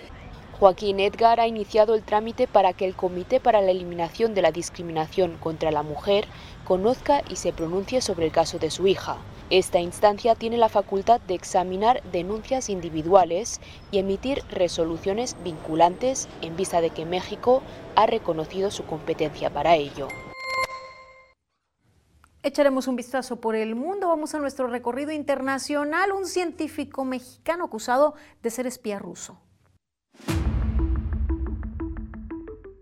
Joaquín 0.58 1.00
Edgar 1.00 1.40
ha 1.40 1.48
iniciado 1.48 1.94
el 1.94 2.02
trámite 2.02 2.46
para 2.46 2.72
que 2.72 2.86
el 2.86 2.94
Comité 2.94 3.40
para 3.40 3.60
la 3.60 3.72
Eliminación 3.72 4.34
de 4.34 4.42
la 4.42 4.52
Discriminación 4.52 5.36
contra 5.38 5.72
la 5.72 5.82
Mujer 5.82 6.26
conozca 6.64 7.22
y 7.28 7.36
se 7.36 7.52
pronuncie 7.52 8.00
sobre 8.00 8.26
el 8.26 8.32
caso 8.32 8.58
de 8.58 8.70
su 8.70 8.86
hija. 8.86 9.18
Esta 9.50 9.80
instancia 9.80 10.36
tiene 10.36 10.56
la 10.56 10.68
facultad 10.68 11.20
de 11.20 11.34
examinar 11.34 12.02
denuncias 12.12 12.70
individuales 12.70 13.60
y 13.90 13.98
emitir 13.98 14.42
resoluciones 14.48 15.36
vinculantes 15.44 16.28
en 16.40 16.56
vista 16.56 16.80
de 16.80 16.90
que 16.90 17.04
México 17.04 17.62
ha 17.94 18.06
reconocido 18.06 18.70
su 18.70 18.84
competencia 18.84 19.50
para 19.50 19.76
ello. 19.76 20.08
Echaremos 22.44 22.88
un 22.88 22.96
vistazo 22.96 23.40
por 23.40 23.56
el 23.56 23.74
mundo. 23.74 24.08
Vamos 24.08 24.34
a 24.34 24.38
nuestro 24.38 24.66
recorrido 24.66 25.10
internacional. 25.12 26.12
Un 26.12 26.26
científico 26.26 27.02
mexicano 27.02 27.64
acusado 27.64 28.16
de 28.42 28.50
ser 28.50 28.66
espía 28.66 28.98
ruso. 28.98 29.40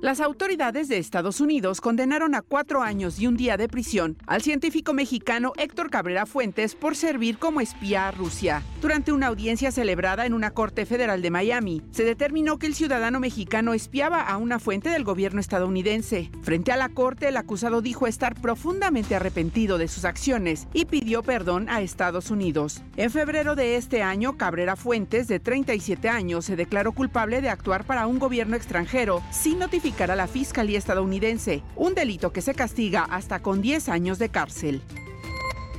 Las 0.02 0.18
autoridades 0.18 0.88
de 0.88 0.98
Estados 0.98 1.40
Unidos 1.40 1.80
condenaron 1.80 2.34
a 2.34 2.42
cuatro 2.42 2.82
años 2.82 3.20
y 3.20 3.28
un 3.28 3.36
día 3.36 3.56
de 3.56 3.68
prisión 3.68 4.16
al 4.26 4.42
científico 4.42 4.92
mexicano 4.92 5.52
Héctor 5.56 5.90
Cabrera 5.90 6.26
Fuentes 6.26 6.74
por 6.74 6.96
servir 6.96 7.38
como 7.38 7.60
espía 7.60 8.08
a 8.08 8.10
Rusia. 8.10 8.64
Durante 8.80 9.12
una 9.12 9.28
audiencia 9.28 9.70
celebrada 9.70 10.26
en 10.26 10.34
una 10.34 10.50
corte 10.50 10.86
federal 10.86 11.22
de 11.22 11.30
Miami, 11.30 11.82
se 11.92 12.02
determinó 12.02 12.58
que 12.58 12.66
el 12.66 12.74
ciudadano 12.74 13.20
mexicano 13.20 13.74
espiaba 13.74 14.22
a 14.22 14.38
una 14.38 14.58
fuente 14.58 14.88
del 14.88 15.04
gobierno 15.04 15.38
estadounidense. 15.38 16.32
Frente 16.42 16.72
a 16.72 16.76
la 16.76 16.88
corte, 16.88 17.28
el 17.28 17.36
acusado 17.36 17.80
dijo 17.80 18.08
estar 18.08 18.34
profundamente 18.34 19.14
arrepentido 19.14 19.78
de 19.78 19.86
sus 19.86 20.04
acciones 20.04 20.66
y 20.74 20.86
pidió 20.86 21.22
perdón 21.22 21.68
a 21.68 21.80
Estados 21.80 22.32
Unidos. 22.32 22.82
En 22.96 23.12
febrero 23.12 23.54
de 23.54 23.76
este 23.76 24.02
año, 24.02 24.36
Cabrera 24.36 24.74
Fuentes, 24.74 25.28
de 25.28 25.38
37 25.38 26.08
años, 26.08 26.46
se 26.46 26.56
declaró 26.56 26.90
culpable 26.90 27.40
de 27.40 27.50
actuar 27.50 27.84
para 27.84 28.08
un 28.08 28.18
gobierno 28.18 28.56
extranjero 28.56 29.22
sin 29.30 29.60
notificar 29.60 29.91
a 30.00 30.16
la 30.16 30.26
Fiscalía 30.26 30.78
estadounidense, 30.78 31.62
un 31.76 31.94
delito 31.94 32.32
que 32.32 32.40
se 32.40 32.54
castiga 32.54 33.04
hasta 33.04 33.40
con 33.40 33.60
10 33.60 33.88
años 33.88 34.18
de 34.18 34.30
cárcel. 34.30 34.82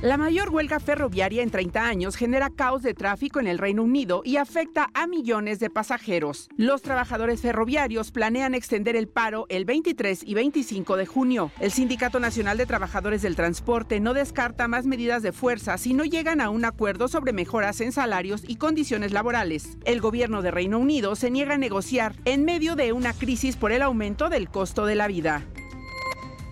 La 0.04 0.18
mayor 0.18 0.50
huelga 0.50 0.80
ferroviaria 0.80 1.42
en 1.42 1.48
30 1.48 1.82
años 1.82 2.16
genera 2.16 2.50
caos 2.50 2.82
de 2.82 2.92
tráfico 2.92 3.40
en 3.40 3.46
el 3.46 3.56
Reino 3.56 3.82
Unido 3.82 4.20
y 4.22 4.36
afecta 4.36 4.90
a 4.92 5.06
millones 5.06 5.60
de 5.60 5.70
pasajeros. 5.70 6.50
Los 6.58 6.82
trabajadores 6.82 7.40
ferroviarios 7.40 8.10
planean 8.10 8.54
extender 8.54 8.96
el 8.96 9.08
paro 9.08 9.46
el 9.48 9.64
23 9.64 10.22
y 10.22 10.34
25 10.34 10.98
de 10.98 11.06
junio. 11.06 11.52
El 11.58 11.70
Sindicato 11.70 12.20
Nacional 12.20 12.58
de 12.58 12.66
Trabajadores 12.66 13.22
del 13.22 13.34
Transporte 13.34 13.98
no 13.98 14.12
descarta 14.12 14.68
más 14.68 14.84
medidas 14.84 15.22
de 15.22 15.32
fuerza 15.32 15.78
si 15.78 15.94
no 15.94 16.04
llegan 16.04 16.42
a 16.42 16.50
un 16.50 16.66
acuerdo 16.66 17.08
sobre 17.08 17.32
mejoras 17.32 17.80
en 17.80 17.90
salarios 17.90 18.42
y 18.46 18.56
condiciones 18.56 19.10
laborales. 19.10 19.78
El 19.86 20.02
gobierno 20.02 20.42
de 20.42 20.50
Reino 20.50 20.80
Unido 20.80 21.16
se 21.16 21.30
niega 21.30 21.54
a 21.54 21.58
negociar 21.58 22.14
en 22.26 22.44
medio 22.44 22.76
de 22.76 22.92
una 22.92 23.14
crisis 23.14 23.56
por 23.56 23.72
el 23.72 23.80
aumento 23.80 24.28
del 24.28 24.50
costo 24.50 24.84
de 24.84 24.96
la 24.96 25.08
vida. 25.08 25.46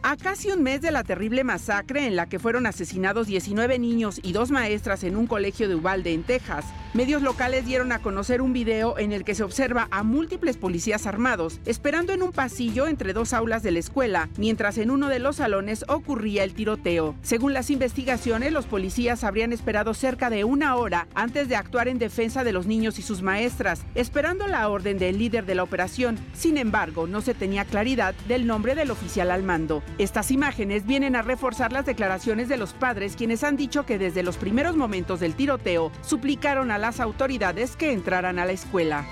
A 0.04 0.16
casi 0.16 0.50
un 0.50 0.64
mes 0.64 0.82
de 0.82 0.90
la 0.90 1.04
terrible 1.04 1.44
masacre 1.44 2.08
en 2.08 2.16
la 2.16 2.28
que 2.28 2.40
fueron 2.40 2.66
asesinados 2.66 3.28
19 3.28 3.78
niños 3.78 4.18
y 4.24 4.32
dos 4.32 4.50
maestras 4.50 5.04
en 5.04 5.14
un 5.14 5.28
colegio 5.28 5.68
de 5.68 5.76
Uvalde, 5.76 6.12
en 6.12 6.24
Texas, 6.24 6.64
medios 6.92 7.22
locales 7.22 7.64
dieron 7.64 7.92
a 7.92 8.00
conocer 8.00 8.42
un 8.42 8.52
video 8.52 8.98
en 8.98 9.12
el 9.12 9.22
que 9.22 9.36
se 9.36 9.44
observa 9.44 9.86
a 9.92 10.02
múltiples 10.02 10.56
policías 10.56 11.06
armados 11.06 11.60
esperando 11.66 12.12
en 12.12 12.22
un 12.22 12.32
pasillo 12.32 12.88
entre 12.88 13.12
dos 13.12 13.32
aulas 13.32 13.62
de 13.62 13.70
la 13.70 13.78
escuela, 13.78 14.28
mientras 14.36 14.76
en 14.78 14.90
uno 14.90 15.08
de 15.08 15.20
los 15.20 15.36
salones 15.36 15.84
ocurría 15.86 16.42
el 16.42 16.54
tiroteo. 16.54 17.14
Según 17.22 17.52
las 17.52 17.70
investigaciones, 17.70 18.52
los 18.52 18.66
policías 18.66 19.22
habrían 19.22 19.52
esperado 19.52 19.94
cerca 19.94 20.30
de 20.30 20.42
una 20.42 20.74
hora 20.74 21.06
antes 21.14 21.48
de 21.48 21.54
actuar 21.54 21.86
en 21.86 22.00
defensa 22.00 22.42
de 22.42 22.52
los 22.52 22.66
niños 22.66 22.98
y 22.98 23.02
sus 23.02 23.22
maestras, 23.22 23.84
esperando 23.94 24.48
la 24.48 24.68
orden 24.68 24.98
del 24.98 25.18
líder 25.18 25.46
de 25.46 25.54
la 25.54 25.62
operación. 25.62 26.18
Sin 26.34 26.58
embargo, 26.58 27.06
no 27.06 27.20
se 27.20 27.34
tenía 27.34 27.64
claridad 27.64 28.16
del 28.26 28.48
nombre 28.48 28.74
del 28.74 28.90
oficial 28.90 29.30
al 29.30 29.44
mando. 29.44 29.80
Estas 29.98 30.30
imágenes 30.30 30.86
vienen 30.86 31.16
a 31.16 31.22
reforzar 31.22 31.72
las 31.72 31.84
declaraciones 31.84 32.48
de 32.48 32.56
los 32.56 32.72
padres 32.72 33.14
quienes 33.14 33.44
han 33.44 33.56
dicho 33.56 33.84
que 33.84 33.98
desde 33.98 34.22
los 34.22 34.36
primeros 34.36 34.76
momentos 34.76 35.20
del 35.20 35.34
tiroteo 35.34 35.92
suplicaron 36.00 36.70
a 36.70 36.78
las 36.78 36.98
autoridades 36.98 37.76
que 37.76 37.92
entraran 37.92 38.38
a 38.38 38.46
la 38.46 38.52
escuela. 38.52 39.04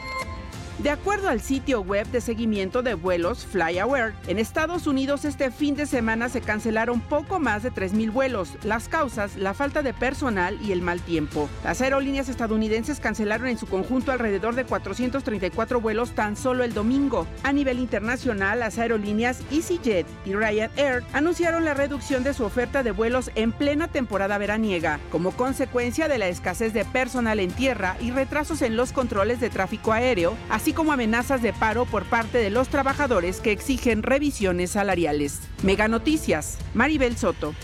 De 0.82 0.88
acuerdo 0.88 1.28
al 1.28 1.42
sitio 1.42 1.82
web 1.82 2.06
de 2.06 2.22
seguimiento 2.22 2.82
de 2.82 2.94
vuelos 2.94 3.44
FlyAware, 3.44 4.14
en 4.28 4.38
Estados 4.38 4.86
Unidos 4.86 5.26
este 5.26 5.50
fin 5.50 5.74
de 5.74 5.84
semana 5.84 6.30
se 6.30 6.40
cancelaron 6.40 7.02
poco 7.02 7.38
más 7.38 7.62
de 7.62 7.70
3.000 7.70 8.10
vuelos. 8.10 8.54
Las 8.64 8.88
causas, 8.88 9.36
la 9.36 9.52
falta 9.52 9.82
de 9.82 9.92
personal 9.92 10.58
y 10.62 10.72
el 10.72 10.80
mal 10.80 11.02
tiempo. 11.02 11.50
Las 11.64 11.82
aerolíneas 11.82 12.30
estadounidenses 12.30 12.98
cancelaron 12.98 13.48
en 13.48 13.58
su 13.58 13.66
conjunto 13.66 14.10
alrededor 14.10 14.54
de 14.54 14.64
434 14.64 15.82
vuelos 15.82 16.12
tan 16.12 16.34
solo 16.34 16.64
el 16.64 16.72
domingo. 16.72 17.26
A 17.42 17.52
nivel 17.52 17.78
internacional, 17.78 18.60
las 18.60 18.78
aerolíneas 18.78 19.42
EasyJet 19.50 20.06
y 20.24 20.32
Ryanair 20.32 21.04
anunciaron 21.12 21.66
la 21.66 21.74
reducción 21.74 22.24
de 22.24 22.32
su 22.32 22.42
oferta 22.42 22.82
de 22.82 22.92
vuelos 22.92 23.30
en 23.34 23.52
plena 23.52 23.88
temporada 23.88 24.38
veraniega, 24.38 24.98
como 25.12 25.32
consecuencia 25.32 26.08
de 26.08 26.16
la 26.16 26.28
escasez 26.28 26.72
de 26.72 26.86
personal 26.86 27.38
en 27.38 27.52
tierra 27.52 27.98
y 28.00 28.12
retrasos 28.12 28.62
en 28.62 28.76
los 28.76 28.92
controles 28.92 29.40
de 29.40 29.50
tráfico 29.50 29.92
aéreo, 29.92 30.38
así 30.48 30.69
como 30.72 30.92
amenazas 30.92 31.42
de 31.42 31.52
paro 31.52 31.84
por 31.84 32.04
parte 32.04 32.38
de 32.38 32.50
los 32.50 32.68
trabajadores 32.68 33.40
que 33.40 33.52
exigen 33.52 34.02
revisiones 34.02 34.70
salariales. 34.70 35.40
Mega 35.62 35.88
Noticias, 35.88 36.58
Maribel 36.74 37.16
Soto. 37.16 37.54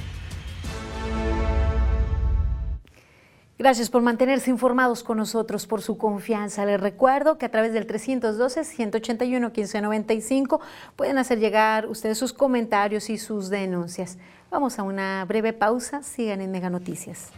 Gracias 3.59 3.89
por 3.89 4.03
mantenerse 4.03 4.51
informados 4.51 5.03
con 5.03 5.17
nosotros, 5.17 5.67
por 5.67 5.81
su 5.81 5.97
confianza. 5.97 6.67
Les 6.67 6.79
recuerdo 6.79 7.39
que 7.39 7.47
a 7.47 7.51
través 7.51 7.73
del 7.73 7.87
312-181-1595 7.87 10.61
pueden 10.95 11.17
hacer 11.17 11.39
llegar 11.39 11.87
ustedes 11.87 12.19
sus 12.19 12.35
comentarios 12.35 13.09
y 13.09 13.17
sus 13.17 13.49
denuncias. 13.49 14.19
Vamos 14.51 14.79
a 14.79 14.83
una 14.83 15.25
breve 15.25 15.55
pausa. 15.55 16.03
Sigan 16.03 16.43
en 16.43 16.51
Mega 16.51 16.69
Noticias. 16.69 17.31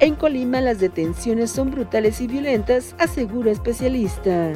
En 0.00 0.14
Colima 0.14 0.60
las 0.60 0.78
detenciones 0.78 1.50
son 1.50 1.72
brutales 1.72 2.20
y 2.20 2.28
violentas, 2.28 2.94
asegura 2.98 3.50
especialista. 3.50 4.52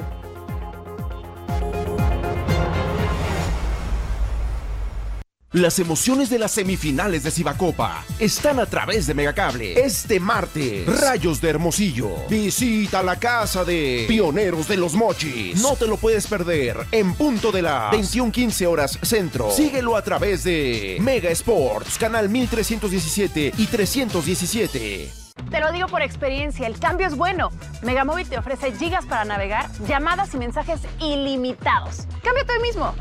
Las 5.51 5.79
emociones 5.81 6.31
de 6.31 6.39
las 6.39 6.53
semifinales 6.53 7.25
de 7.25 7.31
Cibacopa 7.31 8.07
están 8.19 8.59
a 8.59 8.65
través 8.67 9.07
de 9.07 9.13
Megacable. 9.13 9.79
Este 9.85 10.19
martes, 10.19 10.87
Rayos 11.01 11.43
de 11.43 11.51
Hermosillo. 11.51 12.09
Visita 12.31 13.03
la 13.03 13.17
casa 13.17 13.63
de 13.63 14.07
Pioneros 14.09 14.67
de 14.69 14.79
los 14.79 14.95
Mochis. 14.95 15.61
No 15.61 15.77
te 15.77 15.87
lo 15.87 15.99
puedes 15.99 16.27
perder 16.27 16.79
en 16.91 17.13
punto 17.15 17.53
de 17.53 17.63
las 17.63 17.93
21:15 17.93 18.67
horas 18.67 18.99
centro. 19.03 19.51
Síguelo 19.51 19.97
a 19.97 20.03
través 20.03 20.45
de 20.45 20.97
Mega 21.01 21.31
Sports, 21.31 21.99
canal 21.99 22.31
1317 22.31 23.53
y 23.59 23.67
317. 23.67 25.22
Te 25.53 25.61
lo 25.61 25.71
digo 25.71 25.87
por 25.87 26.01
experiencia, 26.01 26.67
el 26.67 26.79
cambio 26.79 27.07
es 27.07 27.15
bueno. 27.15 27.51
Megamóvil 27.83 28.27
te 28.27 28.39
ofrece 28.39 28.73
gigas 28.73 29.05
para 29.05 29.27
navegar, 29.27 29.71
llamadas 29.87 30.33
y 30.33 30.39
mensajes 30.39 30.81
ilimitados. 30.99 32.07
Cámbiate 32.23 32.55
hoy 32.55 32.63
mismo. 32.63 32.95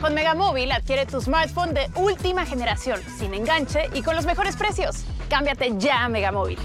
Con 0.00 0.14
Megamóvil 0.14 0.72
adquiere 0.72 1.06
tu 1.06 1.20
smartphone 1.20 1.74
de 1.74 1.88
última 1.94 2.44
generación, 2.44 3.00
sin 3.16 3.34
enganche 3.34 3.88
y 3.94 4.02
con 4.02 4.16
los 4.16 4.26
mejores 4.26 4.56
precios. 4.56 5.04
Cámbiate 5.28 5.74
ya 5.78 6.06
a 6.06 6.08
Megamóvil. 6.08 6.58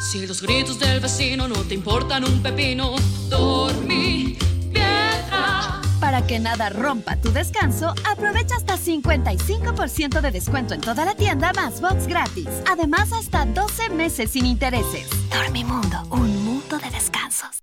Si 0.00 0.26
los 0.26 0.42
gritos 0.42 0.80
del 0.80 0.98
vecino 0.98 1.46
no 1.46 1.54
te 1.62 1.74
importan 1.74 2.24
un 2.24 2.42
pepino, 2.42 2.96
dormí. 3.28 4.36
Para 6.16 6.26
que 6.26 6.38
nada 6.38 6.70
rompa 6.70 7.14
tu 7.16 7.30
descanso, 7.30 7.94
aprovecha 8.10 8.56
hasta 8.56 8.78
55% 8.78 10.22
de 10.22 10.30
descuento 10.30 10.72
en 10.72 10.80
toda 10.80 11.04
la 11.04 11.14
tienda 11.14 11.52
más 11.52 11.82
box 11.82 12.06
gratis. 12.06 12.48
Además, 12.66 13.12
hasta 13.12 13.44
12 13.44 13.90
meses 13.90 14.30
sin 14.30 14.46
intereses. 14.46 15.06
Dormimundo, 15.28 16.04
un 16.08 16.42
mundo 16.42 16.78
de 16.78 16.88
descansos. 16.88 17.62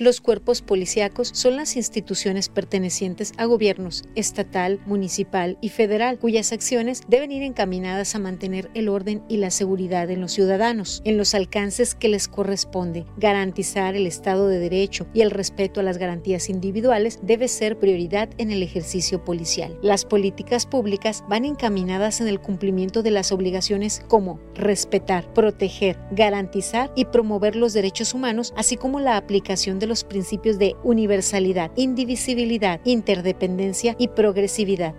Los 0.00 0.22
cuerpos 0.22 0.62
policíacos 0.62 1.28
son 1.34 1.56
las 1.56 1.76
instituciones 1.76 2.48
pertenecientes 2.48 3.34
a 3.36 3.44
gobiernos 3.44 4.04
estatal, 4.14 4.80
municipal 4.86 5.58
y 5.60 5.68
federal, 5.68 6.18
cuyas 6.18 6.52
acciones 6.52 7.02
deben 7.06 7.32
ir 7.32 7.42
encaminadas 7.42 8.14
a 8.14 8.18
mantener 8.18 8.70
el 8.72 8.88
orden 8.88 9.22
y 9.28 9.36
la 9.36 9.50
seguridad 9.50 10.08
en 10.08 10.22
los 10.22 10.32
ciudadanos, 10.32 11.02
en 11.04 11.18
los 11.18 11.34
alcances 11.34 11.94
que 11.94 12.08
les 12.08 12.28
corresponde. 12.28 13.04
Garantizar 13.18 13.94
el 13.94 14.06
Estado 14.06 14.48
de 14.48 14.58
Derecho 14.58 15.06
y 15.12 15.20
el 15.20 15.30
respeto 15.30 15.80
a 15.80 15.82
las 15.82 15.98
garantías 15.98 16.48
individuales 16.48 17.18
debe 17.22 17.46
ser 17.46 17.78
prioridad 17.78 18.30
en 18.38 18.50
el 18.50 18.62
ejercicio 18.62 19.22
policial. 19.22 19.78
Las 19.82 20.06
políticas 20.06 20.64
públicas 20.64 21.24
van 21.28 21.44
encaminadas 21.44 22.22
en 22.22 22.28
el 22.28 22.40
cumplimiento 22.40 23.02
de 23.02 23.10
las 23.10 23.32
obligaciones 23.32 24.02
como 24.08 24.40
respetar, 24.54 25.30
proteger, 25.34 25.98
garantizar 26.12 26.90
y 26.96 27.04
promover 27.04 27.54
los 27.54 27.74
derechos 27.74 28.14
humanos, 28.14 28.54
así 28.56 28.78
como 28.78 28.98
la 28.98 29.18
aplicación 29.18 29.78
de 29.78 29.89
los 29.90 30.04
principios 30.04 30.58
de 30.58 30.76
universalidad, 30.82 31.70
indivisibilidad, 31.76 32.80
interdependencia 32.84 33.94
y 33.98 34.08
progresividad. 34.08 34.94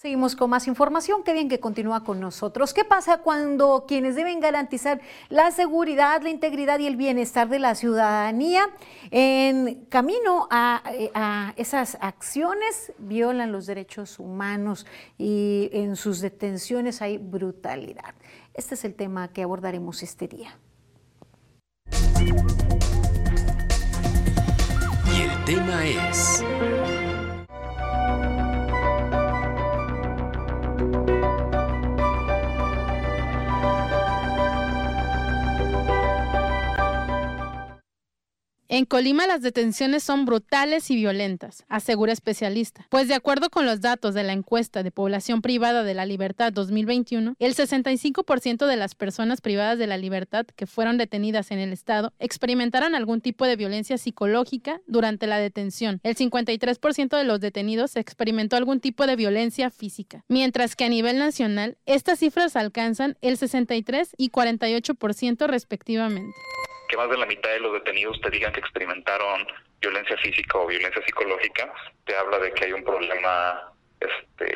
Seguimos 0.00 0.36
con 0.36 0.48
más 0.48 0.68
información. 0.68 1.24
Qué 1.24 1.32
bien 1.32 1.48
que 1.48 1.58
continúa 1.58 2.04
con 2.04 2.20
nosotros. 2.20 2.72
¿Qué 2.72 2.84
pasa 2.84 3.18
cuando 3.18 3.84
quienes 3.88 4.14
deben 4.14 4.38
garantizar 4.38 5.00
la 5.28 5.50
seguridad, 5.50 6.22
la 6.22 6.30
integridad 6.30 6.78
y 6.78 6.86
el 6.86 6.94
bienestar 6.94 7.48
de 7.48 7.58
la 7.58 7.74
ciudadanía 7.74 8.70
en 9.10 9.86
camino 9.86 10.46
a, 10.52 10.84
a 11.14 11.52
esas 11.56 11.98
acciones 12.00 12.92
violan 12.98 13.50
los 13.50 13.66
derechos 13.66 14.20
humanos 14.20 14.86
y 15.18 15.68
en 15.72 15.96
sus 15.96 16.20
detenciones 16.20 17.02
hay 17.02 17.18
brutalidad? 17.18 18.14
Este 18.54 18.76
es 18.76 18.84
el 18.84 18.94
tema 18.94 19.32
que 19.32 19.42
abordaremos 19.42 20.04
este 20.04 20.28
día. 20.28 20.56
Y 25.12 25.22
el 25.22 25.44
tema 25.44 25.84
es... 25.84 26.44
En 38.70 38.84
Colima 38.84 39.26
las 39.26 39.40
detenciones 39.40 40.02
son 40.02 40.26
brutales 40.26 40.90
y 40.90 40.96
violentas, 40.96 41.64
asegura 41.70 42.12
especialista, 42.12 42.86
pues 42.90 43.08
de 43.08 43.14
acuerdo 43.14 43.48
con 43.48 43.64
los 43.64 43.80
datos 43.80 44.12
de 44.12 44.24
la 44.24 44.34
encuesta 44.34 44.82
de 44.82 44.90
población 44.90 45.40
privada 45.40 45.84
de 45.84 45.94
la 45.94 46.04
libertad 46.04 46.52
2021, 46.52 47.34
el 47.38 47.54
65% 47.54 48.66
de 48.66 48.76
las 48.76 48.94
personas 48.94 49.40
privadas 49.40 49.78
de 49.78 49.86
la 49.86 49.96
libertad 49.96 50.44
que 50.54 50.66
fueron 50.66 50.98
detenidas 50.98 51.50
en 51.50 51.60
el 51.60 51.72
estado 51.72 52.12
experimentaron 52.18 52.94
algún 52.94 53.22
tipo 53.22 53.46
de 53.46 53.56
violencia 53.56 53.96
psicológica 53.96 54.82
durante 54.86 55.26
la 55.26 55.38
detención. 55.38 56.00
El 56.02 56.14
53% 56.14 57.16
de 57.16 57.24
los 57.24 57.40
detenidos 57.40 57.96
experimentó 57.96 58.56
algún 58.56 58.80
tipo 58.80 59.06
de 59.06 59.16
violencia 59.16 59.70
física, 59.70 60.26
mientras 60.28 60.76
que 60.76 60.84
a 60.84 60.90
nivel 60.90 61.18
nacional 61.18 61.78
estas 61.86 62.18
cifras 62.18 62.54
alcanzan 62.54 63.16
el 63.22 63.38
63 63.38 64.10
y 64.18 64.28
48% 64.28 65.46
respectivamente 65.46 66.34
que 66.88 66.96
más 66.96 67.10
de 67.10 67.18
la 67.18 67.26
mitad 67.26 67.50
de 67.50 67.60
los 67.60 67.72
detenidos 67.74 68.20
te 68.20 68.30
digan 68.30 68.52
que 68.52 68.60
experimentaron 68.60 69.46
violencia 69.80 70.16
física 70.16 70.58
o 70.58 70.66
violencia 70.66 71.02
psicológica, 71.04 71.72
te 72.04 72.16
habla 72.16 72.38
de 72.38 72.52
que 72.52 72.64
hay 72.64 72.72
un 72.72 72.82
problema 72.82 73.72
este, 74.00 74.54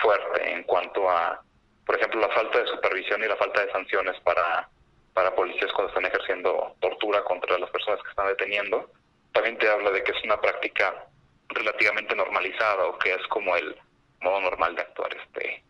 fuerte 0.00 0.52
en 0.52 0.62
cuanto 0.62 1.10
a, 1.10 1.42
por 1.84 1.96
ejemplo, 1.96 2.20
la 2.20 2.28
falta 2.28 2.60
de 2.60 2.68
supervisión 2.68 3.22
y 3.22 3.28
la 3.28 3.36
falta 3.36 3.64
de 3.64 3.72
sanciones 3.72 4.18
para, 4.20 4.68
para 5.12 5.34
policías 5.34 5.72
cuando 5.72 5.88
están 5.88 6.06
ejerciendo 6.06 6.76
tortura 6.80 7.22
contra 7.24 7.58
las 7.58 7.70
personas 7.70 8.02
que 8.02 8.10
están 8.10 8.28
deteniendo. 8.28 8.90
También 9.32 9.58
te 9.58 9.68
habla 9.68 9.90
de 9.90 10.02
que 10.04 10.12
es 10.12 10.24
una 10.24 10.40
práctica 10.40 11.06
relativamente 11.48 12.14
normalizada 12.14 12.86
o 12.86 12.98
que 12.98 13.14
es 13.14 13.26
como 13.28 13.54
el 13.56 13.76
modo 14.20 14.40
normal 14.40 14.76
de 14.76 14.82
actuar 14.82 15.14
este 15.14 15.62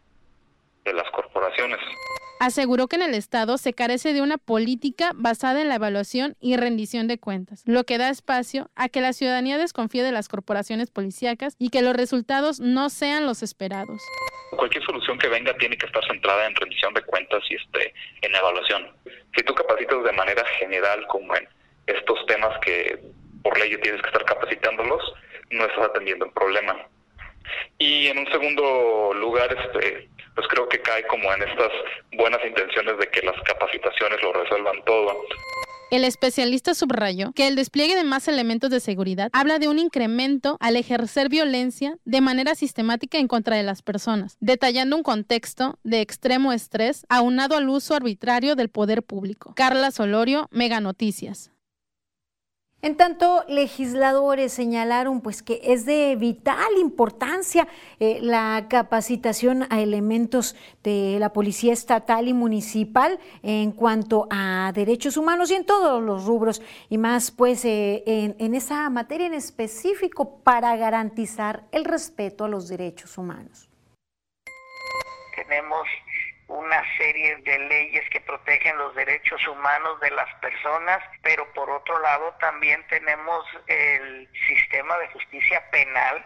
de 0.84 0.92
las 0.92 1.10
corporaciones. 1.10 1.78
Aseguró 2.40 2.88
que 2.88 2.96
en 2.96 3.02
el 3.02 3.14
Estado 3.14 3.58
se 3.58 3.72
carece 3.72 4.12
de 4.12 4.20
una 4.20 4.38
política 4.38 5.12
basada 5.14 5.62
en 5.62 5.68
la 5.68 5.76
evaluación 5.76 6.36
y 6.40 6.56
rendición 6.56 7.08
de 7.08 7.18
cuentas, 7.18 7.62
lo 7.64 7.84
que 7.84 7.96
da 7.96 8.10
espacio 8.10 8.70
a 8.74 8.88
que 8.88 9.00
la 9.00 9.12
ciudadanía 9.12 9.56
desconfíe 9.56 10.02
de 10.02 10.12
las 10.12 10.28
corporaciones 10.28 10.90
policíacas 10.90 11.56
y 11.58 11.70
que 11.70 11.80
los 11.80 11.96
resultados 11.96 12.60
no 12.60 12.90
sean 12.90 13.24
los 13.24 13.42
esperados. 13.42 14.02
Cualquier 14.50 14.84
solución 14.84 15.18
que 15.18 15.28
venga 15.28 15.56
tiene 15.56 15.76
que 15.78 15.86
estar 15.86 16.04
centrada 16.06 16.46
en 16.46 16.54
rendición 16.54 16.92
de 16.92 17.02
cuentas 17.02 17.42
y 17.48 17.54
este, 17.54 17.94
en 18.22 18.34
evaluación. 18.34 18.90
Si 19.36 19.42
tú 19.44 19.54
capacitas 19.54 20.04
de 20.04 20.12
manera 20.12 20.44
general 20.58 21.06
como 21.06 21.34
en 21.36 21.48
estos 21.86 22.26
temas 22.26 22.58
que 22.60 23.00
por 23.42 23.58
ley 23.58 23.76
tienes 23.80 24.00
que 24.02 24.08
estar 24.08 24.24
capacitándolos, 24.24 25.02
no 25.50 25.64
estás 25.64 25.84
atendiendo 25.84 26.26
el 26.26 26.32
problema. 26.32 26.76
Y 27.78 28.06
en 28.08 28.18
un 28.18 28.26
segundo 28.26 29.12
lugar, 29.14 29.52
este, 29.52 30.08
pues 30.34 30.46
creo 30.48 30.68
que 30.68 30.80
cae 30.80 31.06
como 31.06 31.32
en 31.32 31.42
estas 31.42 31.70
buenas 32.16 32.40
intenciones 32.44 32.98
de 32.98 33.08
que 33.08 33.22
las 33.22 33.40
capacitaciones 33.42 34.22
lo 34.22 34.32
resuelvan 34.32 34.84
todo. 34.84 35.24
El 35.90 36.04
especialista 36.04 36.74
subrayó 36.74 37.32
que 37.32 37.46
el 37.46 37.54
despliegue 37.54 37.94
de 37.94 38.02
más 38.02 38.26
elementos 38.26 38.70
de 38.70 38.80
seguridad 38.80 39.30
habla 39.32 39.60
de 39.60 39.68
un 39.68 39.78
incremento 39.78 40.56
al 40.58 40.76
ejercer 40.76 41.28
violencia 41.28 41.98
de 42.04 42.20
manera 42.20 42.56
sistemática 42.56 43.18
en 43.18 43.28
contra 43.28 43.56
de 43.56 43.62
las 43.62 43.82
personas, 43.82 44.36
detallando 44.40 44.96
un 44.96 45.04
contexto 45.04 45.78
de 45.84 46.00
extremo 46.00 46.52
estrés 46.52 47.06
aunado 47.08 47.56
al 47.56 47.68
uso 47.68 47.94
arbitrario 47.94 48.56
del 48.56 48.70
poder 48.70 49.04
público. 49.04 49.52
Carla 49.54 49.92
Solorio, 49.92 50.48
Mega 50.50 50.80
Noticias. 50.80 51.53
En 52.84 52.98
tanto, 52.98 53.46
legisladores 53.48 54.52
señalaron 54.52 55.22
pues, 55.22 55.42
que 55.42 55.58
es 55.64 55.86
de 55.86 56.16
vital 56.16 56.70
importancia 56.78 57.66
eh, 57.98 58.18
la 58.20 58.66
capacitación 58.68 59.66
a 59.70 59.80
elementos 59.80 60.54
de 60.82 61.16
la 61.18 61.32
Policía 61.32 61.72
Estatal 61.72 62.28
y 62.28 62.34
Municipal 62.34 63.18
en 63.42 63.72
cuanto 63.72 64.28
a 64.28 64.70
derechos 64.74 65.16
humanos 65.16 65.50
y 65.50 65.54
en 65.54 65.64
todos 65.64 66.02
los 66.02 66.26
rubros, 66.26 66.60
y 66.90 66.98
más 66.98 67.30
pues 67.30 67.64
eh, 67.64 68.02
en, 68.04 68.36
en 68.38 68.54
esa 68.54 68.90
materia 68.90 69.28
en 69.28 69.34
específico 69.34 70.40
para 70.44 70.76
garantizar 70.76 71.64
el 71.72 71.86
respeto 71.86 72.44
a 72.44 72.48
los 72.48 72.68
derechos 72.68 73.16
humanos. 73.16 73.70
Tenemos 75.34 75.88
una 76.54 76.82
serie 76.96 77.36
de 77.36 77.58
leyes 77.58 78.08
que 78.10 78.20
protegen 78.20 78.78
los 78.78 78.94
derechos 78.94 79.46
humanos 79.48 80.00
de 80.00 80.10
las 80.12 80.32
personas, 80.36 81.00
pero 81.22 81.52
por 81.52 81.68
otro 81.68 81.98
lado 82.00 82.32
también 82.38 82.84
tenemos 82.88 83.44
el 83.66 84.28
sistema 84.46 84.96
de 84.98 85.08
justicia 85.08 85.68
penal 85.70 86.24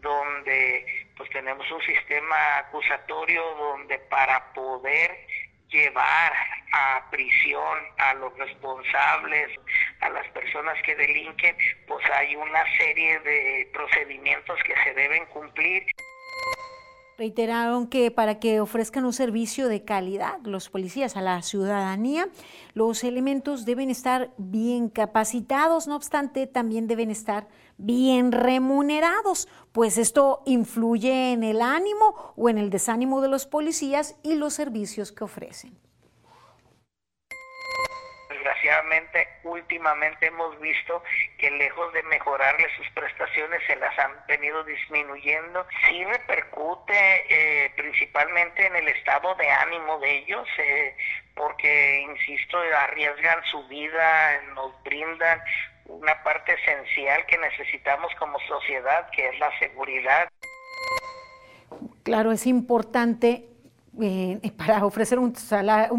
donde 0.00 1.06
pues 1.16 1.30
tenemos 1.30 1.70
un 1.70 1.82
sistema 1.82 2.58
acusatorio 2.58 3.42
donde 3.56 3.98
para 4.10 4.52
poder 4.54 5.26
llevar 5.68 6.32
a 6.72 7.06
prisión 7.10 7.78
a 7.98 8.14
los 8.14 8.36
responsables, 8.38 9.50
a 10.00 10.08
las 10.10 10.26
personas 10.28 10.82
que 10.82 10.96
delinquen, 10.96 11.56
pues 11.86 12.04
hay 12.10 12.34
una 12.34 12.64
serie 12.76 13.20
de 13.20 13.70
procedimientos 13.72 14.58
que 14.64 14.74
se 14.82 14.94
deben 14.94 15.26
cumplir. 15.26 15.86
Reiteraron 17.20 17.86
que 17.86 18.10
para 18.10 18.40
que 18.40 18.62
ofrezcan 18.62 19.04
un 19.04 19.12
servicio 19.12 19.68
de 19.68 19.84
calidad 19.84 20.40
los 20.44 20.70
policías 20.70 21.18
a 21.18 21.20
la 21.20 21.42
ciudadanía, 21.42 22.30
los 22.72 23.04
elementos 23.04 23.66
deben 23.66 23.90
estar 23.90 24.30
bien 24.38 24.88
capacitados, 24.88 25.86
no 25.86 25.96
obstante, 25.96 26.46
también 26.46 26.86
deben 26.86 27.10
estar 27.10 27.46
bien 27.76 28.32
remunerados, 28.32 29.48
pues 29.72 29.98
esto 29.98 30.40
influye 30.46 31.32
en 31.32 31.44
el 31.44 31.60
ánimo 31.60 32.32
o 32.36 32.48
en 32.48 32.56
el 32.56 32.70
desánimo 32.70 33.20
de 33.20 33.28
los 33.28 33.44
policías 33.44 34.16
y 34.22 34.36
los 34.36 34.54
servicios 34.54 35.12
que 35.12 35.24
ofrecen 35.24 35.89
últimamente 39.44 40.26
hemos 40.26 40.58
visto 40.60 41.02
que 41.38 41.50
lejos 41.50 41.92
de 41.92 42.02
mejorarle 42.04 42.66
sus 42.76 42.88
prestaciones 42.90 43.60
se 43.66 43.76
las 43.76 43.96
han 43.98 44.12
venido 44.26 44.62
disminuyendo. 44.64 45.66
Sí 45.88 46.04
repercute 46.04 46.94
eh, 47.28 47.72
principalmente 47.76 48.66
en 48.66 48.76
el 48.76 48.88
estado 48.88 49.34
de 49.36 49.48
ánimo 49.50 49.98
de 49.98 50.18
ellos, 50.18 50.48
eh, 50.58 50.96
porque, 51.34 52.00
insisto, 52.00 52.58
arriesgan 52.58 53.42
su 53.50 53.66
vida, 53.68 54.42
nos 54.54 54.82
brindan 54.82 55.40
una 55.86 56.22
parte 56.22 56.54
esencial 56.54 57.26
que 57.26 57.38
necesitamos 57.38 58.12
como 58.18 58.38
sociedad, 58.40 59.08
que 59.10 59.28
es 59.28 59.38
la 59.38 59.58
seguridad. 59.58 60.28
Claro, 62.02 62.32
es 62.32 62.46
importante 62.46 63.46
eh, 64.00 64.52
para 64.56 64.84
ofrecer 64.86 65.18
un, 65.18 65.32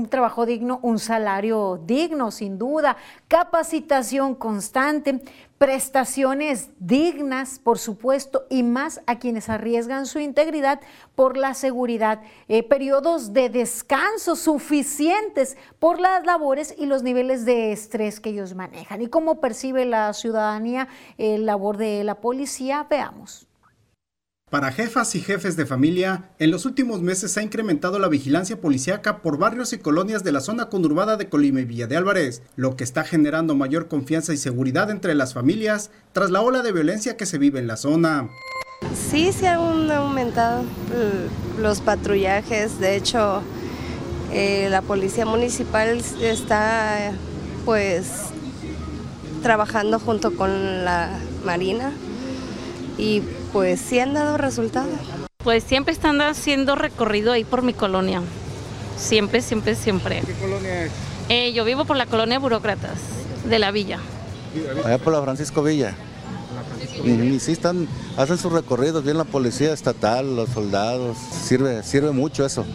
trabajo 0.10 0.46
digno, 0.46 0.80
un 0.82 1.00
salario 1.00 1.82
digno, 1.86 2.32
sin 2.32 2.58
duda, 2.58 2.96
capacitación 3.28 4.36
constante, 4.36 5.22
prestaciones 5.58 6.70
dignas, 6.80 7.60
por 7.60 7.78
supuesto, 7.78 8.46
y 8.50 8.64
más 8.64 9.02
a 9.06 9.20
quienes 9.20 9.50
arriesgan 9.50 10.06
su 10.06 10.20
integridad 10.20 10.80
por 11.16 11.38
la 11.38 11.54
seguridad, 11.54 12.22
eh, 12.48 12.64
periodos 12.64 13.34
de 13.34 13.50
descanso 13.50 14.36
suficientes 14.36 15.58
por 15.78 16.00
las 16.00 16.26
labores 16.26 16.74
y 16.78 16.86
los 16.86 17.04
niveles 17.04 17.46
de 17.46 17.72
estrés 17.72 18.20
que 18.20 18.30
ellos 18.30 18.56
manejan. 18.56 19.02
¿Y 19.02 19.08
cómo 19.08 19.40
percibe 19.40 19.86
la 19.86 20.14
ciudadanía 20.14 20.88
el 21.18 21.46
labor 21.46 21.78
de 21.78 22.04
la 22.04 22.16
policía? 22.16 22.88
Veamos. 22.90 23.51
Para 24.52 24.74
jefas 24.74 25.16
y 25.16 25.22
jefes 25.22 25.56
de 25.56 25.66
familia, 25.66 26.26
en 26.38 26.52
los 26.52 26.66
últimos 26.66 27.02
meses 27.02 27.32
se 27.32 27.40
ha 27.40 27.44
incrementado 27.44 28.00
la 28.00 28.10
vigilancia 28.10 28.60
policíaca 28.60 29.22
por 29.22 29.38
barrios 29.38 29.72
y 29.72 29.78
colonias 29.78 30.26
de 30.26 30.34
la 30.34 30.42
zona 30.42 30.68
conurbada 30.68 31.16
de 31.16 31.30
Colima 31.30 31.62
y 31.62 31.64
Villa 31.64 31.88
de 31.88 31.96
Álvarez, 31.96 32.42
lo 32.58 32.76
que 32.76 32.84
está 32.84 33.06
generando 33.06 33.56
mayor 33.56 33.88
confianza 33.88 34.34
y 34.34 34.38
seguridad 34.38 34.92
entre 34.92 35.16
las 35.16 35.34
familias 35.34 35.90
tras 36.12 36.32
la 36.32 36.42
ola 36.42 36.64
de 36.64 36.74
violencia 36.74 37.16
que 37.16 37.26
se 37.26 37.38
vive 37.38 37.60
en 37.60 37.68
la 37.68 37.78
zona. 37.78 38.28
Sí, 38.94 39.32
se 39.32 39.48
han 39.48 39.90
aumentado 39.90 40.66
los 41.58 41.80
patrullajes, 41.80 42.78
de 42.78 42.98
hecho 42.98 43.44
eh, 44.34 44.68
la 44.70 44.82
policía 44.82 45.26
municipal 45.26 46.02
está 46.22 47.14
pues 47.64 48.26
trabajando 49.44 49.98
junto 49.98 50.36
con 50.36 50.84
la 50.84 51.18
Marina 51.46 51.94
y 53.02 53.22
pues 53.52 53.82
sí 53.82 54.00
han 54.00 54.14
dado 54.14 54.38
resultados. 54.38 54.94
Pues 55.44 55.64
siempre 55.64 55.92
están 55.92 56.22
haciendo 56.22 56.76
recorrido 56.76 57.32
ahí 57.32 57.44
por 57.44 57.64
mi 57.64 57.74
colonia. 57.74 58.22
Siempre, 58.96 59.42
siempre, 59.42 59.76
siempre. 59.76 60.22
¿Qué 60.22 60.34
colonia 60.34 60.86
es? 60.86 60.92
Eh, 61.28 61.52
yo 61.54 61.66
vivo 61.66 61.86
por 61.86 61.98
la 61.98 62.06
colonia 62.06 62.38
Burócratas 62.38 63.00
de 63.46 63.58
la 63.58 63.72
Villa. 63.72 64.00
Allá 64.86 65.00
por 65.00 65.14
la 65.14 65.22
Francisco 65.24 65.64
Villa. 65.64 65.96
Y, 67.04 67.40
sí 67.40 67.54
están, 67.54 67.88
hacen 68.18 68.38
sus 68.38 68.52
recorridos 68.52 69.04
bien 69.04 69.18
la 69.18 69.24
policía 69.24 69.74
estatal, 69.74 70.36
los 70.36 70.50
soldados. 70.50 71.18
Sirve, 71.18 71.82
sirve 71.82 72.12
mucho 72.12 72.46
eso. 72.46 72.66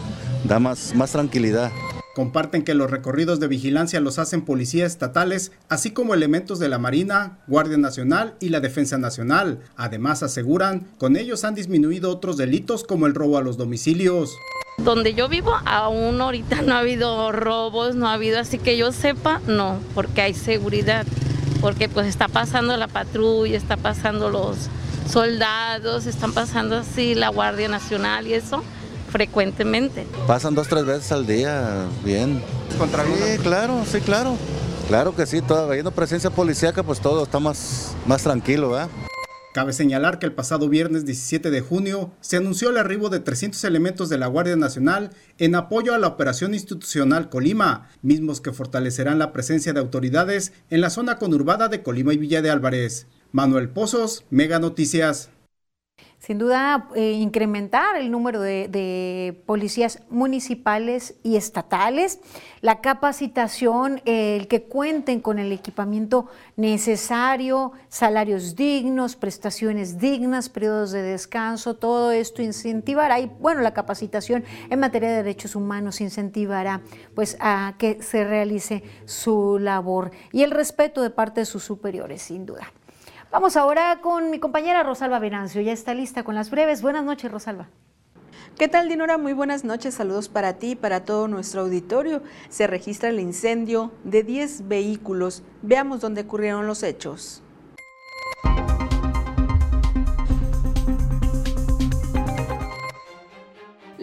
Da 0.42 0.58
más, 0.58 0.92
más 0.96 1.12
tranquilidad. 1.12 1.70
Comparten 2.16 2.62
que 2.62 2.72
los 2.72 2.90
recorridos 2.90 3.40
de 3.40 3.46
vigilancia 3.46 4.00
los 4.00 4.18
hacen 4.18 4.40
policías 4.40 4.92
estatales, 4.92 5.52
así 5.68 5.90
como 5.90 6.14
elementos 6.14 6.58
de 6.58 6.70
la 6.70 6.78
Marina, 6.78 7.40
Guardia 7.46 7.76
Nacional 7.76 8.36
y 8.40 8.48
la 8.48 8.60
Defensa 8.60 8.96
Nacional. 8.96 9.60
Además, 9.76 10.22
aseguran, 10.22 10.86
con 10.96 11.18
ellos 11.18 11.44
han 11.44 11.54
disminuido 11.54 12.10
otros 12.10 12.38
delitos 12.38 12.84
como 12.84 13.06
el 13.06 13.14
robo 13.14 13.36
a 13.36 13.42
los 13.42 13.58
domicilios. 13.58 14.34
Donde 14.78 15.12
yo 15.12 15.28
vivo, 15.28 15.52
aún 15.66 16.18
ahorita 16.18 16.62
no 16.62 16.72
ha 16.72 16.78
habido 16.78 17.32
robos, 17.32 17.96
no 17.96 18.08
ha 18.08 18.14
habido, 18.14 18.40
así 18.40 18.56
que 18.58 18.78
yo 18.78 18.92
sepa, 18.92 19.42
no, 19.46 19.78
porque 19.94 20.22
hay 20.22 20.32
seguridad, 20.32 21.04
porque 21.60 21.90
pues 21.90 22.06
está 22.06 22.28
pasando 22.28 22.78
la 22.78 22.88
patrulla, 22.88 23.58
está 23.58 23.76
pasando 23.76 24.30
los 24.30 24.70
soldados, 25.06 26.06
están 26.06 26.32
pasando 26.32 26.76
así 26.78 27.14
la 27.14 27.28
Guardia 27.28 27.68
Nacional 27.68 28.26
y 28.26 28.32
eso 28.32 28.62
frecuentemente. 29.06 30.06
Pasan 30.26 30.54
dos, 30.54 30.68
tres 30.68 30.84
veces 30.84 31.12
al 31.12 31.26
día, 31.26 31.86
bien. 32.04 32.42
¿Contra 32.78 33.04
sí, 33.04 33.38
claro, 33.42 33.84
sí, 33.90 34.00
claro. 34.00 34.36
Claro 34.88 35.16
que 35.16 35.26
sí, 35.26 35.40
toda, 35.42 35.64
habiendo 35.64 35.90
presencia 35.90 36.30
policíaca, 36.30 36.82
pues 36.82 37.00
todo 37.00 37.24
está 37.24 37.40
más, 37.40 37.96
más 38.06 38.22
tranquilo, 38.22 38.70
¿verdad? 38.70 38.88
Cabe 39.56 39.72
señalar 39.72 40.18
que 40.18 40.26
el 40.26 40.34
pasado 40.34 40.68
viernes 40.68 41.06
17 41.06 41.50
de 41.50 41.62
junio 41.62 42.12
se 42.20 42.36
anunció 42.36 42.68
el 42.68 42.76
arribo 42.76 43.08
de 43.08 43.20
300 43.20 43.64
elementos 43.64 44.10
de 44.10 44.18
la 44.18 44.26
Guardia 44.26 44.54
Nacional 44.54 45.12
en 45.38 45.54
apoyo 45.54 45.94
a 45.94 45.98
la 45.98 46.08
operación 46.08 46.52
institucional 46.52 47.30
Colima, 47.30 47.88
mismos 48.02 48.42
que 48.42 48.52
fortalecerán 48.52 49.18
la 49.18 49.32
presencia 49.32 49.72
de 49.72 49.80
autoridades 49.80 50.52
en 50.68 50.82
la 50.82 50.90
zona 50.90 51.16
conurbada 51.16 51.68
de 51.68 51.82
Colima 51.82 52.12
y 52.12 52.18
Villa 52.18 52.42
de 52.42 52.50
Álvarez. 52.50 53.06
Manuel 53.32 53.70
Pozos, 53.70 54.24
Mega 54.28 54.58
Noticias 54.58 55.30
sin 56.26 56.38
duda 56.38 56.88
eh, 56.96 57.12
incrementar 57.12 57.96
el 57.96 58.10
número 58.10 58.40
de, 58.40 59.40
policías 59.46 60.00
municipales 60.10 61.14
y 61.22 61.36
estatales, 61.36 62.18
la 62.62 62.80
capacitación, 62.80 64.02
el 64.06 64.48
que 64.48 64.64
cuenten 64.64 65.20
con 65.20 65.38
el 65.38 65.52
equipamiento 65.52 66.26
necesario, 66.56 67.70
salarios 67.88 68.56
dignos, 68.56 69.14
prestaciones 69.14 69.98
dignas, 69.98 70.48
periodos 70.48 70.90
de 70.90 71.02
descanso, 71.02 71.76
todo 71.76 72.10
esto 72.10 72.42
incentivará 72.42 73.20
y 73.20 73.26
bueno, 73.26 73.60
la 73.60 73.72
capacitación 73.72 74.42
en 74.68 74.80
materia 74.80 75.10
de 75.10 75.16
derechos 75.18 75.54
humanos 75.54 76.00
incentivará 76.00 76.80
pues 77.14 77.36
a 77.38 77.76
que 77.78 78.02
se 78.02 78.24
realice 78.24 78.82
su 79.04 79.60
labor 79.60 80.10
y 80.32 80.42
el 80.42 80.50
respeto 80.50 81.02
de 81.02 81.10
parte 81.10 81.42
de 81.42 81.46
sus 81.46 81.62
superiores, 81.62 82.20
sin 82.20 82.46
duda. 82.46 82.72
Vamos 83.36 83.58
ahora 83.58 83.98
con 84.00 84.30
mi 84.30 84.38
compañera 84.38 84.82
Rosalba 84.82 85.18
Venancio. 85.18 85.60
Ya 85.60 85.74
está 85.74 85.92
lista 85.92 86.24
con 86.24 86.34
las 86.34 86.50
breves. 86.50 86.80
Buenas 86.80 87.04
noches, 87.04 87.30
Rosalba. 87.30 87.68
¿Qué 88.56 88.66
tal, 88.66 88.88
Dinora? 88.88 89.18
Muy 89.18 89.34
buenas 89.34 89.62
noches. 89.62 89.92
Saludos 89.92 90.30
para 90.30 90.54
ti 90.54 90.70
y 90.70 90.74
para 90.74 91.04
todo 91.04 91.28
nuestro 91.28 91.60
auditorio. 91.60 92.22
Se 92.48 92.66
registra 92.66 93.10
el 93.10 93.20
incendio 93.20 93.92
de 94.04 94.22
10 94.22 94.68
vehículos. 94.68 95.42
Veamos 95.60 96.00
dónde 96.00 96.22
ocurrieron 96.22 96.66
los 96.66 96.82
hechos. 96.82 97.42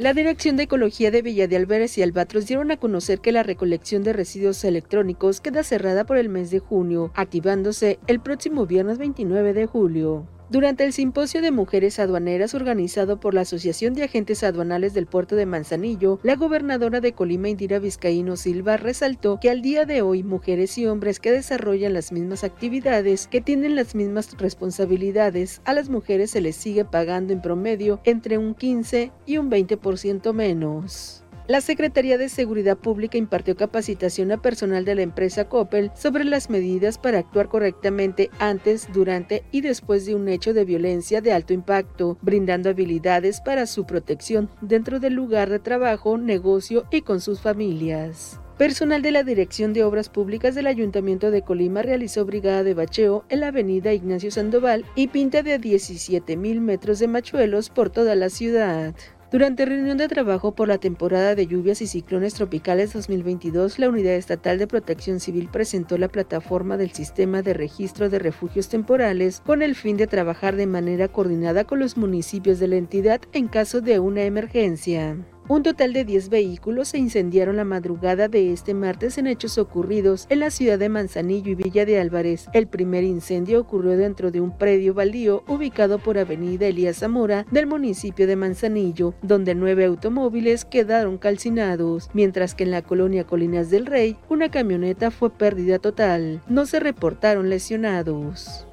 La 0.03 0.13
Dirección 0.13 0.57
de 0.57 0.63
Ecología 0.63 1.11
de 1.11 1.21
Villa 1.21 1.47
de 1.47 1.55
Alberes 1.55 1.97
y 1.97 2.01
Albatros 2.01 2.45
dieron 2.45 2.71
a 2.71 2.75
conocer 2.75 3.21
que 3.21 3.31
la 3.31 3.41
recolección 3.41 4.03
de 4.03 4.11
residuos 4.11 4.65
electrónicos 4.65 5.39
queda 5.39 5.63
cerrada 5.63 6.05
por 6.05 6.17
el 6.17 6.27
mes 6.27 6.51
de 6.51 6.59
junio, 6.59 7.13
activándose 7.15 7.99
el 8.07 8.19
próximo 8.19 8.65
viernes 8.65 8.97
29 8.97 9.53
de 9.53 9.65
julio. 9.65 10.27
Durante 10.53 10.83
el 10.83 10.93
simposio 10.93 11.41
de 11.41 11.49
mujeres 11.49 11.97
aduaneras 11.97 12.53
organizado 12.53 13.19
por 13.19 13.33
la 13.33 13.41
Asociación 13.41 13.95
de 13.95 14.03
Agentes 14.03 14.43
Aduanales 14.43 14.93
del 14.93 15.07
Puerto 15.07 15.35
de 15.35 15.47
Manzanillo, 15.47 16.19
la 16.21 16.35
gobernadora 16.35 17.01
de 17.01 17.13
Colima, 17.13 17.49
Indira 17.49 17.79
Vizcaíno 17.79 18.35
Silva, 18.35 18.77
resaltó 18.77 19.39
que 19.39 19.49
al 19.49 19.63
día 19.63 19.85
de 19.85 20.03
hoy 20.03 20.21
mujeres 20.21 20.77
y 20.77 20.85
hombres 20.85 21.19
que 21.19 21.31
desarrollan 21.31 21.93
las 21.93 22.11
mismas 22.11 22.43
actividades, 22.43 23.25
que 23.25 23.41
tienen 23.41 23.75
las 23.75 23.95
mismas 23.95 24.37
responsabilidades, 24.37 25.59
a 25.65 25.73
las 25.73 25.89
mujeres 25.89 26.29
se 26.29 26.41
les 26.41 26.55
sigue 26.55 26.85
pagando 26.85 27.33
en 27.33 27.41
promedio 27.41 27.99
entre 28.03 28.37
un 28.37 28.53
15 28.53 29.11
y 29.25 29.37
un 29.39 29.49
20% 29.49 30.33
menos. 30.33 31.22
La 31.45 31.59
Secretaría 31.59 32.17
de 32.17 32.29
Seguridad 32.29 32.77
Pública 32.77 33.17
impartió 33.17 33.57
capacitación 33.57 34.31
a 34.31 34.41
personal 34.41 34.85
de 34.85 34.95
la 34.95 35.01
empresa 35.01 35.49
Coppel 35.49 35.91
sobre 35.93 36.23
las 36.23 36.49
medidas 36.49 36.97
para 36.97 37.19
actuar 37.19 37.49
correctamente 37.49 38.29
antes, 38.39 38.87
durante 38.93 39.43
y 39.51 39.59
después 39.59 40.05
de 40.05 40.15
un 40.15 40.29
hecho 40.29 40.53
de 40.53 40.63
violencia 40.63 41.19
de 41.19 41.33
alto 41.33 41.51
impacto, 41.51 42.17
brindando 42.21 42.69
habilidades 42.69 43.41
para 43.41 43.65
su 43.65 43.85
protección 43.85 44.49
dentro 44.61 45.01
del 45.01 45.15
lugar 45.15 45.49
de 45.49 45.59
trabajo, 45.59 46.17
negocio 46.17 46.85
y 46.91 47.01
con 47.01 47.19
sus 47.19 47.41
familias. 47.41 48.39
Personal 48.57 49.01
de 49.01 49.11
la 49.11 49.23
Dirección 49.23 49.73
de 49.73 49.83
Obras 49.83 50.07
Públicas 50.07 50.55
del 50.55 50.67
Ayuntamiento 50.67 51.29
de 51.29 51.41
Colima 51.41 51.81
realizó 51.81 52.23
brigada 52.23 52.63
de 52.63 52.73
bacheo 52.73 53.25
en 53.27 53.41
la 53.41 53.47
avenida 53.47 53.91
Ignacio 53.91 54.31
Sandoval 54.31 54.85
y 54.95 55.07
pinta 55.07 55.43
de 55.43 55.59
17 55.59 56.37
mil 56.37 56.61
metros 56.61 56.99
de 56.99 57.09
machuelos 57.09 57.69
por 57.69 57.89
toda 57.89 58.15
la 58.15 58.29
ciudad. 58.29 58.95
Durante 59.33 59.65
reunión 59.65 59.97
de 59.97 60.07
trabajo 60.07 60.51
por 60.51 60.67
la 60.67 60.77
temporada 60.77 61.33
de 61.33 61.47
lluvias 61.47 61.81
y 61.81 61.87
ciclones 61.87 62.35
tropicales 62.35 62.93
2022, 62.93 63.79
la 63.79 63.89
Unidad 63.89 64.13
Estatal 64.13 64.59
de 64.59 64.67
Protección 64.67 65.19
Civil 65.19 65.49
presentó 65.51 65.97
la 65.97 66.07
plataforma 66.07 66.77
del 66.77 66.91
Sistema 66.91 67.41
de 67.41 67.55
Registro 67.55 68.11
de 68.11 68.19
Refugios 68.19 68.69
Temporales 68.69 69.41
con 69.43 69.63
el 69.63 69.73
fin 69.73 69.97
de 69.97 70.05
trabajar 70.05 70.55
de 70.55 70.67
manera 70.67 71.07
coordinada 71.07 71.63
con 71.63 71.79
los 71.79 71.97
municipios 71.97 72.59
de 72.59 72.67
la 72.67 72.75
entidad 72.75 73.21
en 73.31 73.47
caso 73.47 73.81
de 73.81 73.97
una 73.97 74.21
emergencia. 74.21 75.17
Un 75.49 75.61
total 75.61 75.91
de 75.91 76.05
10 76.05 76.29
vehículos 76.29 76.87
se 76.87 76.97
incendiaron 76.97 77.57
la 77.57 77.65
madrugada 77.65 78.29
de 78.29 78.53
este 78.53 78.73
martes 78.73 79.17
en 79.17 79.27
hechos 79.27 79.57
ocurridos 79.57 80.25
en 80.29 80.39
la 80.39 80.49
ciudad 80.49 80.79
de 80.79 80.87
Manzanillo 80.87 81.51
y 81.51 81.55
Villa 81.55 81.85
de 81.85 81.99
Álvarez. 81.99 82.47
El 82.53 82.67
primer 82.67 83.03
incendio 83.03 83.59
ocurrió 83.59 83.97
dentro 83.97 84.31
de 84.31 84.39
un 84.39 84.57
predio 84.57 84.93
baldío 84.93 85.43
ubicado 85.47 85.99
por 85.99 86.17
Avenida 86.17 86.67
Elías 86.67 86.99
Zamora 86.99 87.45
del 87.51 87.67
municipio 87.67 88.25
de 88.25 88.37
Manzanillo, 88.37 89.15
donde 89.21 89.53
nueve 89.53 89.83
automóviles 89.83 90.63
quedaron 90.63 91.17
calcinados, 91.17 92.09
mientras 92.13 92.55
que 92.55 92.63
en 92.63 92.71
la 92.71 92.81
colonia 92.81 93.25
Colinas 93.25 93.69
del 93.69 93.85
Rey 93.85 94.15
una 94.29 94.49
camioneta 94.49 95.11
fue 95.11 95.29
pérdida 95.29 95.77
total. 95.77 96.41
No 96.47 96.65
se 96.65 96.79
reportaron 96.79 97.49
lesionados. 97.49 98.65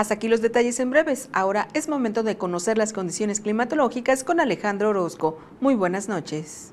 Hasta 0.00 0.14
aquí 0.14 0.28
los 0.28 0.40
detalles 0.40 0.80
en 0.80 0.88
breves. 0.88 1.28
Ahora 1.30 1.68
es 1.74 1.86
momento 1.86 2.22
de 2.22 2.38
conocer 2.38 2.78
las 2.78 2.94
condiciones 2.94 3.42
climatológicas 3.42 4.24
con 4.24 4.40
Alejandro 4.40 4.88
Orozco. 4.88 5.36
Muy 5.60 5.74
buenas 5.74 6.08
noches. 6.08 6.72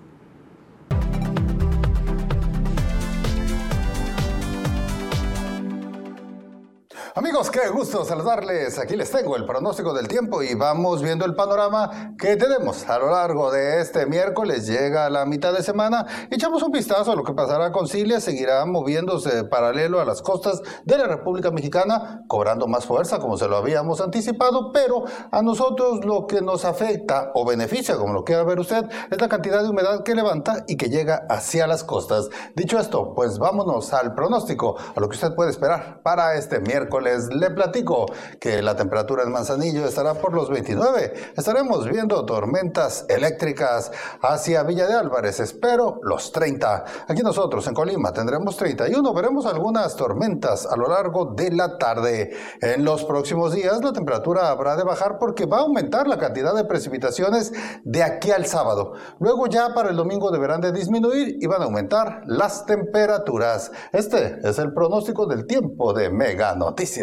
Amigos, 7.28 7.51
qué 7.51 7.67
gusto 7.67 8.05
saludarles. 8.05 8.80
Aquí 8.80 8.95
les 8.95 9.11
tengo 9.11 9.36
el 9.36 9.45
pronóstico 9.45 9.93
del 9.93 10.07
tiempo 10.07 10.41
y 10.43 10.53
vamos 10.53 11.03
viendo 11.03 11.25
el 11.25 11.36
panorama 11.36 12.13
que 12.17 12.38
tenemos 12.38 12.88
a 12.88 12.99
lo 12.99 13.11
largo 13.11 13.51
de 13.51 13.82
este 13.82 14.05
miércoles. 14.05 14.65
Llega 14.65 15.09
la 15.09 15.25
mitad 15.25 15.51
de 15.51 15.61
semana. 15.61 16.05
Echamos 16.32 16.63
un 16.63 16.71
vistazo 16.71 17.11
a 17.11 17.17
lo 17.17 17.25
que 17.25 17.34
pasará 17.34 17.73
con 17.73 17.89
Cilia. 17.89 18.21
Seguirá 18.21 18.65
moviéndose 18.65 19.43
paralelo 19.43 19.99
a 19.99 20.05
las 20.05 20.21
costas 20.21 20.61
de 20.86 20.97
la 20.97 21.05
República 21.05 21.51
Mexicana, 21.51 22.23
cobrando 22.30 22.65
más 22.65 22.86
fuerza 22.86 23.19
como 23.19 23.36
se 23.36 23.49
lo 23.49 23.57
habíamos 23.57 23.99
anticipado. 23.99 24.71
Pero 24.71 25.03
a 25.30 25.41
nosotros 25.41 26.05
lo 26.05 26.28
que 26.28 26.39
nos 26.39 26.63
afecta 26.63 27.32
o 27.36 27.45
beneficia, 27.45 27.97
como 27.97 28.13
lo 28.13 28.23
quiera 28.23 28.43
ver 28.43 28.61
usted, 28.61 28.86
es 29.11 29.19
la 29.19 29.28
cantidad 29.28 29.63
de 29.63 29.69
humedad 29.69 30.01
que 30.03 30.15
levanta 30.15 30.63
y 30.65 30.78
que 30.78 30.88
llega 30.88 31.25
hacia 31.28 31.67
las 31.67 31.84
costas. 31.84 32.30
Dicho 32.55 32.80
esto, 32.80 33.13
pues 33.13 33.38
vámonos 33.38 33.91
al 33.91 34.15
pronóstico, 34.15 34.78
a 34.95 34.97
lo 35.01 35.09
que 35.09 35.15
usted 35.15 35.36
puede 35.36 35.49
esperar 35.49 36.01
para 36.03 36.36
este 36.36 36.61
miércoles 36.61 37.16
le 37.32 37.49
platico 37.51 38.05
que 38.39 38.61
la 38.61 38.76
temperatura 38.76 39.24
en 39.24 39.32
Manzanillo 39.32 39.86
estará 39.86 40.15
por 40.15 40.34
los 40.34 40.49
29. 40.49 41.13
Estaremos 41.36 41.88
viendo 41.89 42.26
tormentas 42.26 43.05
eléctricas 43.09 43.91
hacia 44.22 44.63
Villa 44.63 44.88
de 44.88 44.93
Álvarez. 44.93 45.39
Espero 45.39 45.99
los 46.03 46.32
30. 46.32 46.86
Aquí 47.07 47.22
nosotros 47.22 47.68
en 47.68 47.74
Colima 47.74 48.13
tendremos 48.13 48.57
31. 48.57 49.13
Veremos 49.13 49.45
algunas 49.45 49.95
tormentas 49.95 50.65
a 50.65 50.76
lo 50.76 50.88
largo 50.88 51.34
de 51.36 51.51
la 51.51 51.78
tarde. 51.78 52.32
En 52.61 52.84
los 52.84 53.03
próximos 53.05 53.53
días 53.53 53.84
la 53.84 53.93
temperatura 53.93 54.49
habrá 54.49 54.76
de 54.76 54.84
bajar 54.84 55.18
porque 55.20 55.45
va 55.45 55.57
a 55.57 55.61
aumentar 55.61 56.07
la 56.07 56.18
cantidad 56.18 56.53
de 56.53 56.65
precipitaciones 56.65 57.51
de 57.84 58.03
aquí 58.03 58.32
al 58.32 58.45
sábado. 58.45 58.93
Luego 59.20 59.47
ya 59.47 59.74
para 59.74 59.89
el 59.89 59.95
domingo 59.95 60.32
deberán 60.32 60.61
de 60.61 60.72
disminuir 60.72 61.38
y 61.39 61.47
van 61.47 61.61
a 61.61 61.65
aumentar 61.65 62.22
las 62.26 62.65
temperaturas. 62.65 63.72
Este 63.91 64.39
es 64.43 64.59
el 64.59 64.74
pronóstico 64.74 65.26
del 65.26 65.45
tiempo 65.45 65.93
de 65.93 66.09
Mega 66.09 66.55
Noticias. 66.55 66.97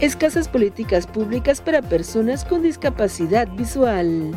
Escasas 0.00 0.48
políticas 0.48 1.06
públicas 1.06 1.60
para 1.60 1.80
personas 1.80 2.44
con 2.44 2.62
discapacidad 2.62 3.46
visual. 3.56 4.36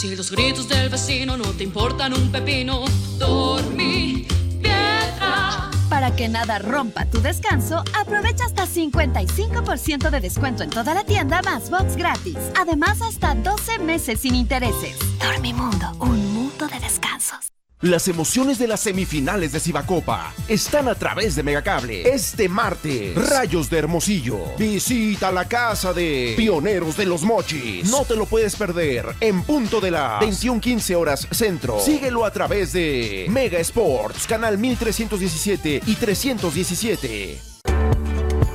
Si 0.00 0.16
los 0.16 0.30
gritos 0.30 0.66
del 0.66 0.88
vecino 0.88 1.36
no 1.36 1.44
te 1.52 1.62
importan 1.62 2.14
un 2.14 2.32
pepino, 2.32 2.86
dormí 3.18 4.26
piedra. 4.62 5.70
Para 5.90 6.16
que 6.16 6.26
nada 6.26 6.58
rompa 6.58 7.04
tu 7.04 7.20
descanso, 7.20 7.84
aprovecha 7.92 8.46
hasta 8.46 8.66
55% 8.66 10.08
de 10.08 10.20
descuento 10.20 10.62
en 10.62 10.70
toda 10.70 10.94
la 10.94 11.04
tienda 11.04 11.42
más 11.42 11.68
box 11.68 11.96
gratis. 11.96 12.38
Además, 12.58 13.02
hasta 13.02 13.34
12 13.34 13.80
meses 13.80 14.20
sin 14.20 14.36
intereses. 14.36 14.96
Dormimundo, 15.18 15.92
un 15.98 16.32
mundo 16.32 16.66
de 16.66 16.80
descansos. 16.80 17.52
Las 17.82 18.08
emociones 18.08 18.58
de 18.58 18.68
las 18.68 18.80
semifinales 18.80 19.52
de 19.52 19.60
Cibacopa 19.60 20.34
están 20.48 20.86
a 20.88 20.94
través 20.94 21.34
de 21.34 21.42
Megacable. 21.42 22.02
Este 22.02 22.46
martes, 22.46 23.14
Rayos 23.30 23.70
de 23.70 23.78
Hermosillo. 23.78 24.54
Visita 24.58 25.32
la 25.32 25.46
casa 25.46 25.94
de 25.94 26.34
Pioneros 26.36 26.98
de 26.98 27.06
los 27.06 27.22
Mochis. 27.22 27.90
No 27.90 28.04
te 28.04 28.16
lo 28.16 28.26
puedes 28.26 28.54
perder 28.54 29.06
en 29.20 29.42
punto 29.44 29.80
de 29.80 29.92
las 29.92 30.20
21:15 30.20 30.94
horas 30.94 31.26
centro. 31.30 31.80
Síguelo 31.80 32.26
a 32.26 32.30
través 32.30 32.74
de 32.74 33.28
Mega 33.30 33.58
Sports, 33.60 34.26
canal 34.26 34.58
1317 34.58 35.80
y 35.86 35.94
317. 35.94 37.49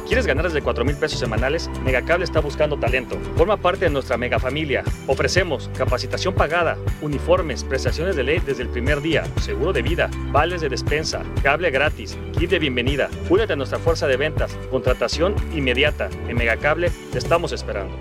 ¿Quieres 0.06 0.28
ganar 0.28 0.46
desde 0.46 0.62
4 0.62 0.86
mil 0.86 0.96
pesos 0.96 1.20
semanales? 1.20 1.68
Megacable 1.84 2.26
está 2.26 2.40
buscando 2.40 2.78
talento. 2.78 3.18
Forma 3.36 3.58
parte 3.58 3.86
de 3.86 3.92
nuestra 3.92 4.18
mega 4.18 4.38
familia. 4.38 4.84
Ofrecemos 5.08 5.72
capacitación 5.76 6.36
pagada, 6.36 6.78
uniformes, 7.02 7.64
prestaciones 7.64 8.16
de 8.16 8.24
ley 8.24 8.40
desde 8.40 8.62
el 8.62 8.70
primer 8.70 9.02
día, 9.02 9.24
seguro 9.42 9.74
de 9.74 9.82
vida, 9.82 10.12
vales 10.32 10.62
de 10.62 10.70
despensa, 10.70 11.24
cable 11.42 11.72
gratis, 11.72 12.16
kit 12.38 12.52
de 12.52 12.60
bienvenida. 12.60 13.10
Únete 13.30 13.54
a 13.54 13.56
nuestra 13.56 13.80
fuerza 13.80 14.06
de 14.06 14.18
ventas, 14.18 14.56
contratación 14.70 15.36
inmediata. 15.56 16.08
En 16.28 16.38
Megacable 16.38 16.92
te 17.12 17.18
estamos 17.18 17.52
esperando. 17.52 17.96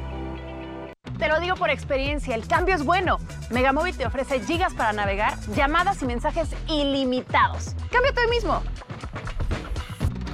Te 1.19 1.29
lo 1.29 1.41
digo 1.41 1.57
por 1.57 1.71
experiencia, 1.71 2.35
el 2.35 2.47
cambio 2.47 2.75
es 2.75 2.85
bueno. 2.85 3.19
Megamóvil 3.51 3.97
te 3.97 4.05
ofrece 4.05 4.41
gigas 4.41 4.75
para 4.75 4.93
navegar, 4.93 5.39
llamadas 5.57 6.03
y 6.03 6.07
mensajes 6.07 6.51
ilimitados. 6.69 7.75
Cámbiate 7.91 8.21
hoy 8.21 8.29
mismo. 8.29 8.63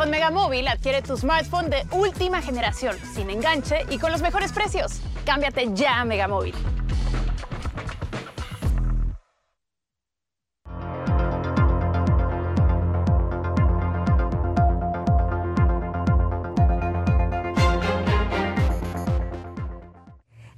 Con 0.00 0.08
Megamóvil 0.08 0.66
adquiere 0.66 1.02
tu 1.02 1.14
smartphone 1.14 1.68
de 1.68 1.86
última 1.92 2.40
generación, 2.40 2.96
sin 3.14 3.28
enganche 3.28 3.84
y 3.90 3.98
con 3.98 4.10
los 4.10 4.22
mejores 4.22 4.50
precios. 4.50 4.92
Cámbiate 5.26 5.74
ya 5.74 6.00
a 6.00 6.06
Megamóvil. 6.06 6.54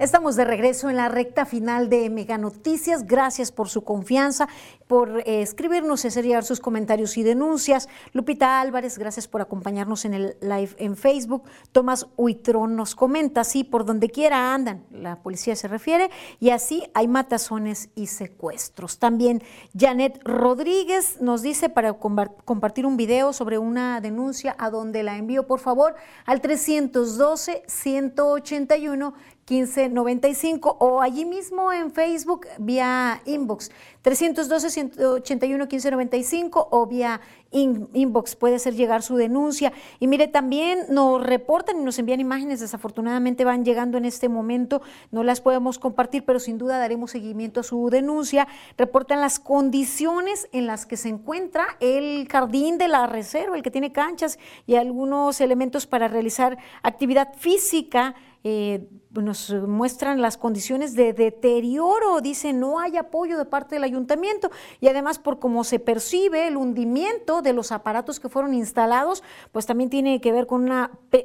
Estamos 0.03 0.35
de 0.35 0.45
regreso 0.45 0.91
en 0.91 0.97
la 0.97 1.09
recta 1.09 1.47
final 1.47 1.89
de 1.89 2.11
Mega 2.11 2.37
Noticias. 2.37 3.07
Gracias 3.07 3.53
por 3.53 3.69
su 3.69 3.85
confianza, 3.85 4.49
por 4.89 5.21
eh, 5.21 5.43
escribirnos 5.43 6.05
y 6.05 6.09
hacer 6.09 6.25
llegar 6.25 6.43
sus 6.43 6.59
comentarios 6.59 7.17
y 7.17 7.23
denuncias. 7.23 7.89
Lupita 8.13 8.61
Álvarez, 8.61 8.99
gracias 8.99 9.29
por 9.29 9.43
acompañarnos 9.43 10.05
en 10.05 10.15
el 10.15 10.37
live 10.41 10.71
en 10.79 10.97
Facebook. 10.97 11.45
Tomás 11.71 12.09
Huitrón 12.17 12.75
nos 12.75 12.97
comenta, 12.97 13.45
sí, 13.45 13.63
por 13.63 13.85
donde 13.85 14.11
quiera 14.11 14.53
andan, 14.53 14.85
la 14.91 15.23
policía 15.23 15.55
se 15.55 15.69
refiere, 15.69 16.11
y 16.41 16.51
así 16.51 16.83
hay 16.95 17.07
matazones 17.07 17.91
y 17.95 18.09
secuestros. 18.09 18.99
También 18.99 19.41
Janet 19.79 20.21
Rodríguez 20.25 21.21
nos 21.21 21.43
dice 21.43 21.69
para 21.69 21.93
compartir 21.93 22.87
un 22.87 22.97
video 22.97 23.33
sobre 23.33 23.59
una 23.59 24.01
denuncia 24.01 24.57
a 24.59 24.69
donde 24.69 25.05
la 25.05 25.17
envío, 25.17 25.47
por 25.47 25.61
favor, 25.61 25.95
al 26.27 26.41
312 26.41 27.63
181 27.69 29.15
1595 29.49 30.77
o 30.79 31.03
allí 31.03 31.25
mismo 31.25 31.73
en 31.73 31.91
Facebook 31.91 32.47
vía 32.59 33.21
inbox 33.27 33.73
312-181-1595 34.05 36.69
o 36.71 36.87
vía 36.87 37.21
inbox 37.53 38.35
puede 38.35 38.59
ser 38.59 38.75
llegar 38.75 39.03
su 39.03 39.17
denuncia. 39.17 39.73
Y 40.01 40.07
mire, 40.07 40.27
también 40.27 40.87
nos 40.89 41.23
reportan 41.23 41.81
y 41.81 41.85
nos 41.85 41.99
envían 41.99 42.21
imágenes, 42.21 42.61
desafortunadamente 42.61 43.45
van 43.45 43.65
llegando 43.65 43.99
en 43.99 44.07
este 44.07 44.29
momento, 44.29 44.83
no 45.11 45.23
las 45.23 45.41
podemos 45.41 45.79
compartir, 45.79 46.25
pero 46.25 46.41
sin 46.41 46.59
duda 46.59 46.79
daremos 46.79 47.11
seguimiento 47.11 47.61
a 47.61 47.63
su 47.63 47.91
denuncia. 47.91 48.49
Reportan 48.79 49.21
las 49.21 49.39
condiciones 49.39 50.49
en 50.53 50.67
las 50.67 50.87
que 50.87 50.97
se 50.97 51.11
encuentra 51.11 51.65
el 51.81 52.27
jardín 52.29 52.79
de 52.79 52.89
la 52.89 53.07
reserva, 53.07 53.57
el 53.57 53.63
que 53.63 53.71
tiene 53.71 53.93
canchas 53.93 54.39
y 54.67 54.77
algunos 54.77 55.41
elementos 55.41 55.87
para 55.87 56.09
realizar 56.09 56.59
actividad 56.83 57.35
física 57.35 58.15
eh, 58.45 58.89
nos 59.11 59.51
muestran 59.51 60.23
las 60.23 60.37
condiciones 60.37 60.95
de 60.95 61.13
deterioro, 61.13 62.21
dice 62.21 62.53
no 62.53 62.81
hay 62.81 62.97
apoyo 62.97 63.37
de 63.37 63.45
parte 63.45 63.75
del 63.75 63.85
ayuntamiento 63.85 64.51
y 64.81 64.89
además 64.89 65.19
por 65.19 65.39
cómo 65.39 65.65
se 65.65 65.79
percibe 65.79 66.49
el 66.49 66.57
hundimiento 66.57 67.43
de 67.43 67.53
los 67.53 67.73
aparatos 67.73 68.21
que 68.21 68.29
fueron 68.29 68.55
instalados, 68.55 69.23
pues 69.53 69.67
también 69.67 69.91
tiene 69.91 70.21
que 70.21 70.33
ver 70.33 70.47
con 70.47 70.71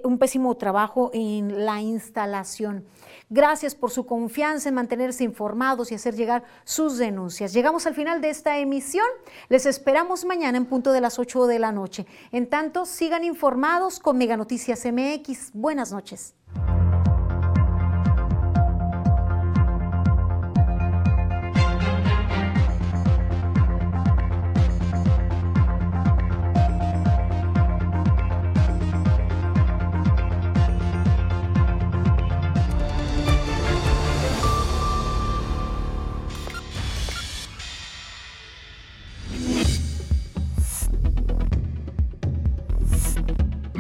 un 0.03 0.17
pésimo 0.17 0.55
trabajo 0.57 1.11
en 1.13 1.65
la 1.65 1.81
instalación. 1.81 2.85
Gracias 3.29 3.75
por 3.75 3.91
su 3.91 4.05
confianza 4.05 4.69
en 4.69 4.75
mantenerse 4.75 5.23
informados 5.23 5.91
y 5.91 5.95
hacer 5.95 6.15
llegar 6.15 6.43
sus 6.63 6.97
denuncias. 6.97 7.53
Llegamos 7.53 7.85
al 7.85 7.93
final 7.93 8.21
de 8.21 8.29
esta 8.29 8.57
emisión. 8.57 9.07
Les 9.49 9.65
esperamos 9.65 10.23
mañana 10.23 10.57
en 10.57 10.65
punto 10.65 10.91
de 10.91 11.01
las 11.01 11.19
8 11.19 11.47
de 11.47 11.59
la 11.59 11.71
noche. 11.71 12.05
En 12.31 12.49
tanto, 12.49 12.85
sigan 12.85 13.23
informados 13.23 13.99
con 13.99 14.17
Mega 14.17 14.37
Noticias 14.37 14.85
MX. 14.85 15.51
Buenas 15.53 15.91
noches. 15.91 16.35